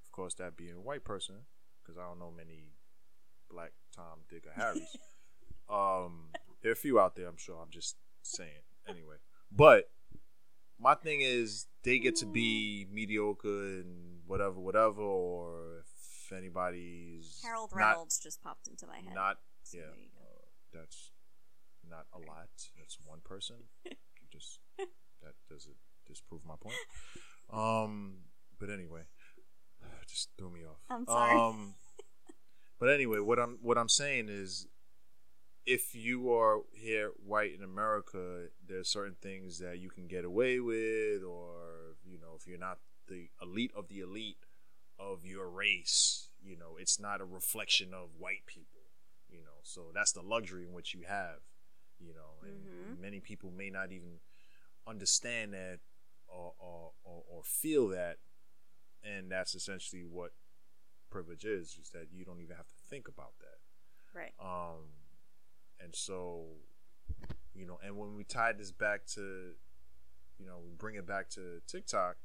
of 0.04 0.12
course 0.12 0.34
that 0.36 0.58
being 0.58 0.74
a 0.76 0.82
white 0.82 1.04
person, 1.04 1.36
because 1.84 2.00
I 2.00 2.08
don't 2.08 2.18
know 2.18 2.34
many 2.36 2.74
black 3.50 3.74
Tom, 3.96 4.22
Dick, 4.28 4.44
or 4.48 4.54
Harrys. 4.60 4.98
um, 5.70 6.30
there 6.64 6.72
are 6.72 6.74
a 6.74 6.76
few 6.76 7.00
out 7.00 7.16
there, 7.16 7.28
I'm 7.28 7.38
sure. 7.38 7.58
I'm 7.62 7.70
just 7.70 7.96
saying. 8.24 8.50
Anyway, 8.88 9.18
but 9.52 9.92
my 10.80 10.96
thing 10.96 11.22
is 11.22 11.68
they 11.84 12.00
get 12.00 12.16
to 12.18 12.26
be 12.26 12.88
mediocre 12.92 13.48
and 13.48 14.18
whatever, 14.26 14.60
whatever, 14.60 15.02
or 15.02 15.75
if 16.26 16.32
anybody's 16.38 17.40
Harold 17.44 17.72
not- 17.74 17.80
Reynolds 17.80 18.20
just 18.20 18.42
popped 18.42 18.68
into 18.68 18.88
my 18.88 18.98
head. 18.98 19.14
not, 19.14 19.38
So 19.64 19.78
yeah, 19.78 19.84
there 19.86 20.00
you 20.00 20.10
go. 20.14 20.22
uh, 20.24 20.46
that's 20.82 21.12
not 21.90 22.06
a 22.14 22.18
lot. 22.20 22.50
That's 22.78 22.98
one 23.06 23.20
person. 23.24 23.58
Just 24.32 24.60
that 24.78 25.34
doesn't 25.50 25.76
disprove 26.06 26.42
my 26.46 26.56
point. 26.60 26.76
Um, 27.54 28.16
but 28.60 28.70
anyway, 28.70 29.04
just 30.10 30.30
threw 30.38 30.50
me 30.50 30.62
off. 30.66 30.80
I'm 30.90 31.06
sorry. 31.06 31.40
Um, 31.40 31.76
but 32.80 32.90
anyway, 32.90 33.20
what 33.20 33.40
I'm 33.40 33.60
what 33.62 33.78
I'm 33.78 33.88
saying 33.88 34.28
is, 34.30 34.68
if 35.66 35.96
you 35.96 36.34
are 36.34 36.62
here 36.74 37.12
white 37.24 37.54
in 37.54 37.64
America, 37.64 38.48
there's 38.68 38.90
certain 38.90 39.16
things 39.22 39.60
that 39.60 39.78
you 39.80 39.90
can 39.90 40.08
get 40.08 40.26
away 40.26 40.60
with, 40.60 41.24
or 41.24 41.96
you 42.04 42.20
know, 42.20 42.36
if 42.38 42.46
you're 42.48 42.58
not 42.58 42.80
the 43.08 43.30
elite 43.42 43.72
of 43.76 43.88
the 43.88 44.00
elite 44.00 44.38
of 45.00 45.26
your 45.26 45.50
race, 45.50 46.30
you 46.42 46.56
know, 46.58 46.78
it's 46.80 47.00
not 47.00 47.22
a 47.22 47.26
reflection 47.26 47.94
of 47.94 48.10
white 48.18 48.46
people, 48.46 48.82
you 49.30 49.40
know. 49.42 49.60
So 49.64 49.92
that's 49.94 50.12
the 50.14 50.22
luxury 50.22 50.64
in 50.64 50.74
which 50.74 50.94
you 50.94 51.04
have, 51.08 51.40
you 52.00 52.14
know, 52.14 52.40
and 52.44 52.68
Mhm. 52.68 53.00
many 53.02 53.20
people 53.20 53.52
may 53.52 53.70
not 53.70 53.92
even 53.92 54.20
understand 54.88 55.54
that 55.54 55.80
or, 56.28 56.54
or, 56.60 56.92
or, 57.04 57.24
or 57.28 57.44
feel 57.44 57.88
that, 57.90 58.18
and 59.04 59.32
that's 59.32 59.56
essentially 59.56 60.04
what 60.04 60.32
privilege 61.10 61.46
is: 61.46 61.78
is 61.82 61.90
that 61.92 62.08
you 62.12 62.26
don't 62.26 62.40
even 62.42 62.56
have 62.56 62.68
to 62.68 62.82
think 62.90 63.08
about 63.08 63.34
that. 63.40 63.60
Right. 64.14 64.34
Um, 64.40 64.90
and 65.80 65.94
so, 65.96 66.46
you 67.54 67.66
know, 67.66 67.80
and 67.84 67.98
when 67.98 68.16
we 68.16 68.24
tie 68.24 68.54
this 68.54 68.72
back 68.72 69.06
to, 69.16 69.56
you 70.40 70.46
know, 70.46 70.60
we 70.64 70.74
bring 70.74 70.96
it 70.96 71.06
back 71.06 71.30
to 71.32 71.62
TikTok, 71.68 72.18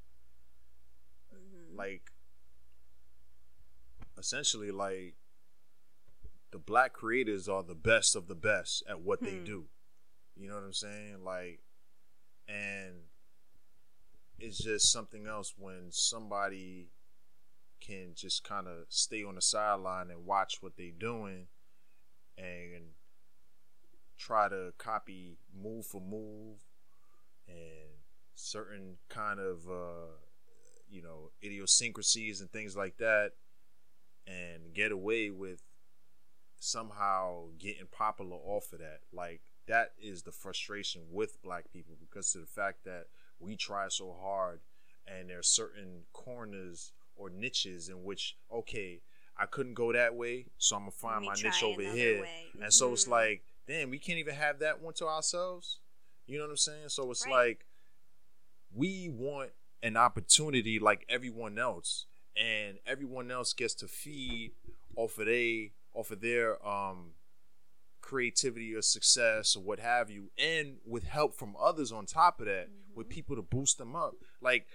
Mhm. 1.32 1.76
like, 1.76 2.10
essentially, 4.20 4.70
like, 4.70 5.16
the 6.52 6.58
black 6.58 6.92
creators 6.92 7.48
are 7.48 7.62
the 7.62 7.74
best 7.74 8.14
of 8.14 8.26
the 8.28 8.34
best 8.34 8.82
at 8.88 9.00
what 9.00 9.20
they 9.22 9.36
Hmm. 9.38 9.44
do. 9.44 9.68
You 10.36 10.48
know 10.48 10.54
what 10.54 10.64
I'm 10.64 10.72
saying? 10.72 11.24
Like, 11.24 11.60
and 12.48 13.08
it's 14.38 14.58
just 14.58 14.90
something 14.90 15.26
else 15.26 15.54
when 15.58 15.90
somebody 15.92 16.90
can 17.80 18.14
just 18.14 18.44
kind 18.44 18.66
of 18.66 18.86
stay 18.88 19.22
on 19.24 19.34
the 19.36 19.42
sideline 19.42 20.10
and 20.10 20.26
watch 20.26 20.62
what 20.62 20.76
they're 20.76 20.90
doing 20.90 21.48
and 22.36 22.94
try 24.18 24.48
to 24.48 24.72
copy 24.78 25.38
move 25.54 25.86
for 25.86 26.00
move 26.00 26.58
and 27.48 27.90
certain 28.34 28.98
kind 29.08 29.40
of 29.40 29.68
uh, 29.68 30.12
you 30.90 31.02
know 31.02 31.30
idiosyncrasies 31.42 32.40
and 32.40 32.50
things 32.50 32.76
like 32.76 32.96
that 32.98 33.32
and 34.26 34.72
get 34.74 34.92
away 34.92 35.30
with 35.30 35.62
somehow 36.58 37.44
getting 37.58 37.86
popular 37.90 38.36
off 38.36 38.72
of 38.72 38.80
that 38.80 39.00
like 39.12 39.40
that 39.66 39.92
is 40.00 40.22
the 40.22 40.32
frustration 40.32 41.02
with 41.10 41.40
black 41.42 41.72
people 41.72 41.96
because 41.98 42.34
of 42.34 42.42
the 42.42 42.46
fact 42.46 42.84
that 42.84 43.06
we 43.38 43.56
try 43.56 43.88
so 43.88 44.14
hard 44.20 44.60
and 45.06 45.30
there's 45.30 45.48
certain 45.48 46.02
corners 46.12 46.92
or 47.16 47.30
niches 47.30 47.88
in 47.88 48.04
which 48.04 48.36
okay 48.52 49.00
i 49.38 49.46
couldn't 49.46 49.72
go 49.74 49.90
that 49.92 50.14
way 50.14 50.44
so 50.58 50.76
i'm 50.76 50.82
gonna 50.82 50.90
find 50.90 51.24
my 51.24 51.32
niche 51.42 51.62
over 51.62 51.80
here 51.80 52.20
way. 52.22 52.44
and 52.62 52.72
so 52.72 52.92
it's 52.92 53.06
Mhm. 53.06 53.10
like 53.10 53.42
damn 53.66 53.88
we 53.88 53.98
can't 53.98 54.18
even 54.18 54.34
have 54.34 54.58
that 54.58 54.80
one 54.82 54.92
to 54.94 55.06
ourselves 55.06 55.78
you 56.26 56.36
know 56.36 56.44
what 56.44 56.50
i'm 56.50 56.56
saying 56.58 56.88
so 56.90 57.10
it's 57.10 57.24
Right. 57.24 57.32
like 57.32 57.66
we 58.74 59.08
want 59.08 59.50
an 59.82 59.96
opportunity 59.96 60.78
like 60.78 61.06
everyone 61.08 61.58
else 61.58 62.06
and 62.40 62.78
everyone 62.86 63.30
else 63.30 63.52
gets 63.52 63.74
to 63.74 63.86
feed 63.86 64.52
off 64.96 65.18
of 65.18 65.26
they 65.26 65.72
off 65.94 66.10
of 66.10 66.20
their 66.20 66.64
um 66.66 67.10
creativity 68.00 68.74
or 68.74 68.82
success 68.82 69.54
or 69.54 69.62
what 69.62 69.78
have 69.78 70.10
you 70.10 70.30
and 70.38 70.78
with 70.86 71.04
help 71.04 71.34
from 71.34 71.54
others 71.60 71.92
on 71.92 72.06
top 72.06 72.40
of 72.40 72.46
that 72.46 72.68
with 72.94 73.06
Mhm. 73.06 73.10
people 73.10 73.36
to 73.36 73.42
boost 73.42 73.76
them 73.78 73.94
up 73.94 74.14
like 74.40 74.66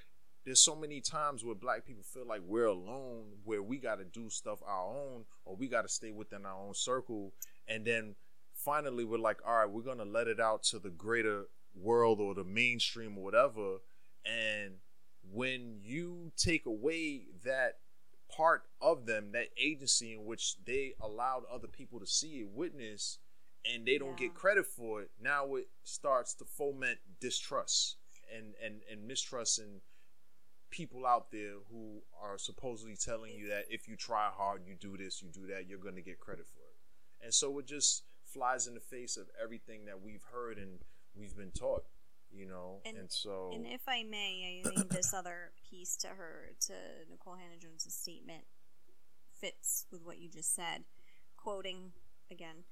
there's 0.46 0.60
so 0.62 0.76
many 0.76 1.02
times 1.02 1.44
where 1.44 1.56
black 1.56 1.86
people 1.86 2.04
feel 2.04 2.26
like 2.26 2.42
we're 2.42 2.68
alone 2.68 3.40
where 3.44 3.64
we 3.64 3.80
got 3.80 3.96
to 3.96 4.06
do 4.06 4.30
stuff 4.30 4.62
our 4.64 4.86
own 4.96 5.26
or 5.44 5.56
we 5.56 5.68
got 5.68 5.82
to 5.82 5.90
stay 5.90 6.12
within 6.12 6.46
our 6.46 6.68
own 6.68 6.74
circle 6.76 7.34
and 7.68 7.84
then 7.86 8.16
finally 8.54 9.04
we're 9.04 9.18
like 9.18 9.42
all 9.46 9.56
right 9.58 9.70
we're 9.72 9.82
going 9.82 9.98
to 9.98 10.06
let 10.06 10.28
it 10.28 10.40
out 10.40 10.62
to 10.64 10.78
the 10.78 10.92
greater 10.92 11.48
world 11.74 12.22
or 12.22 12.36
the 12.36 12.44
mainstream 12.44 13.18
or 13.18 13.24
whatever 13.24 13.78
and 14.24 14.76
when 15.32 15.80
you 15.84 16.32
take 16.38 16.66
away 16.66 17.24
that 17.44 17.78
part 18.36 18.64
of 18.82 19.06
them 19.06 19.32
that 19.34 19.48
agency 19.58 20.14
in 20.14 20.26
which 20.26 20.56
they 20.66 20.94
allowed 21.02 21.44
other 21.52 21.68
people 21.68 22.00
to 22.00 22.08
see 22.08 22.42
and 22.42 22.56
witness 22.56 23.20
and 23.72 23.86
they 23.86 23.98
don't 23.98 24.20
Yeah. 24.20 24.28
get 24.28 24.34
credit 24.36 24.66
for 24.66 25.02
it 25.02 25.12
now 25.22 25.56
it 25.56 25.70
starts 25.84 26.34
to 26.36 26.46
foment 26.46 27.00
distrust 27.20 27.98
and 28.36 28.56
and 28.64 28.82
and 28.92 29.08
mistrust 29.08 29.60
in 29.60 29.82
people 30.72 31.06
out 31.06 31.32
there 31.32 31.54
who 31.72 32.02
are 32.22 32.38
supposedly 32.38 32.96
telling 32.96 33.34
you 33.34 33.48
that 33.48 33.66
if 33.70 33.88
you 33.88 33.96
try 33.96 34.30
hard 34.30 34.64
you 34.66 34.76
do 34.76 34.98
this 34.98 35.22
you 35.22 35.30
do 35.30 35.46
that 35.48 35.68
you're 35.68 35.80
going 35.80 35.96
to 35.96 36.02
get 36.02 36.20
credit 36.20 36.46
for 36.48 36.60
it 36.60 37.24
and 37.24 37.34
so 37.34 37.58
it 37.60 37.66
just 37.68 38.04
flies 38.26 38.68
in 38.68 38.74
the 38.74 38.80
face 38.82 39.16
of 39.16 39.28
everything 39.42 39.86
that 39.86 40.02
we've 40.02 40.24
heard 40.34 40.58
and 40.58 40.80
we've 41.16 41.38
been 41.38 41.52
taught 41.52 41.86
you 42.36 42.46
know 42.48 42.82
and, 42.86 42.98
And- 42.98 43.12
so 43.12 43.52
And 43.54 43.66
if 43.66 43.82
I 43.88 44.04
may, 44.04 44.62
I 44.66 44.70
think 44.76 44.90
this 44.90 45.14
other 45.14 45.52
piece 45.70 45.96
to 45.98 46.08
her, 46.08 46.52
to 46.68 46.74
Nikole 47.10 47.40
Hannah 47.40 47.58
Jones's 47.60 47.94
statement, 47.94 48.44
fits 49.40 49.86
with 49.92 50.04
what 50.04 50.20
you 50.20 50.30
just 50.30 50.54
said. 50.54 50.84
Quoting 51.38 51.92
again 52.32 52.64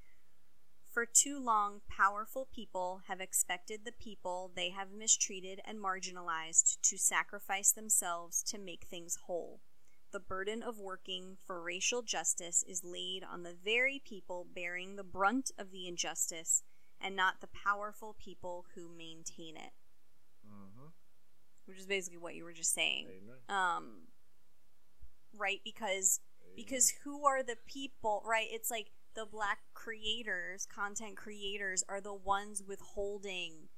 For 0.91 1.05
too 1.05 1.39
long, 1.39 1.82
powerful 1.89 2.47
people 2.53 3.01
have 3.07 3.22
expected 3.22 3.82
the 3.86 3.91
people 3.91 4.51
they 4.55 4.72
have 4.72 4.91
mistreated 4.91 5.61
and 5.66 5.80
marginalized 5.80 6.78
to 6.82 6.97
sacrifice 6.97 7.72
themselves 7.72 8.43
to 8.43 8.57
make 8.57 8.86
things 8.86 9.18
whole. 9.28 9.61
The 10.11 10.20
burden 10.20 10.61
of 10.61 10.78
working 10.78 11.38
for 11.45 11.61
racial 11.61 12.03
justice 12.03 12.64
is 12.68 12.84
laid 12.84 13.24
on 13.24 13.41
the 13.43 13.55
very 13.64 14.01
people 14.05 14.45
bearing 14.53 14.95
the 14.95 15.03
brunt 15.03 15.49
of 15.57 15.72
the 15.72 15.88
injustice 15.88 16.64
and 17.04 17.16
not 17.16 17.41
the 17.41 17.47
powerful 17.47 18.14
people 18.18 18.66
who 18.74 18.88
maintain 18.89 19.56
it 19.58 19.74
Mhm. 20.47 20.93
which 21.66 21.78
is 21.78 21.86
basically 21.86 22.18
what 22.18 22.36
you 22.36 22.43
were 22.43 22.54
just 22.54 22.74
saying. 22.74 23.08
Amen. 23.10 23.38
Um, 23.49 24.08
right? 25.34 25.62
Because 25.64 26.20
because 26.56 26.89
who 27.04 27.26
are 27.26 27.41
the 27.41 27.58
people? 27.68 28.22
Right? 28.26 28.47
It's 28.51 28.70
like 28.70 28.91
the 29.16 29.26
black 29.26 29.60
creators, 29.74 30.66
content 30.66 31.18
creators, 31.18 31.84
are 31.88 32.01
the 32.01 32.14
ones 32.14 32.62
withholding, 32.64 33.70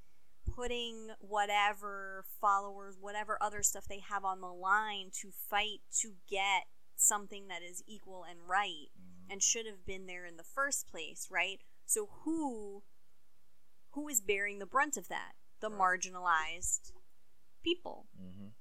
putting 0.44 1.10
whatever 1.20 2.24
followers, 2.40 2.96
whatever 2.98 3.38
other 3.40 3.62
stuff 3.62 3.86
they 3.88 4.00
have 4.00 4.24
on 4.24 4.40
the 4.40 4.52
line 4.52 5.10
to 5.22 5.30
fight 5.30 5.80
to 6.00 6.16
get 6.28 6.64
something 6.96 7.48
that 7.48 7.62
is 7.62 7.82
equal 7.86 8.24
and 8.24 8.48
right 8.48 8.88
Mhm. 8.98 9.30
and 9.30 9.42
should 9.42 9.66
have 9.66 9.84
been 9.84 10.06
there 10.06 10.24
in 10.24 10.36
the 10.36 10.44
first 10.44 10.88
place, 10.88 11.30
right? 11.30 11.62
So 11.84 12.06
who 12.06 12.82
who 13.96 14.08
is 14.08 14.20
bearing 14.20 14.58
the 14.60 14.66
brunt 14.66 14.96
of 14.96 15.08
that? 15.08 15.32
The 15.60 15.70
Right. 15.70 16.00
marginalized 16.00 16.92
people, 17.64 18.06
Mhm. 18.16 18.52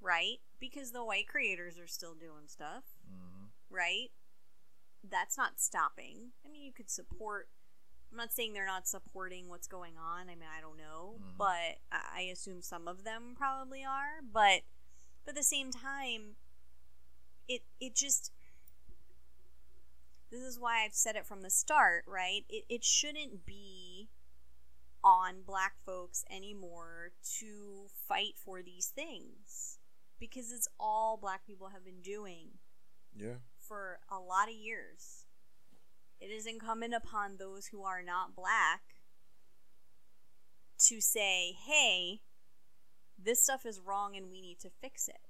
right? 0.00 0.38
Because 0.58 0.92
the 0.92 1.04
white 1.04 1.28
creators 1.28 1.78
are 1.78 1.86
still 1.86 2.14
doing 2.14 2.48
stuff, 2.48 2.84
Mhm. 3.06 3.50
right? 3.68 4.10
That's 5.04 5.36
not 5.36 5.60
stopping. 5.60 6.32
I 6.44 6.48
mean, 6.48 6.62
you 6.64 6.72
could 6.72 6.90
support 6.90 7.50
I'm 8.10 8.16
not 8.16 8.32
saying 8.32 8.54
they're 8.54 8.64
not 8.64 8.88
supporting 8.88 9.48
what's 9.50 9.66
going 9.68 9.98
on. 9.98 10.30
I 10.30 10.34
mean, 10.34 10.48
I 10.48 10.62
don't 10.62 10.78
know, 10.78 11.18
Mhm. 11.20 11.36
but 11.36 11.78
I 11.92 12.10
I 12.14 12.20
assume 12.32 12.62
some 12.62 12.88
of 12.88 13.04
them 13.04 13.36
probably 13.36 13.84
are, 13.84 14.22
but 14.22 14.64
but 15.26 15.32
at 15.32 15.34
the 15.34 15.42
same 15.42 15.70
time 15.70 16.38
it 17.46 17.66
it 17.80 17.94
just 17.94 18.32
this 20.30 20.40
is 20.40 20.58
why 20.58 20.84
I've 20.84 20.94
said 20.94 21.16
it 21.16 21.26
from 21.26 21.42
the 21.42 21.50
start, 21.50 22.06
right? 22.06 22.46
It, 22.48 22.64
it 22.70 22.82
shouldn't 22.84 23.44
be 23.44 24.08
on 25.04 25.42
black 25.46 25.74
folks 25.84 26.24
anymore 26.30 27.12
to 27.38 27.86
fight 28.08 28.34
for 28.36 28.62
these 28.62 28.86
things 28.94 29.78
because 30.18 30.50
it's 30.52 30.68
all 30.78 31.16
black 31.16 31.46
people 31.46 31.68
have 31.68 31.84
been 31.84 32.02
doing 32.02 32.58
Yeah. 33.14 33.36
for 33.60 34.00
a 34.10 34.18
lot 34.18 34.48
of 34.48 34.54
years. 34.54 35.24
It 36.20 36.26
is 36.30 36.46
incumbent 36.46 36.94
upon 36.94 37.36
those 37.36 37.66
who 37.68 37.84
are 37.84 38.02
not 38.02 38.34
black 38.34 38.82
to 40.86 41.00
say, 41.00 41.52
hey, 41.52 42.22
this 43.16 43.42
stuff 43.42 43.64
is 43.64 43.80
wrong 43.80 44.16
and 44.16 44.30
we 44.30 44.40
need 44.40 44.58
to 44.60 44.70
fix 44.70 45.08
it. 45.08 45.20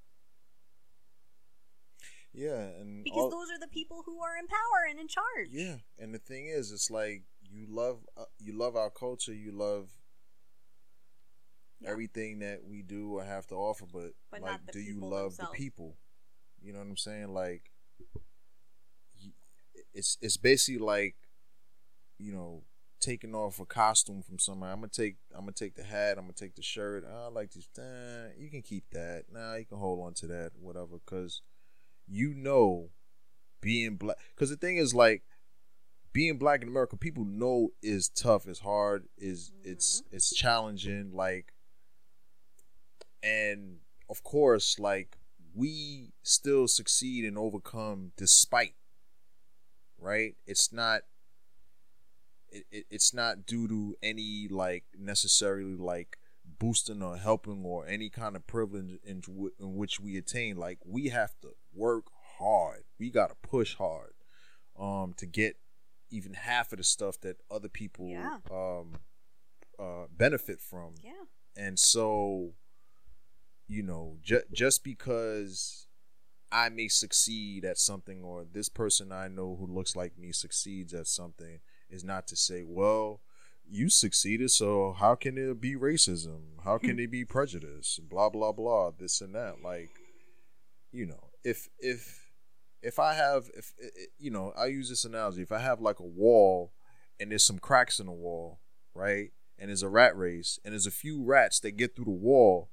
Yeah, 2.33 2.69
and 2.79 3.03
Because 3.05 3.25
all- 3.25 3.31
those 3.31 3.51
are 3.51 3.59
the 3.59 3.69
people 3.69 4.03
who 4.05 4.23
are 4.23 4.37
in 4.37 4.47
power 4.47 4.87
and 4.89 4.99
in 5.01 5.09
charge. 5.09 5.49
Yeah, 5.51 5.79
and 5.99 6.15
the 6.15 6.19
thing 6.19 6.47
is, 6.47 6.71
it's 6.71 6.91
like 6.91 7.23
you 7.51 7.67
love 7.69 7.99
uh, 8.17 8.25
you 8.39 8.53
love 8.57 8.77
our 8.77 8.91
culture, 8.91 9.35
you 9.35 9.53
love 9.53 9.91
Yeah. 11.81 11.91
everything 11.91 12.41
that 12.41 12.65
we 12.65 12.83
do 12.83 13.15
or 13.19 13.25
have 13.25 13.47
to 13.49 13.55
offer, 13.55 13.87
but, 13.93 14.13
But 14.31 14.41
like, 14.43 14.73
do 14.73 14.81
you 14.81 14.99
love 15.01 15.37
themselves. 15.37 15.53
the 15.53 15.57
people? 15.57 15.97
You 16.61 16.73
know 16.73 16.81
what 16.81 16.89
I'm 16.89 16.97
saying? 16.97 17.29
Like, 17.33 17.71
y- 19.23 19.33
it's 19.95 20.19
it's 20.21 20.37
basically 20.37 20.79
like, 20.85 21.17
you 22.19 22.33
know, 22.33 22.65
taking 23.01 23.35
off 23.35 23.61
a 23.61 23.67
costume 23.67 24.23
from 24.23 24.39
somewhere. 24.39 24.71
I'm 24.71 24.79
gonna 24.81 24.89
take 24.89 25.17
I'm 25.33 25.41
gonna 25.43 25.53
take 25.53 25.75
the 25.75 25.85
hat. 25.85 26.19
I'm 26.19 26.25
gonna 26.25 26.33
take 26.33 26.55
the 26.57 26.63
shirt. 26.63 27.05
I 27.05 27.29
like 27.29 27.53
this. 27.53 27.69
Uh, 27.79 28.31
you 28.37 28.51
can 28.51 28.63
keep 28.63 28.85
that. 28.93 29.25
Nah, 29.33 29.55
you 29.55 29.65
can 29.67 29.79
hold 29.79 30.05
on 30.05 30.15
to 30.15 30.27
that. 30.29 30.53
Whatever, 30.61 30.99
because 31.05 31.43
you 32.09 32.35
know, 32.35 32.91
being 33.61 33.97
black. 33.97 34.17
Because 34.35 34.51
the 34.51 34.57
thing 34.57 34.79
is, 34.79 34.95
like, 34.95 35.23
being 36.19 36.37
black 36.37 36.63
in 36.63 36.69
America, 36.69 36.97
people 36.97 37.25
know 37.25 37.71
is 37.81 38.09
tough, 38.09 38.49
is 38.49 38.59
hard, 38.59 39.05
is 39.17 39.53
it's 39.63 40.03
it's 40.11 40.35
challenging. 40.35 41.13
Like, 41.15 41.55
and 43.23 43.77
of 44.11 44.25
course, 44.25 44.81
like 44.81 45.17
we 45.55 46.11
still 46.25 46.67
succeed 46.67 47.25
and 47.25 47.39
overcome 47.39 48.11
despite. 48.17 48.75
Right? 49.97 50.35
It's 50.45 50.73
not 50.73 51.03
it, 52.51 52.65
it, 52.73 52.87
it's 52.91 53.15
not 53.15 53.47
due 53.47 53.69
to 53.69 53.97
any 54.03 54.49
like 54.51 54.87
necessarily 54.99 55.77
like 55.77 56.19
boosting 56.59 57.01
or 57.01 57.17
helping 57.17 57.65
or 57.65 57.87
any 57.87 58.11
kind 58.11 58.35
of 58.35 58.45
privilege 58.49 58.99
in, 59.05 59.23
in 59.61 59.77
which 59.77 60.01
we 60.01 60.17
attain 60.17 60.57
like 60.57 60.79
we 60.85 61.11
have 61.11 61.39
to 61.43 61.51
work 61.73 62.07
hard 62.39 62.83
we 62.99 63.09
got 63.11 63.29
to 63.29 63.37
push 63.49 63.77
hard 63.77 64.15
um 64.81 65.13
to 65.17 65.27
get 65.27 65.57
even 66.11 66.35
half 66.35 66.73
of 66.73 66.79
the 66.79 66.85
stuff 66.85 67.21
that 67.21 67.37
other 67.51 67.69
people 67.69 68.09
Yeah. 68.09 68.39
um 68.51 68.99
uh 69.79 70.07
benefit 70.17 70.61
from 70.61 70.95
Yeah. 71.03 71.25
and 71.57 71.79
so 71.79 72.53
you 73.67 73.83
know 73.83 74.17
ju- 74.23 74.43
just 74.53 74.83
because 74.85 75.87
i 76.51 76.69
may 76.69 76.89
succeed 76.89 77.65
at 77.65 77.79
something 77.79 78.23
or 78.23 78.45
this 78.51 78.69
person 78.69 79.13
i 79.13 79.29
know 79.29 79.57
who 79.57 79.67
looks 79.67 79.95
like 79.95 80.19
me 80.19 80.33
succeeds 80.33 80.95
at 80.95 81.07
something 81.07 81.61
is 81.91 82.03
not 82.05 82.27
to 82.29 82.37
say 82.37 82.63
well 82.67 83.21
you 83.71 83.91
succeeded 83.91 84.51
so 84.51 84.95
how 84.99 85.15
can 85.15 85.37
it 85.37 85.61
be 85.61 85.75
racism 85.77 86.41
how 86.65 86.79
can 86.79 86.99
it 87.05 87.11
be 87.11 87.25
prejudice 87.25 88.01
blah 88.09 88.31
blah 88.31 88.53
blah 88.53 88.91
this 88.99 89.21
and 89.21 89.35
that 89.35 89.63
like 89.63 89.91
you 90.91 91.05
know 91.07 91.29
if 91.45 91.69
if 91.79 92.28
if 92.83 92.99
i 92.99 93.15
have 93.15 93.51
if 93.55 93.73
you 94.19 94.31
know 94.31 94.53
i 94.57 94.67
use 94.67 94.89
this 94.89 95.05
analogy 95.05 95.43
if 95.43 95.53
i 95.53 95.59
have 95.59 95.81
like 95.81 95.99
a 95.99 96.05
wall 96.05 96.73
and 97.19 97.31
there's 97.31 97.45
some 97.45 97.59
cracks 97.59 97.99
in 97.99 98.07
the 98.07 98.13
wall 98.13 98.61
right 98.95 99.33
and 99.59 99.69
there's 99.69 99.83
a 99.83 99.89
rat 99.89 100.17
race 100.17 100.59
and 100.65 100.73
there's 100.73 100.87
a 100.87 100.91
few 100.91 101.23
rats 101.23 101.61
that 101.61 101.73
get 101.73 101.95
through 101.97 102.05
the 102.05 102.11
wall 102.11 102.71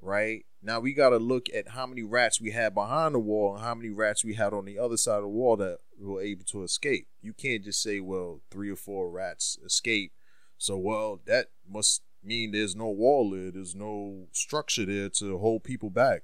right 0.00 0.44
now 0.62 0.78
we 0.78 0.92
got 0.92 1.10
to 1.10 1.16
look 1.16 1.48
at 1.52 1.70
how 1.70 1.86
many 1.86 2.02
rats 2.02 2.40
we 2.40 2.52
had 2.52 2.72
behind 2.72 3.14
the 3.14 3.18
wall 3.18 3.54
and 3.54 3.64
how 3.64 3.74
many 3.74 3.90
rats 3.90 4.24
we 4.24 4.34
had 4.34 4.52
on 4.52 4.64
the 4.64 4.78
other 4.78 4.96
side 4.96 5.16
of 5.16 5.22
the 5.22 5.28
wall 5.28 5.56
that 5.56 5.78
were 5.98 6.22
able 6.22 6.44
to 6.44 6.62
escape. 6.62 7.08
You 7.20 7.32
can't 7.32 7.64
just 7.64 7.82
say 7.82 7.98
well 7.98 8.40
three 8.50 8.70
or 8.70 8.76
four 8.76 9.10
rats 9.10 9.58
escape 9.64 10.12
so 10.58 10.76
well 10.76 11.20
that 11.26 11.48
must 11.68 12.02
mean 12.22 12.52
there's 12.52 12.76
no 12.76 12.88
wall 12.88 13.30
there. 13.30 13.50
There's 13.50 13.74
no 13.74 14.28
structure 14.32 14.86
there 14.86 15.08
to 15.08 15.38
hold 15.38 15.64
people 15.64 15.90
back 15.90 16.22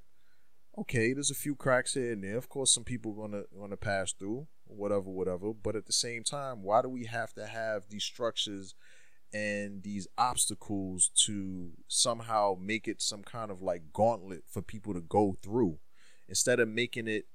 okay 0.79 1.13
there's 1.13 1.31
a 1.31 1.35
few 1.35 1.57
cracks 1.57 1.95
here 1.95 2.13
and 2.13 2.23
there. 2.23 2.37
Of 2.37 2.49
course 2.49 2.73
some 2.73 2.85
people 2.85 3.13
gonna 3.13 3.43
gonna 3.59 3.77
pass 3.77 4.13
through 4.13 4.47
whatever 4.67 5.11
whatever. 5.11 5.53
But 5.53 5.77
at 5.77 5.87
the 5.87 5.93
same 5.93 6.23
time 6.23 6.63
why 6.63 6.83
do 6.83 6.89
we 6.89 7.05
have 7.07 7.33
to 7.35 7.47
have 7.47 7.89
these 7.89 8.05
structures 8.05 8.75
and 9.33 9.83
these 9.83 10.07
obstacles 10.17 11.11
to 11.27 11.73
somehow 11.89 12.57
make 12.61 12.89
it 12.89 13.03
some 13.03 13.23
kind 13.23 13.51
of 13.51 13.61
like 13.61 13.93
gauntlet 13.93 14.45
for 14.49 14.63
people 14.63 14.95
to 14.95 15.01
go 15.01 15.37
through? 15.43 15.79
Instead 16.29 16.61
of 16.61 16.69
making 16.69 17.09
it 17.09 17.27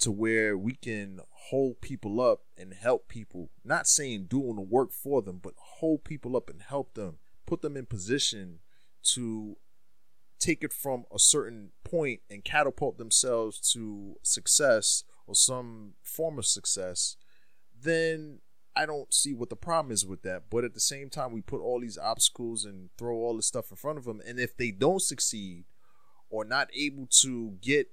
to 0.00 0.10
where 0.10 0.58
we 0.58 0.74
can 0.74 1.20
hold 1.30 1.80
people 1.80 2.20
up 2.20 2.40
and 2.58 2.74
help 2.74 3.08
people. 3.08 3.50
Not 3.64 3.86
saying 3.86 4.24
doing 4.24 4.56
the 4.56 4.62
work 4.62 4.92
for 4.92 5.22
them 5.22 5.40
but 5.42 5.54
hold 5.56 6.04
people 6.04 6.36
up 6.36 6.50
and 6.50 6.60
help 6.60 6.94
them. 6.94 7.18
Put 7.46 7.62
them 7.62 7.76
in 7.76 7.86
position 7.86 8.58
to 9.14 9.56
take 10.42 10.64
it 10.64 10.72
from 10.72 11.04
a 11.14 11.18
certain 11.18 11.70
point 11.84 12.20
and 12.28 12.44
catapult 12.44 12.98
themselves 12.98 13.60
to 13.72 14.16
success 14.22 15.04
or 15.26 15.34
some 15.34 15.94
form 16.02 16.38
of 16.38 16.44
success 16.46 17.16
then 17.80 18.40
I 18.74 18.86
don't 18.86 19.12
see 19.12 19.34
what 19.34 19.50
the 19.50 19.56
problem 19.56 19.92
is 19.92 20.06
with 20.06 20.22
that. 20.22 20.44
But 20.48 20.64
at 20.64 20.72
the 20.72 20.80
same 20.80 21.10
time, 21.10 21.32
we 21.32 21.42
put 21.42 21.60
all 21.60 21.80
these 21.80 21.98
obstacles 21.98 22.64
and 22.64 22.88
throw 22.96 23.16
all 23.16 23.36
this 23.36 23.46
stuff 23.46 23.70
in 23.70 23.76
front 23.76 23.98
of 23.98 24.04
them. 24.04 24.22
And 24.26 24.38
if 24.40 24.56
they 24.56 24.70
don't 24.70 25.02
succeed 25.02 25.64
or 26.30 26.44
not 26.44 26.70
able 26.74 27.06
to 27.20 27.58
get 27.60 27.88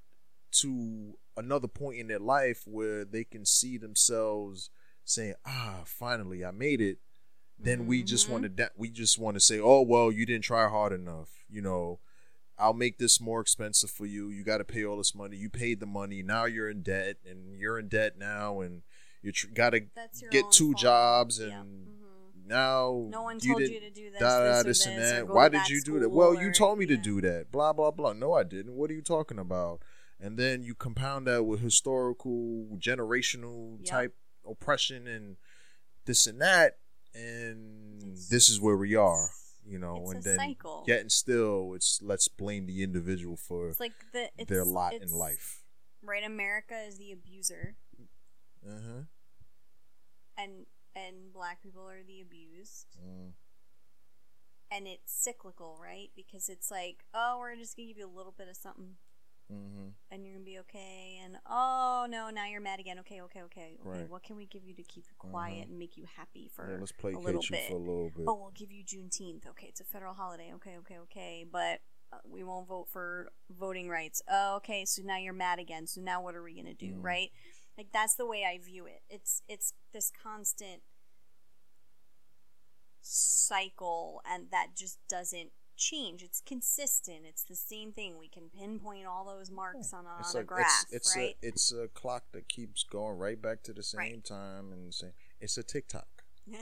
to 0.52 1.18
another 1.36 1.68
point 1.68 2.00
in 2.00 2.08
their 2.08 2.20
life 2.20 2.64
where 2.66 3.04
they 3.04 3.24
can 3.24 3.46
see 3.46 3.78
themselves 3.78 4.70
saying, 5.04 5.34
"Ah, 5.46 5.82
finally, 5.86 6.46
I 6.46 6.52
made 6.52 6.82
it," 6.82 7.00
then 7.58 7.86
we 7.86 8.04
just 8.04 8.28
Mhm. 8.28 8.32
want 8.32 8.44
to 8.44 8.50
da- 8.50 8.70
we 8.78 8.90
just 8.90 9.18
want 9.18 9.36
to 9.36 9.42
say, 9.42 9.60
"Oh, 9.60 9.82
well, 9.82 10.12
you 10.12 10.26
didn't 10.26 10.46
try 10.46 10.70
hard 10.70 10.94
enough," 10.94 11.44
you 11.50 11.62
know. 11.62 12.00
I'll 12.60 12.74
make 12.74 12.98
this 12.98 13.22
more 13.22 13.40
expensive 13.42 13.90
for 13.90 14.06
you. 14.06 14.30
You 14.30 14.44
got 14.44 14.58
to 14.58 14.66
pay 14.66 14.84
all 14.86 14.98
this 14.98 15.16
money. 15.16 15.38
You 15.38 15.50
paid 15.50 15.80
the 15.80 15.86
money. 15.86 16.22
Now 16.22 16.46
you're 16.46 16.70
in 16.70 16.82
debt, 16.82 17.18
and 17.26 17.58
you're 17.58 17.80
in 17.80 17.88
debt 17.88 18.18
now, 18.18 18.60
and 18.62 18.82
you 19.22 19.32
tr- 19.32 19.48
got 19.54 19.70
to 19.72 19.80
get 20.30 20.52
two 20.52 20.72
fault. 20.74 20.78
jobs, 20.78 21.40
Yeah. 21.40 21.62
and 21.62 21.88
Mhm. 21.88 22.48
now 22.48 23.08
No 23.10 23.22
one 23.24 23.40
you 23.42 23.54
told 23.54 23.62
you 23.62 23.80
to 23.80 23.90
do 23.92 24.12
this, 24.12 24.20
da, 24.20 24.40
da, 24.44 24.58
this, 24.64 24.80
this 24.80 24.88
and 24.88 25.02
that. 25.02 25.28
Why 25.30 25.48
did 25.50 25.70
you 25.70 25.82
do 25.82 26.00
that? 26.00 26.10
Well, 26.10 26.34
you 26.36 26.52
told 26.54 26.78
me 26.80 26.86
to 26.88 26.98
do 26.98 27.22
that. 27.22 27.52
Blah 27.52 27.74
blah 27.74 27.92
blah. 27.92 28.14
No, 28.14 28.34
I 28.34 28.44
didn't. 28.44 28.76
What 28.76 28.90
are 28.92 28.94
you 28.94 29.02
talking 29.02 29.40
about? 29.40 29.82
And 30.20 30.38
then 30.38 30.64
you 30.64 30.76
compound 30.76 31.28
that 31.28 31.44
with 31.46 31.62
historical, 31.62 32.78
generational 32.78 33.78
Yep. 33.80 33.86
type 33.86 34.16
oppression 34.46 35.08
and 35.08 35.38
this 36.06 36.28
and 36.28 36.42
that, 36.42 36.80
and 37.14 38.02
It's- 38.04 38.28
this 38.30 38.50
is 38.50 38.60
where 38.60 38.76
we 38.76 38.96
are. 38.96 39.30
You 39.70 39.78
know, 39.78 39.98
It's 40.02 40.12
and 40.12 40.20
a 40.20 40.24
then 40.24 40.38
cycle. 40.40 40.84
yet 40.88 41.02
and 41.02 41.12
still, 41.12 41.74
it's 41.76 42.02
let's 42.02 42.28
blame 42.28 42.66
the 42.66 42.82
individual 42.82 43.38
for 43.38 43.70
It's 43.70 43.80
like 43.80 43.94
the 44.14 44.30
it's, 44.38 44.50
their 44.50 44.66
lot 44.66 44.94
in 44.94 45.12
life. 45.12 45.62
Right, 46.02 46.24
America 46.26 46.76
is 46.88 46.98
the 46.98 47.12
abuser, 47.12 47.76
Uh 48.66 48.72
huh. 48.72 49.02
and 50.38 50.66
and 50.96 51.32
black 51.34 51.62
people 51.62 51.88
are 51.88 52.02
the 52.04 52.20
abused, 52.22 52.88
Mm. 53.00 53.34
and 54.72 54.88
it's 54.88 55.14
cyclical, 55.14 55.78
right? 55.82 56.10
Because 56.16 56.50
it's 56.50 56.72
like, 56.72 57.06
oh, 57.14 57.38
we're 57.40 57.56
just 57.56 57.76
gonna 57.78 57.88
give 57.90 57.98
you 57.98 58.08
a 58.08 58.18
little 58.18 58.34
bit 58.36 58.48
of 58.50 58.58
something, 58.58 58.96
Mm-hmm. 59.52 59.88
and 60.12 60.24
you're 60.24 60.34
gonna 60.36 60.46
be 60.46 60.60
okay, 60.60 61.20
and 61.24 61.38
oh 61.50 62.06
no, 62.08 62.30
now 62.30 62.46
you're 62.46 62.62
mad 62.62 62.80
again. 62.80 63.00
Okay, 63.00 63.20
okay, 63.22 63.42
okay, 63.44 63.62
okay. 63.62 63.78
Right. 63.84 64.10
What 64.10 64.22
can 64.24 64.36
we 64.36 64.46
give 64.46 64.64
you 64.64 64.76
to 64.76 64.84
keep 64.84 65.06
you 65.08 65.16
quiet 65.18 65.62
Mhm. 65.68 65.70
and 65.70 65.80
make 65.80 65.98
you 65.98 66.06
happy 66.18 66.48
for 66.54 66.70
Yeah, 66.70 66.78
let's 66.80 66.94
a 67.04 67.08
little 67.18 67.42
bit? 67.50 67.68
for 67.70 67.74
a 67.76 67.78
little 67.80 68.12
bit. 68.16 68.26
oh, 68.28 68.36
we'll 68.36 68.52
give 68.52 68.72
you 68.72 68.84
Juneteenth. 68.84 69.48
Okay, 69.48 69.68
it's 69.68 69.82
a 69.82 69.86
federal 69.86 70.14
holiday. 70.14 70.54
Okay, 70.54 70.78
okay, 70.78 71.00
okay. 71.00 71.46
But 71.52 71.82
uh, 72.14 72.18
we 72.26 72.44
won't 72.44 72.68
vote 72.68 72.90
for 72.90 73.32
voting 73.50 73.90
rights. 73.90 74.22
Oh, 74.30 74.58
okay, 74.58 74.86
so 74.86 75.02
now 75.04 75.18
you're 75.18 75.34
mad 75.34 75.58
again. 75.60 75.88
So 75.88 76.00
now 76.02 76.22
what 76.22 76.36
are 76.36 76.44
we 76.44 76.56
gonna 76.56 76.74
do, 76.76 76.94
Mm. 76.94 77.04
right? 77.04 77.32
Like 77.78 77.92
that's 77.92 78.16
the 78.16 78.26
way 78.28 78.46
I 78.46 78.58
view 78.60 78.86
it. 78.86 79.02
It's 79.10 79.42
it's 79.48 79.74
this 79.94 80.12
constant 80.12 80.84
cycle, 83.02 84.22
and 84.26 84.52
that 84.52 84.76
just 84.76 85.00
doesn't 85.08 85.52
change. 85.80 86.22
It's 86.22 86.42
consistent. 86.42 87.22
It's 87.26 87.44
the 87.44 87.56
same 87.56 87.92
thing. 87.92 88.18
We 88.20 88.28
can 88.28 88.50
pinpoint 88.50 89.08
all 89.08 89.26
those 89.26 89.50
marks 89.50 89.94
on 89.94 90.06
a, 90.06 90.20
It's 90.20 90.36
on 90.36 90.42
a 90.42 90.44
a, 90.44 90.46
graph, 90.46 90.84
it's, 90.84 90.94
it's 90.94 91.16
right? 91.18 91.36
a 91.42 91.48
it's 91.48 91.72
a 91.72 91.88
clock 91.88 92.26
that 92.34 92.48
keeps 92.48 92.84
going 92.84 93.18
right 93.18 93.42
back 93.42 93.64
to 93.64 93.74
the 93.74 93.82
same 93.84 94.00
Right. 94.00 94.24
time 94.24 94.72
and 94.72 94.94
saying 94.94 95.14
it's 95.40 95.58
a 95.58 95.64
TikTok. 95.64 96.08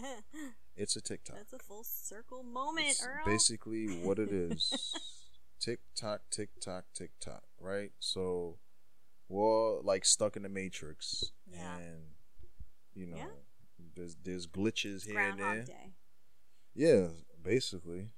It's 0.80 0.96
a 0.96 1.02
tick 1.02 1.24
tock. 1.24 1.38
that's 1.38 1.54
a 1.54 1.58
full 1.58 1.84
circle 1.84 2.44
moment, 2.44 2.86
It's 2.90 3.04
Earl. 3.04 3.26
basically 3.26 3.88
what 4.04 4.20
it 4.20 4.32
is. 4.32 4.72
tick 5.60 5.80
tock, 5.96 6.22
tick 6.30 6.50
tock, 6.60 6.86
tick 6.94 7.10
tock. 7.20 7.42
Right. 7.60 7.92
So 8.00 8.60
we're 9.28 9.82
like 9.82 10.06
stuck 10.06 10.36
in 10.38 10.44
the 10.44 10.50
matrix, 10.50 11.32
Yeah. 11.52 11.78
and 11.80 12.02
you 12.94 13.08
know, 13.08 13.18
Yeah. 13.18 13.26
there's 13.96 14.16
there's 14.24 14.46
glitches 14.46 14.98
It's 14.98 15.06
here 15.06 15.20
and 15.20 15.38
Groundhog 15.40 15.66
there. 15.66 15.76
Day. 15.76 15.94
Yeah, 16.76 17.08
basically. 17.42 18.12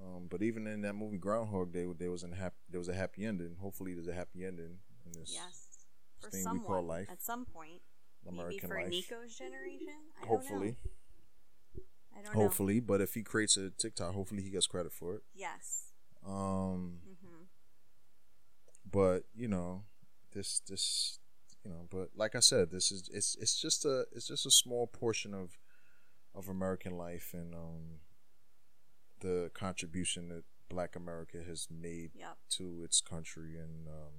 Um, 0.00 0.26
but 0.28 0.42
even 0.42 0.66
in 0.66 0.82
that 0.82 0.94
movie 0.94 1.18
Groundhog 1.18 1.72
Day, 1.72 1.86
there 1.98 2.10
was 2.10 2.24
a 2.24 2.34
happy 2.34 2.56
there 2.68 2.80
was 2.80 2.88
a 2.88 2.94
happy 2.94 3.24
ending. 3.24 3.56
Hopefully, 3.60 3.94
there's 3.94 4.08
a 4.08 4.14
happy 4.14 4.44
ending 4.44 4.78
in 5.06 5.12
this 5.18 5.30
Yes. 5.32 5.68
For 6.20 6.30
thing 6.30 6.42
someone, 6.42 6.60
we 6.62 6.66
call 6.66 6.82
life, 6.82 7.08
at 7.10 7.22
some 7.22 7.44
point. 7.44 7.82
American 8.26 8.48
Maybe 8.48 8.66
for 8.68 8.80
life. 8.82 8.90
Nico's 8.90 9.34
generation? 9.36 9.88
I 10.22 10.26
Hopefully, 10.26 10.76
don't 10.76 10.84
know. 12.14 12.20
I 12.20 12.22
don't 12.22 12.34
know. 12.34 12.40
hopefully. 12.40 12.80
But 12.80 13.00
if 13.00 13.14
he 13.14 13.22
creates 13.22 13.56
a 13.56 13.70
TikTok, 13.70 14.14
hopefully 14.14 14.42
he 14.42 14.50
gets 14.50 14.66
credit 14.66 14.92
for 14.92 15.14
it. 15.14 15.22
Yes. 15.34 15.92
Um, 16.26 17.00
hmm 17.04 17.44
but 18.90 19.24
you 19.34 19.48
know, 19.48 19.84
this 20.32 20.60
this 20.68 21.18
you 21.64 21.70
know, 21.70 21.86
but 21.90 22.10
like 22.16 22.34
I 22.34 22.40
said, 22.40 22.70
this 22.70 22.90
is 22.90 23.08
it's 23.12 23.36
it's 23.40 23.60
just 23.60 23.84
a 23.84 24.04
it's 24.12 24.26
just 24.28 24.46
a 24.46 24.50
small 24.50 24.86
portion 24.86 25.34
of 25.34 25.58
of 26.34 26.48
American 26.48 26.96
life 26.96 27.30
and 27.34 27.54
um 27.54 28.00
the 29.20 29.50
contribution 29.54 30.28
that 30.28 30.44
Black 30.68 30.96
America 30.96 31.38
has 31.46 31.68
made 31.70 32.10
Yep. 32.14 32.36
to 32.50 32.82
its 32.84 33.00
country 33.00 33.56
and 33.56 33.86
um, 33.88 34.12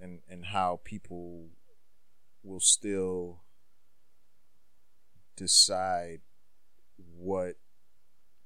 and 0.00 0.20
and 0.28 0.46
how 0.46 0.80
people 0.84 1.50
will 2.42 2.60
still 2.60 3.42
decide 5.36 6.20
what 6.96 7.56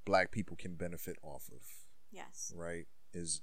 black 0.05 0.31
people 0.33 0.57
can 0.57 0.75
benefit 0.75 1.17
off 1.23 1.49
of 1.53 1.61
Yes. 2.11 2.53
right 2.57 2.87
is 3.13 3.43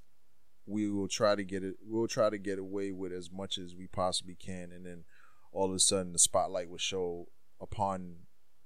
we 0.65 0.89
will 0.89 1.07
try 1.07 1.35
to 1.35 1.43
get 1.43 1.63
it 1.63 1.75
we'll 1.85 2.07
try 2.07 2.29
to 2.31 2.39
get 2.39 2.57
away 2.57 2.91
with 2.91 3.11
as 3.11 3.31
much 3.31 3.57
as 3.59 3.75
we 3.75 3.85
possibly 3.85 4.33
can 4.33 4.71
and 4.71 4.83
then 4.85 5.03
all 5.51 5.65
of 5.69 5.75
a 5.75 5.79
sudden 5.79 6.11
the 6.11 6.19
spotlight 6.19 6.69
will 6.69 6.79
show 6.79 7.27
upon 7.61 8.15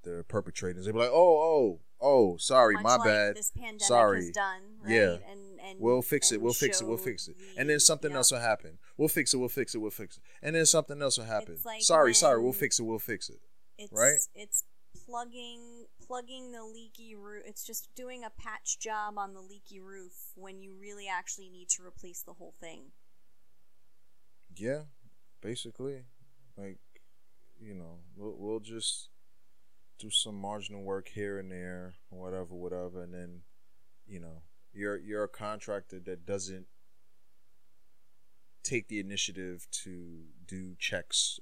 the 0.03 0.23
perpetrators 0.29 0.85
they'll 0.85 0.93
be 0.93 0.99
like 0.99 1.09
oh 1.11 1.37
oh 1.41 1.79
oh 2.01 2.37
sorry 2.37 2.75
Much 2.75 2.83
my 2.83 2.95
like 2.95 3.03
bad 3.05 3.35
This 3.35 3.51
pandemic 3.51 3.81
Sorry. 3.81 4.31
done. 4.31 4.61
Right? 4.83 4.93
Yeah. 4.93 5.17
And, 5.29 5.59
and 5.59 5.79
we'll 5.79 6.01
fix 6.01 6.31
it 6.31 6.41
we'll 6.41 6.53
fix 6.53 6.81
it 6.81 6.87
we'll 6.87 6.97
fix 6.97 7.27
it 7.27 7.35
and 7.57 7.69
then 7.69 7.79
something 7.79 8.11
yeah. 8.11 8.17
else 8.17 8.31
will 8.31 8.39
happen 8.39 8.77
we'll 8.97 9.09
fix 9.09 9.33
it 9.33 9.37
we'll 9.37 9.49
fix 9.49 9.75
it 9.75 9.79
we'll 9.79 9.91
fix 9.91 10.17
it 10.17 10.23
and 10.41 10.55
then 10.55 10.65
something 10.65 11.01
else 11.01 11.17
will 11.17 11.25
happen 11.25 11.57
like 11.65 11.81
sorry 11.81 12.13
sorry 12.13 12.41
we'll 12.41 12.53
fix 12.53 12.79
it 12.79 12.83
we'll 12.83 12.99
fix 12.99 13.29
it 13.29 13.39
It's, 13.77 13.91
right? 13.93 14.17
It's 14.35 14.63
plugging 15.05 15.85
plugging 16.05 16.51
the 16.51 16.63
leaky 16.63 17.15
roof. 17.15 17.43
It's 17.45 17.63
just 17.65 17.89
doing 17.95 18.23
a 18.23 18.29
patch 18.29 18.79
job 18.79 19.17
on 19.17 19.33
the 19.33 19.41
leaky 19.41 19.79
roof 19.79 20.13
when 20.35 20.59
you 20.61 20.73
really 20.79 21.07
actually 21.07 21.49
need 21.49 21.69
to 21.69 21.83
replace 21.85 22.23
the 22.23 22.33
whole 22.33 22.53
thing. 22.59 22.91
yeah 24.55 24.81
basically 25.41 26.03
like 26.57 26.79
you 27.61 27.73
know 27.73 27.99
we'll, 28.15 28.35
we'll 28.37 28.59
just 28.59 29.09
do 29.99 30.09
some 30.09 30.35
marginal 30.35 30.81
work 30.81 31.09
here 31.09 31.37
and 31.37 31.51
there 31.51 31.93
whatever 32.09 32.55
whatever 32.55 33.03
and 33.03 33.13
then 33.13 33.41
you 34.07 34.19
know 34.19 34.41
you're 34.73 34.97
you're 34.97 35.23
a 35.25 35.27
contractor 35.27 35.99
that 35.99 36.25
doesn't 36.25 36.65
take 38.63 38.87
the 38.87 38.99
initiative 38.99 39.67
to 39.71 40.23
do 40.47 40.75
checks 40.79 41.39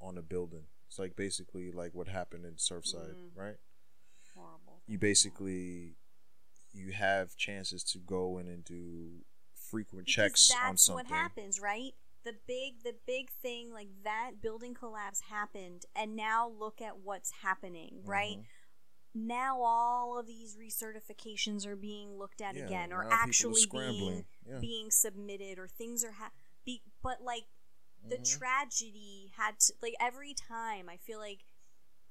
on 0.00 0.18
a 0.18 0.22
building 0.22 0.64
it's 0.88 0.98
like 0.98 1.14
basically 1.16 1.70
like 1.70 1.94
what 1.94 2.08
happened 2.08 2.44
in 2.44 2.54
surfside 2.54 3.14
Mhm. 3.14 3.30
right 3.36 3.56
Horrible. 4.34 4.82
you 4.86 4.98
basically 4.98 5.96
you 6.72 6.92
have 6.92 7.36
chances 7.36 7.82
to 7.84 7.98
go 7.98 8.38
in 8.38 8.46
and 8.48 8.64
do 8.64 9.24
frequent 9.54 10.06
Because 10.06 10.14
checks 10.14 10.48
that's 10.48 10.68
on 10.68 10.76
something 10.76 11.06
what 11.06 11.14
happens, 11.14 11.60
right? 11.60 11.94
The 12.24 12.34
big 12.46 12.82
the 12.84 12.94
big 13.06 13.30
thing 13.30 13.72
like 13.72 13.88
that 14.04 14.42
building 14.42 14.74
collapse 14.74 15.20
happened 15.30 15.86
and 15.96 16.14
now 16.14 16.48
look 16.48 16.80
at 16.82 16.98
what's 16.98 17.30
happening, 17.42 18.02
right? 18.04 18.38
Mhm. 18.38 18.44
Now 19.14 19.62
all 19.62 20.18
of 20.18 20.26
these 20.26 20.56
recertifications 20.56 21.66
are 21.66 21.76
being 21.76 22.16
looked 22.18 22.40
at 22.40 22.56
Yeah, 22.56 22.66
again 22.66 22.92
or 22.92 23.10
actually 23.10 23.64
being. 23.66 24.26
Yeah. 24.46 24.58
being 24.60 24.90
submitted 24.90 25.58
or 25.58 25.66
things 25.66 26.04
are 26.04 26.12
ha- 26.12 26.32
be, 26.64 26.82
but 27.02 27.22
like 27.22 27.46
the 28.06 28.18
Mhm. 28.18 28.38
tragedy 28.38 29.32
had 29.36 29.58
to 29.60 29.74
like 29.82 29.94
every 29.98 30.34
time 30.34 30.88
I 30.88 30.96
feel 30.98 31.18
like 31.18 31.44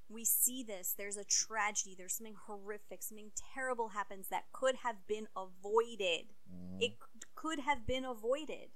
we 0.08 0.24
see 0.24 0.62
this 0.64 0.92
there's 0.92 1.16
a 1.16 1.24
tragedy 1.24 1.94
there's 1.94 2.14
something 2.14 2.34
horrific 2.34 3.02
something 3.02 3.30
terrible 3.54 3.88
happens 3.90 4.28
that 4.28 4.50
could 4.52 4.76
have 4.76 5.06
been 5.06 5.28
avoided 5.36 6.34
Mhm. 6.52 6.82
it 6.82 6.92
c- 6.92 7.20
could 7.36 7.60
have 7.60 7.86
been 7.86 8.04
avoided 8.04 8.72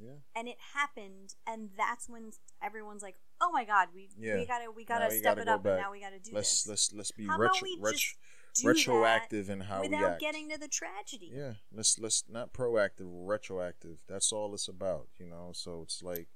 yeah 0.00 0.12
and 0.36 0.48
it 0.48 0.56
happened 0.74 1.34
and 1.46 1.70
that's 1.76 2.08
when 2.08 2.30
everyone's 2.62 3.02
like 3.02 3.16
oh 3.40 3.50
my 3.52 3.64
god 3.64 3.88
we 3.94 4.08
Yeah. 4.18 4.36
we 4.36 4.46
gotta 4.46 4.70
we 4.70 4.84
gotta 4.84 5.08
we 5.10 5.18
step 5.18 5.36
gotta 5.36 5.42
it 5.42 5.44
go 5.46 5.54
up 5.54 5.62
back. 5.62 5.72
and 5.74 5.82
now 5.82 5.92
we 5.92 6.00
gotta 6.00 6.18
do 6.18 6.30
let's 6.32 6.62
this 6.64 6.68
let's 6.68 6.92
let's 6.92 7.10
be 7.12 7.26
How 7.26 7.38
retro, 7.38 7.58
we 7.62 7.76
ret- 7.80 7.94
just 7.94 8.16
do 8.62 8.68
retroactive 8.68 9.50
in 9.50 9.60
how 9.60 9.82
we 9.82 9.88
without 9.88 10.12
act. 10.12 10.20
getting 10.20 10.48
to 10.50 10.58
the 10.58 10.68
tragedy 10.68 11.30
yeah, 11.34 11.54
let's 11.72 11.98
let's 11.98 12.24
not 12.28 12.52
proactive, 12.52 13.06
retroactive. 13.08 14.02
That's 14.08 14.32
all 14.32 14.54
it's 14.54 14.66
about, 14.68 15.08
you 15.18 15.26
know. 15.26 15.50
So 15.54 15.82
it's 15.82 16.02
like, 16.02 16.28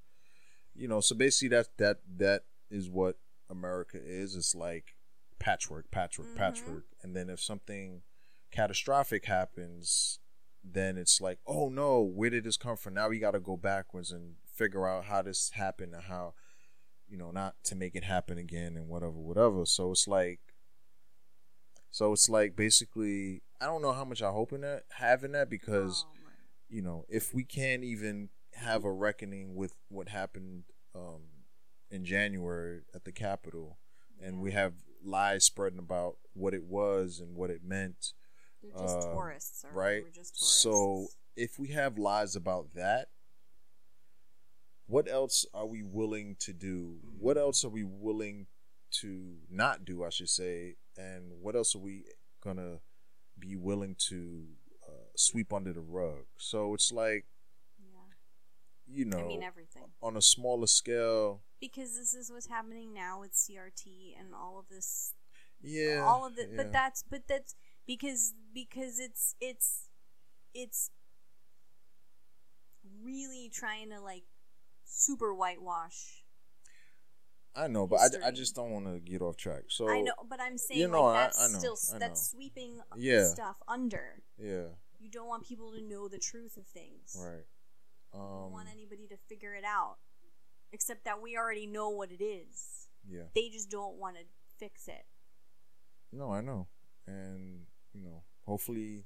you 0.74 0.86
know, 0.86 1.00
so 1.00 1.16
basically 1.16 1.48
that 1.56 1.68
that 1.78 1.98
that 2.18 2.42
is 2.70 2.88
what 2.88 3.16
America 3.50 3.98
is. 4.00 4.36
It's 4.36 4.54
like 4.54 4.94
patchwork, 5.40 5.90
patchwork, 5.90 6.28
Mhm. 6.28 6.36
patchwork, 6.36 6.84
and 7.02 7.16
then 7.16 7.28
if 7.28 7.40
something 7.40 8.02
catastrophic 8.52 9.24
happens, 9.24 10.20
then 10.64 10.96
it's 10.96 11.20
like, 11.20 11.38
oh 11.46 11.68
no, 11.68 12.00
where 12.00 12.30
did 12.30 12.44
this 12.44 12.56
come 12.56 12.76
from? 12.76 12.94
Now 12.94 13.08
we 13.08 13.18
got 13.18 13.32
to 13.32 13.40
go 13.40 13.56
backwards 13.56 14.12
and 14.12 14.34
figure 14.46 14.86
out 14.86 15.04
how 15.04 15.22
this 15.22 15.50
happened 15.50 15.94
and 15.94 16.04
how, 16.04 16.34
you 17.08 17.16
know, 17.16 17.30
not 17.30 17.54
to 17.64 17.74
make 17.74 17.94
it 17.94 18.04
happen 18.04 18.38
again 18.38 18.76
and 18.76 18.88
whatever, 18.88 19.12
whatever. 19.12 19.66
So 19.66 19.90
it's 19.90 20.06
like, 20.06 20.40
so 21.90 22.12
it's 22.12 22.28
like 22.28 22.56
basically, 22.56 23.42
I 23.60 23.66
don't 23.66 23.82
know 23.82 23.92
how 23.92 24.04
much 24.04 24.22
I 24.22 24.30
hope 24.30 24.52
in 24.52 24.62
that 24.62 24.84
having 24.98 25.32
that 25.32 25.50
because 25.50 26.04
Oh, 26.08 26.12
you 26.68 26.80
know 26.80 27.04
if 27.08 27.34
we 27.34 27.44
can't 27.44 27.84
even 27.84 28.30
have 28.54 28.84
a 28.84 28.92
reckoning 28.92 29.54
with 29.54 29.74
what 29.88 30.08
happened 30.08 30.64
um, 30.94 31.22
in 31.90 32.04
January 32.04 32.80
at 32.94 33.04
the 33.04 33.12
Capitol, 33.12 33.78
and 34.20 34.40
we 34.40 34.52
have 34.52 34.72
lies 35.04 35.44
spreading 35.44 35.78
about 35.78 36.16
what 36.34 36.54
it 36.54 36.64
was 36.64 37.20
and 37.20 37.36
what 37.36 37.50
it 37.50 37.62
meant, 37.64 38.12
they're 38.62 38.72
just 38.80 38.98
uh, 39.08 39.12
tourists 39.12 39.64
or 39.64 39.70
right? 39.78 40.02
we're 40.04 40.10
just 40.10 40.36
tourists. 40.36 40.62
So 40.62 41.06
if 41.36 41.58
we 41.58 41.68
have 41.68 41.98
lies 41.98 42.36
about 42.36 42.74
that, 42.74 43.08
what 44.86 45.08
else 45.08 45.46
are 45.54 45.66
we 45.66 45.82
willing 45.82 46.36
to 46.40 46.52
do? 46.52 46.98
What 47.18 47.38
else 47.38 47.64
are 47.64 47.70
we 47.70 47.84
willing 47.84 48.46
to 49.00 49.36
not 49.50 49.84
do? 49.84 50.04
I 50.04 50.10
should 50.10 50.28
say, 50.28 50.76
and 50.96 51.32
what 51.40 51.56
else 51.56 51.74
are 51.74 51.78
we 51.78 52.04
gonna 52.44 52.78
be 53.38 53.56
willing 53.56 53.96
to 54.08 54.44
uh, 54.86 55.06
sweep 55.16 55.52
under 55.52 55.72
the 55.72 55.80
rug? 55.80 56.24
So 56.36 56.74
it's 56.74 56.92
like 56.92 57.24
yeah 57.80 58.00
you 58.86 59.04
know, 59.06 59.20
I 59.20 59.26
mean 59.26 59.42
everything 59.42 59.84
on 60.02 60.16
a 60.16 60.22
smaller 60.22 60.66
scale. 60.66 61.40
because 61.60 61.96
this 61.96 62.12
is 62.14 62.30
what's 62.30 62.48
happening 62.48 62.92
now 62.92 63.20
with 63.20 63.32
CRT 63.32 64.18
and 64.18 64.34
all 64.34 64.58
of 64.58 64.68
this 64.68 65.14
Yeah, 65.62 66.04
all 66.06 66.26
of 66.26 66.36
it 66.36 66.50
yeah. 66.50 66.56
but 66.56 66.72
that's 66.72 67.02
but 67.08 67.22
that's 67.28 67.54
because 67.86 68.34
because 68.54 68.98
it's 68.98 69.34
it's 69.40 69.88
it's 70.54 70.90
really 73.02 73.50
trying 73.52 73.90
to 73.90 74.00
like 74.00 74.24
super 74.84 75.34
whitewash 75.34 76.24
I 77.54 77.66
know, 77.66 77.86
but 77.86 78.00
I, 78.00 78.28
I 78.28 78.30
just 78.30 78.54
don't 78.56 78.70
want 78.70 78.86
to 78.86 78.98
get 78.98 79.20
off 79.20 79.36
track. 79.36 79.64
So 79.68 79.86
i 79.86 80.00
know 80.00 80.14
but 80.26 80.40
i'm 80.40 80.56
saying 80.56 80.80
you 80.80 80.88
know, 80.88 81.04
like 81.04 81.32
that's 81.32 81.38
I 81.42 81.48
know, 81.52 81.58
still 81.58 81.76
I 81.94 81.98
that's 81.98 82.30
sweeping 82.30 82.80
Yeah. 82.96 83.26
stuff 83.26 83.56
under 83.68 84.22
yeah, 84.38 84.68
you 84.98 85.10
don't 85.10 85.28
want 85.28 85.44
people 85.46 85.70
to 85.72 85.82
know 85.82 86.08
the 86.08 86.18
truth 86.18 86.56
of 86.56 86.66
things 86.66 87.14
right. 87.20 87.44
you 88.14 88.18
don't 88.20 88.44
Um, 88.46 88.52
want 88.52 88.68
anybody 88.72 89.06
to 89.08 89.16
figure 89.28 89.54
it 89.54 89.64
out 89.64 89.96
except 90.72 91.04
that 91.04 91.20
we 91.20 91.36
already 91.36 91.66
know 91.66 91.90
what 91.90 92.10
it 92.10 92.22
is 92.24 92.88
yeah. 93.06 93.24
they 93.34 93.50
just 93.50 93.70
don't 93.70 93.96
want 93.96 94.16
to 94.16 94.22
fix 94.58 94.88
it 94.88 95.04
No, 96.10 96.30
I 96.32 96.40
know, 96.40 96.68
and 97.06 97.66
you 97.94 98.02
know, 98.02 98.22
hopefully, 98.46 99.04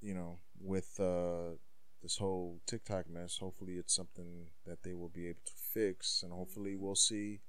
you 0.00 0.14
know, 0.14 0.38
with 0.60 0.98
uh, 1.00 1.56
this 2.02 2.16
whole 2.18 2.60
TikTok 2.66 3.08
mess, 3.08 3.38
hopefully 3.38 3.74
it's 3.74 3.94
something 3.94 4.48
that 4.66 4.82
they 4.82 4.94
will 4.94 5.08
be 5.08 5.28
able 5.28 5.40
to 5.44 5.52
fix, 5.56 6.22
and 6.22 6.32
hopefully 6.32 6.76
we'll 6.76 6.94
see 6.94 7.40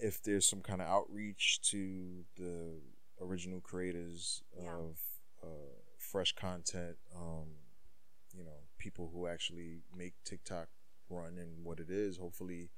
if 0.00 0.22
there's 0.22 0.46
some 0.46 0.60
kind 0.60 0.80
of 0.80 0.86
outreach 0.88 1.60
to 1.62 2.24
the 2.36 2.80
original 3.20 3.60
creators 3.60 4.42
Yeah. 4.56 4.70
of 4.70 4.98
uh, 5.42 5.74
fresh 5.98 6.32
content. 6.34 6.96
Um, 7.16 7.48
you 8.36 8.44
know, 8.44 8.60
people 8.78 9.10
who 9.12 9.26
actually 9.26 9.82
make 9.96 10.14
TikTok 10.24 10.68
run 11.10 11.36
and 11.38 11.64
what 11.64 11.80
it 11.80 11.90
is. 11.90 12.18
Hopefully, 12.18 12.70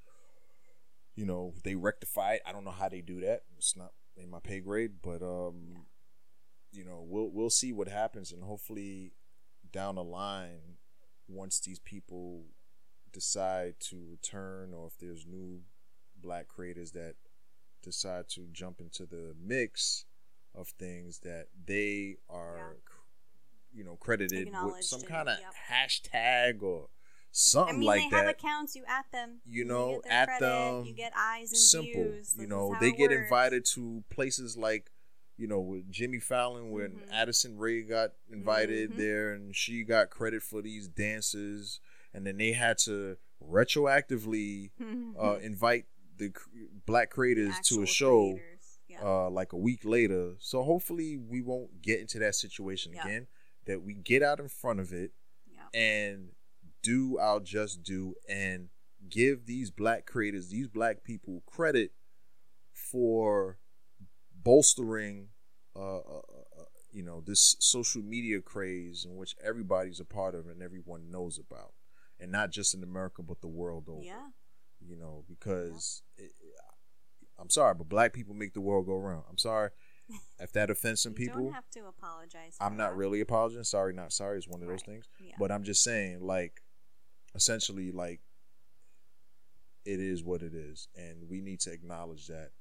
you 1.15 1.25
know, 1.25 1.53
they 1.63 1.75
rectify 1.75 2.35
it. 2.35 2.41
I 2.45 2.51
don't 2.51 2.63
know 2.63 2.71
how 2.71 2.89
they 2.89 3.01
do 3.01 3.19
that. 3.21 3.41
It's 3.57 3.75
not 3.75 3.91
in 4.17 4.29
my 4.29 4.39
pay 4.39 4.59
grade, 4.59 4.93
but 5.01 5.21
um, 5.21 5.85
you 6.71 6.85
know, 6.85 7.03
we'll 7.07 7.29
we'll 7.31 7.49
see 7.49 7.73
what 7.73 7.87
happens, 7.87 8.31
and 8.31 8.43
hopefully, 8.43 9.13
down 9.71 9.95
the 9.95 10.03
line, 10.03 10.77
once 11.27 11.59
these 11.59 11.79
people 11.79 12.45
decide 13.11 13.75
to 13.79 14.03
return, 14.09 14.73
or 14.73 14.87
if 14.87 14.97
there's 14.97 15.25
new 15.25 15.61
black 16.21 16.47
creators 16.47 16.91
that 16.91 17.15
decide 17.83 18.29
to 18.29 18.47
jump 18.51 18.79
into 18.79 19.05
the 19.05 19.35
mix 19.43 20.05
of 20.55 20.69
things, 20.69 21.19
that 21.19 21.47
they 21.65 22.17
are, 22.29 22.77
you 23.73 23.83
know, 23.83 23.95
credited 23.95 24.49
with 24.63 24.83
some 24.83 25.01
kind 25.01 25.29
of 25.29 25.37
yep. 25.39 25.53
hashtag 25.69 26.61
or 26.61 26.87
something 27.31 27.75
I 27.75 27.77
mean, 27.79 27.87
like 27.87 28.09
they 28.11 28.17
have 28.17 28.27
accounts. 28.27 28.75
You 28.75 28.83
at 28.87 29.05
them. 29.11 29.39
You 29.45 29.65
know, 29.65 30.01
get 30.03 30.11
at 30.11 30.27
credit, 30.27 30.41
them, 30.45 30.85
You 30.85 30.93
get 30.93 31.13
eyes 31.17 31.49
and 31.51 31.57
simple. 31.57 32.03
views. 32.03 32.35
You 32.37 32.47
know, 32.47 32.75
they 32.79 32.91
get 32.91 33.09
works. 33.11 33.21
invited 33.23 33.65
to 33.75 34.03
places 34.09 34.57
like, 34.57 34.91
you 35.37 35.47
know, 35.47 35.59
with 35.59 35.89
Jimmy 35.91 36.19
Fallon 36.19 36.71
when 36.71 36.91
Mhm. 36.91 37.11
Addison 37.11 37.57
Rae 37.57 37.81
got 37.83 38.11
invited 38.29 38.91
Mhm. 38.91 38.97
there 38.97 39.33
and 39.33 39.55
she 39.55 39.83
got 39.83 40.09
credit 40.09 40.43
for 40.43 40.61
these 40.61 40.87
dances 40.87 41.79
and 42.13 42.25
then 42.27 42.37
they 42.37 42.51
had 42.51 42.77
to 42.79 43.17
retroactively 43.41 44.71
uh, 45.19 45.37
invite 45.41 45.85
the 46.17 46.29
cr- 46.29 46.49
black 46.85 47.09
creators 47.09 47.55
to 47.65 47.81
a 47.81 47.85
show. 47.87 48.39
Yeah. 48.87 48.99
uh, 49.05 49.29
like 49.29 49.53
a 49.53 49.57
week 49.57 49.85
later. 49.85 50.33
So 50.39 50.63
hopefully 50.63 51.15
we 51.15 51.41
won't 51.41 51.81
get 51.81 52.01
into 52.01 52.19
that 52.19 52.35
situation 52.35 52.91
Yeah. 52.91 53.05
again. 53.05 53.27
That 53.65 53.81
we 53.83 53.93
get 53.93 54.21
out 54.21 54.41
in 54.41 54.49
front 54.49 54.81
of 54.81 54.91
it 54.91 55.13
yeah. 55.49 55.61
and 55.73 56.33
do 56.81 57.17
our 57.19 57.39
just 57.39 57.83
do 57.83 58.15
and 58.27 58.69
give 59.09 59.45
these 59.45 59.71
black 59.71 60.05
creators, 60.05 60.49
these 60.49 60.67
black 60.67 61.03
people 61.03 61.43
credit 61.45 61.91
for 62.73 63.57
bolstering, 64.43 65.29
uh, 65.75 65.97
uh, 65.97 66.21
uh, 66.59 66.63
you 66.91 67.03
know, 67.03 67.21
this 67.25 67.55
social 67.59 68.01
media 68.01 68.41
craze 68.41 69.05
in 69.05 69.15
which 69.15 69.35
everybody's 69.43 69.99
a 69.99 70.05
part 70.05 70.35
of 70.35 70.47
and 70.47 70.61
everyone 70.61 71.11
knows 71.11 71.39
about, 71.39 71.73
and 72.19 72.31
not 72.31 72.51
just 72.51 72.73
in 72.73 72.83
America 72.83 73.21
but 73.23 73.41
the 73.41 73.47
world 73.47 73.87
over. 73.89 74.03
Yeah. 74.03 74.29
You 74.79 74.97
know, 74.97 75.23
because 75.29 76.01
it, 76.17 76.31
I'm 77.39 77.49
sorry, 77.49 77.75
but 77.75 77.89
black 77.89 78.13
people 78.13 78.33
make 78.33 78.53
the 78.53 78.61
world 78.61 78.85
go 78.85 78.95
round. 78.97 79.23
I'm 79.29 79.37
sorry 79.37 79.69
if 80.39 80.51
that 80.53 80.69
offends 80.69 81.01
some 81.01 81.13
people. 81.13 81.43
don't 81.43 81.53
have 81.53 81.69
to 81.71 81.87
apologize. 81.87 82.55
I'm 82.59 82.77
not 82.77 82.91
that. 82.91 82.97
really 82.97 83.21
apologizing. 83.21 83.63
Sorry, 83.63 83.93
not 83.93 84.11
sorry 84.11 84.37
is 84.37 84.47
one 84.47 84.61
of 84.61 84.67
those 84.67 84.83
things. 84.83 85.07
Yeah. 85.19 85.35
But 85.39 85.51
I'm 85.51 85.63
just 85.63 85.83
saying, 85.83 86.21
like, 86.21 86.61
essentially, 87.35 87.91
like, 87.91 88.21
it 89.85 89.99
is 89.99 90.23
what 90.23 90.41
it 90.41 90.53
is, 90.53 90.87
and 90.95 91.27
we 91.29 91.41
need 91.41 91.59
to 91.61 91.71
acknowledge 91.71 92.27
that, 92.27 92.51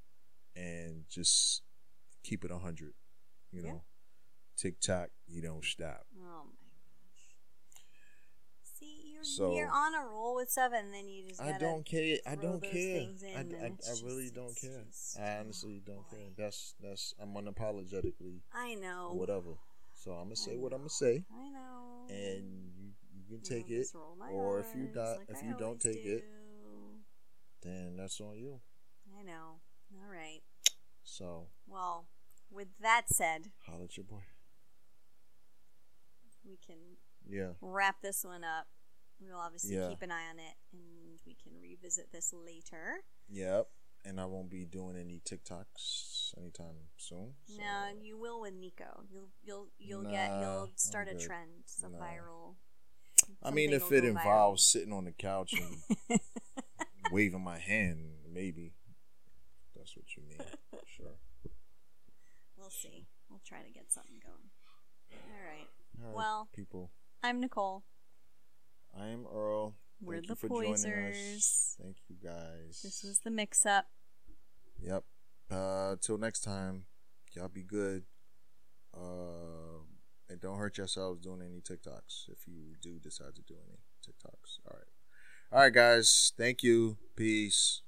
and 0.56 1.04
just 1.10 1.62
keep 2.22 2.44
it 2.44 2.50
hundred. 2.50 2.94
You 3.52 3.62
Yeah. 3.62 3.70
know, 3.72 3.84
tick 4.56 4.80
tock, 4.80 5.10
you 5.26 5.42
don't 5.42 5.64
stop. 5.64 6.06
Oh 6.16 6.44
my 6.44 6.52
gosh. 6.52 7.36
See, 8.62 9.12
you're 9.12 9.24
So- 9.24 9.54
you're 9.56 9.70
on 9.70 9.94
a 9.94 10.06
roll 10.06 10.36
with 10.36 10.50
seven, 10.50 10.90
then 10.92 11.08
you 11.08 11.28
just. 11.28 11.40
I 11.40 11.58
don't 11.58 11.84
care. 11.84 12.18
I 12.24 12.36
don't 12.36 12.62
care. 12.62 13.02
I, 13.36 13.40
I, 13.40 13.66
I 13.66 14.02
really 14.04 14.22
just- 14.30 14.34
don't 14.34 14.56
care. 14.56 14.84
just- 14.84 15.18
I 15.18 15.38
honestly 15.38 15.82
oh, 15.86 15.92
don't 15.92 16.08
care. 16.10 16.30
That's 16.36 16.74
that's 16.80 17.14
I'm 17.18 17.34
unapologetically 17.34 18.40
I 18.52 18.74
know. 18.76 19.12
whatever. 19.14 19.54
So 19.94 20.12
I'm 20.12 20.24
gonna 20.26 20.36
say 20.36 20.56
what 20.56 20.72
I'm 20.72 20.78
gonna 20.80 20.88
say, 20.90 21.24
I 21.30 21.48
know. 21.50 22.06
and 22.08 22.69
you 23.30 23.38
can 23.38 23.44
take 23.44 23.70
it, 23.70 23.86
or 24.32 24.58
if 24.60 24.74
you 24.74 24.88
not- 24.94 25.18
like 25.18 25.28
if 25.30 25.42
I 25.42 25.46
you 25.46 25.54
don't 25.56 25.80
take 25.80 26.04
it, 26.04 26.24
then 27.62 27.96
that's 27.96 28.20
on 28.20 28.36
you. 28.36 28.60
I 29.16 29.22
know. 29.22 29.60
All 29.94 30.08
right. 30.08 30.42
So 31.04 31.48
Well, 31.66 32.08
with 32.50 32.68
that 32.80 33.08
said, 33.08 33.52
holla 33.66 33.84
at 33.84 33.96
your 33.96 34.04
boy. 34.04 34.24
we 36.44 36.56
can 36.56 36.96
Yeah. 37.26 37.54
wrap 37.60 38.00
this 38.02 38.24
one 38.24 38.42
up. 38.44 38.66
We'll 39.20 39.36
obviously 39.36 39.74
Yeah. 39.76 39.88
keep 39.88 40.02
an 40.02 40.10
eye 40.10 40.28
on 40.28 40.38
it, 40.38 40.56
and 40.72 41.20
we 41.26 41.34
can 41.34 41.60
revisit 41.60 42.10
this 42.10 42.32
later. 42.32 43.04
Yep. 43.28 43.70
And 44.02 44.18
I 44.18 44.24
won't 44.24 44.48
be 44.48 44.64
doing 44.64 44.96
any 44.96 45.20
TikToks 45.20 46.34
anytime 46.38 46.88
soon. 46.96 47.36
so- 47.44 47.56
No, 47.58 47.88
you 47.88 48.16
will 48.16 48.40
with 48.40 48.54
Nico. 48.54 49.04
You'll 49.10 49.30
you'll 49.42 49.70
you'll 49.76 50.02
get 50.04 50.40
you'll 50.40 50.72
start 50.76 51.08
a 51.08 51.18
trend, 51.18 51.68
some 51.68 51.92
Nah. 51.92 52.00
viral. 52.00 52.56
I 53.42 53.50
mean, 53.50 53.72
if 53.72 53.90
it 53.90 54.04
involves 54.04 54.62
sitting 54.64 54.92
on 54.92 55.04
the 55.04 55.12
couch 55.12 55.54
and 55.54 56.20
waving 57.12 57.42
my 57.42 57.58
hand, 57.58 58.10
maybe. 58.32 58.74
That's 59.76 59.96
what 59.96 60.06
you 60.16 60.22
mean. 60.28 60.38
Sure. 60.96 61.14
we'll 62.58 62.68
see. 62.68 63.06
We'll 63.30 63.40
try 63.46 63.62
to 63.62 63.70
get 63.70 63.92
something 63.92 64.16
going. 64.22 64.50
All 65.12 65.46
right. 65.46 65.68
All 66.02 66.06
right, 66.08 66.16
Well, 66.16 66.48
people, 66.54 66.90
I'm 67.22 67.40
Nicole. 67.40 67.84
I 68.98 69.06
am 69.08 69.24
Earl. 69.32 69.76
We're 70.02 70.16
Thank 70.16 70.26
the 70.26 70.32
you 70.32 70.36
for 70.36 70.48
joining 70.48 70.72
us. 70.74 70.84
Poisers. 70.84 71.76
Thank 71.80 71.96
you 72.08 72.16
guys. 72.22 72.80
This 72.82 73.02
was 73.04 73.20
the 73.20 73.30
mix 73.30 73.64
up. 73.64 73.86
Yep. 74.82 75.04
Uh, 75.50 75.96
till 76.00 76.18
next 76.18 76.40
time, 76.40 76.84
y'all 77.34 77.48
be 77.48 77.62
good. 77.62 78.04
Uh, 78.92 79.79
and 80.30 80.40
don't 80.40 80.58
hurt 80.58 80.78
yourselves 80.78 81.20
doing 81.20 81.42
any 81.42 81.60
TikToks 81.60 82.28
if 82.28 82.46
you 82.46 82.76
do 82.80 82.98
decide 82.98 83.34
to 83.34 83.42
do 83.42 83.56
any 83.66 83.78
TikToks. 84.06 84.60
All 84.66 84.76
right. 84.76 84.86
All 85.52 85.60
right, 85.60 85.72
guys. 85.72 86.32
Thank 86.38 86.62
you. 86.62 86.96
Peace. 87.16 87.82